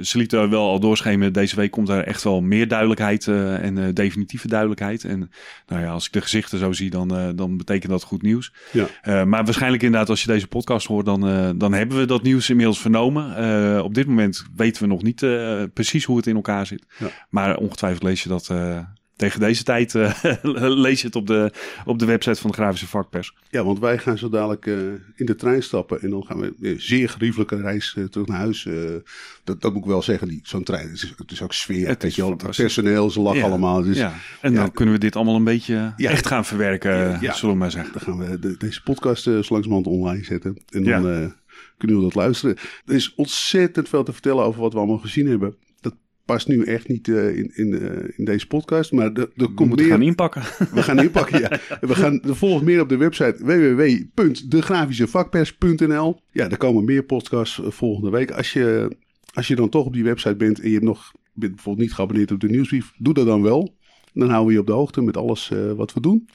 ze, 0.00 0.18
lieten 0.18 0.50
wel 0.50 0.68
al 0.68 0.80
doorschemeren. 0.80 1.32
Deze 1.32 1.56
week 1.56 1.70
komt 1.70 1.88
er 1.88 2.04
echt 2.04 2.22
wel 2.22 2.40
meer 2.40 2.68
duidelijkheid 2.68 3.26
en 3.26 3.94
definitieve 3.94 4.48
duidelijkheid. 4.48 5.04
En 5.04 5.30
nou 5.66 5.82
ja, 5.82 5.90
als 5.90 6.06
ik 6.06 6.12
de 6.12 6.20
gezichten 6.20 6.58
zo 6.58 6.72
zie, 6.72 6.90
dan, 6.90 7.32
dan 7.36 7.56
betekent 7.56 7.90
dat 7.90 8.03
goed 8.04 8.22
nieuws. 8.22 8.52
Ja. 8.72 8.86
Eh, 9.02 9.24
maar 9.24 9.44
waarschijnlijk 9.44 9.82
inderdaad, 9.82 10.08
als 10.08 10.22
je 10.22 10.26
deze 10.26 10.46
podcast 10.46 10.86
hoort, 10.86 11.06
dan, 11.06 11.28
eh, 11.28 11.50
dan 11.56 11.72
hebben 11.72 11.98
we 11.98 12.04
dat 12.04 12.22
nieuws 12.22 12.50
inmiddels 12.50 12.80
vernomen. 12.80 13.36
Eh, 13.36 13.82
op 13.84 13.94
dit 13.94 14.06
moment 14.06 14.44
weten 14.56 14.82
we 14.82 14.88
nog 14.88 15.02
niet 15.02 15.26
precies 15.72 16.04
hoe 16.04 16.16
het 16.16 16.26
in 16.26 16.34
elkaar 16.34 16.66
zit. 16.66 16.86
Ja. 16.98 17.10
Maar 17.30 17.56
ongetwijfeld 17.56 18.02
lees 18.02 18.22
je 18.22 18.28
dat 18.28 18.50
tegen 19.16 19.40
deze 19.40 19.62
tijd. 19.62 19.94
eh, 19.94 20.22
lees 20.84 21.00
je 21.00 21.06
het 21.06 21.16
op 21.16 21.26
de, 21.26 21.52
op 21.84 21.98
de 21.98 22.04
website 22.04 22.40
van 22.40 22.50
de 22.50 22.56
Grafische 22.56 22.86
Vakpers. 22.88 23.34
Ja, 23.50 23.64
want 23.64 23.78
wij 23.78 23.98
gaan 23.98 24.18
zo 24.18 24.28
dadelijk 24.28 24.66
eh, 24.66 24.76
in 25.14 25.26
de 25.26 25.34
trein 25.34 25.62
stappen. 25.62 26.00
En 26.00 26.10
dan 26.10 26.24
gaan 26.26 26.38
we 26.40 26.54
een 26.60 26.80
zeer 26.80 27.08
geriefelijke 27.08 27.56
reis 27.56 27.94
eh, 27.98 28.04
terug 28.04 28.26
naar 28.26 28.38
huis. 28.38 28.68
dat, 29.44 29.60
dat 29.60 29.72
moet 29.72 29.82
ik 29.82 29.88
wel 29.88 30.02
zeggen. 30.02 30.40
Zo'n 30.42 30.62
trein, 30.64 30.86
het 30.88 31.02
is, 31.02 31.12
het 31.16 31.30
is 31.30 31.42
ook 31.42 31.52
sfeer. 31.52 31.88
Het 31.88 32.04
is 32.04 32.16
het 32.16 32.56
personeel, 32.56 33.10
ze 33.10 33.20
lachen 33.20 33.40
Ja. 33.40 33.46
allemaal. 33.46 33.82
Dus 33.82 33.96
ja. 33.96 34.12
En 34.40 34.52
ja. 34.52 34.58
dan 34.60 34.72
kunnen 34.72 34.94
we 34.94 35.00
dit 35.00 35.16
allemaal 35.16 35.36
een 35.36 35.44
beetje 35.44 35.92
Ja. 35.96 36.10
echt 36.10 36.26
gaan 36.26 36.44
verwerken, 36.44 37.18
zullen 37.20 37.54
we 37.54 37.54
maar 37.60 37.70
zeggen. 37.70 37.92
Dan 37.92 38.02
gaan 38.02 38.18
we 38.30 38.38
de- 38.38 38.56
deze 38.58 38.82
podcast 38.82 39.26
langzamerhand 39.26 39.86
online 39.86 40.24
zetten. 40.24 40.56
En 40.68 40.84
dan 40.84 41.34
kunnen 41.78 41.96
we 41.96 42.02
dat 42.02 42.14
luisteren. 42.14 42.56
Er 42.86 42.94
is 42.94 43.14
ontzettend 43.14 43.88
veel 43.88 44.04
te 44.04 44.12
vertellen 44.12 44.44
over 44.44 44.60
wat 44.60 44.72
we 44.72 44.78
allemaal 44.78 44.98
gezien 44.98 45.26
hebben. 45.28 45.54
Past 46.24 46.48
nu 46.48 46.64
echt 46.64 46.88
niet 46.88 47.08
eh, 47.08 47.36
in, 47.36 47.50
in, 47.54 47.80
eh, 47.80 48.08
in 48.16 48.24
deze 48.24 48.46
podcast. 48.46 48.92
Maar 48.92 49.12
er 49.12 49.30
We 49.34 49.54
komt 49.54 49.76
meer. 49.76 49.86
gaan 49.86 50.02
inpakken. 50.02 50.42
We 50.72 50.82
gaan 50.82 50.98
inpakken, 50.98 51.40
ja. 51.40 51.58
We 51.88 51.94
gaan 51.94 52.22
er 52.22 52.36
volgt 52.36 52.64
meer 52.64 52.80
op 52.80 52.88
de 52.88 52.96
website 52.96 53.36
www.degrafischevakpers.nl. 53.44 56.20
Ja, 56.30 56.50
er 56.50 56.56
komen 56.56 56.84
meer 56.84 57.04
podcasts 57.04 57.62
eh, 57.62 57.70
volgende 57.70 58.10
week. 58.10 58.30
Als 58.30 58.52
je, 58.52 58.96
als 59.32 59.48
je 59.48 59.56
dan 59.56 59.68
toch 59.68 59.86
op 59.86 59.92
die 59.92 60.04
website 60.04 60.36
bent 60.36 60.60
en 60.60 60.66
je 60.66 60.72
hebt 60.72 60.84
nog, 60.84 61.12
bent 61.32 61.54
bijvoorbeeld 61.54 61.86
niet 61.86 61.94
geabonneerd 61.94 62.32
op 62.32 62.40
de 62.40 62.48
nieuwsbrief, 62.48 62.92
doe 62.98 63.14
dat 63.14 63.26
dan 63.26 63.42
wel. 63.42 63.76
Dan 64.12 64.28
houden 64.28 64.48
we 64.48 64.54
je 64.54 64.60
op 64.60 64.66
de 64.66 64.72
hoogte 64.72 65.02
met 65.02 65.16
alles 65.16 65.52
wat 65.76 65.92
we 65.92 66.00
doen. 66.00 66.28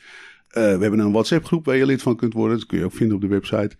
We 0.49 0.59
hebben 0.59 0.99
een 0.99 1.11
WhatsApp 1.11 1.45
groep 1.45 1.65
waar 1.65 1.75
je 1.75 1.85
lid 1.85 2.01
van 2.01 2.15
kunt 2.15 2.33
worden. 2.33 2.57
Dat 2.57 2.65
kun 2.67 2.77
je 2.77 2.85
ook 2.85 2.93
vinden 2.93 3.15
op 3.15 3.21
de 3.21 3.27
website. 3.27 3.71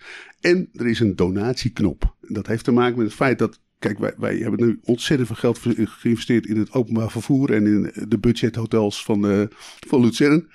En 0.42 0.70
er 0.74 0.88
is 0.88 1.00
een 1.00 1.16
donatieknop. 1.16 2.16
Dat 2.22 2.48
heeft 2.48 2.64
te 2.64 2.72
maken 2.72 2.98
met 2.98 3.06
het 3.06 3.16
feit 3.16 3.40
dat 3.40 3.60
Kijk, 3.80 4.00
wij, 4.00 4.14
wij 4.18 4.38
hebben 4.38 4.66
nu 4.66 4.80
ontzettend 4.84 5.28
veel 5.28 5.38
geld 5.38 5.58
ge- 5.60 5.86
geïnvesteerd 5.88 6.46
in 6.46 6.58
het 6.58 6.72
openbaar 6.74 7.12
vervoer 7.12 7.54
en 7.54 7.66
in 7.66 7.92
de 8.08 8.18
budgethotels 8.18 9.04
van, 9.04 9.28
eh 9.30 9.42
van 9.88 10.02
Luzern. 10.02 10.48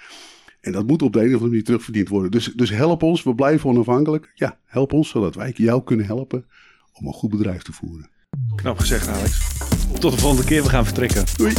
En 0.61 0.73
dat 0.73 0.87
moet 0.87 1.03
op 1.03 1.13
de 1.13 1.19
een 1.19 1.25
of 1.25 1.31
andere 1.33 1.49
manier 1.49 1.65
terugverdiend 1.65 2.09
worden. 2.09 2.31
Dus, 2.31 2.53
dus 2.57 2.71
help 2.71 3.03
ons, 3.03 3.23
we 3.23 3.35
blijven 3.35 3.71
onafhankelijk. 3.71 4.33
Ja, 4.35 4.59
help 4.65 4.93
ons 4.93 5.09
zodat 5.09 5.35
wij 5.35 5.53
jou 5.57 5.83
kunnen 5.85 6.07
helpen 6.07 6.47
om 6.93 7.07
een 7.07 7.13
goed 7.13 7.31
bedrijf 7.31 7.63
te 7.63 7.73
voeren. 7.73 8.11
Knap 8.55 8.79
gezegd, 8.79 9.09
Alex. 9.09 9.59
Tot 10.01 10.13
de 10.13 10.19
volgende 10.19 10.45
keer, 10.47 10.63
we 10.63 10.69
gaan 10.69 10.85
vertrekken. 10.85 11.25
Doei! 11.37 11.53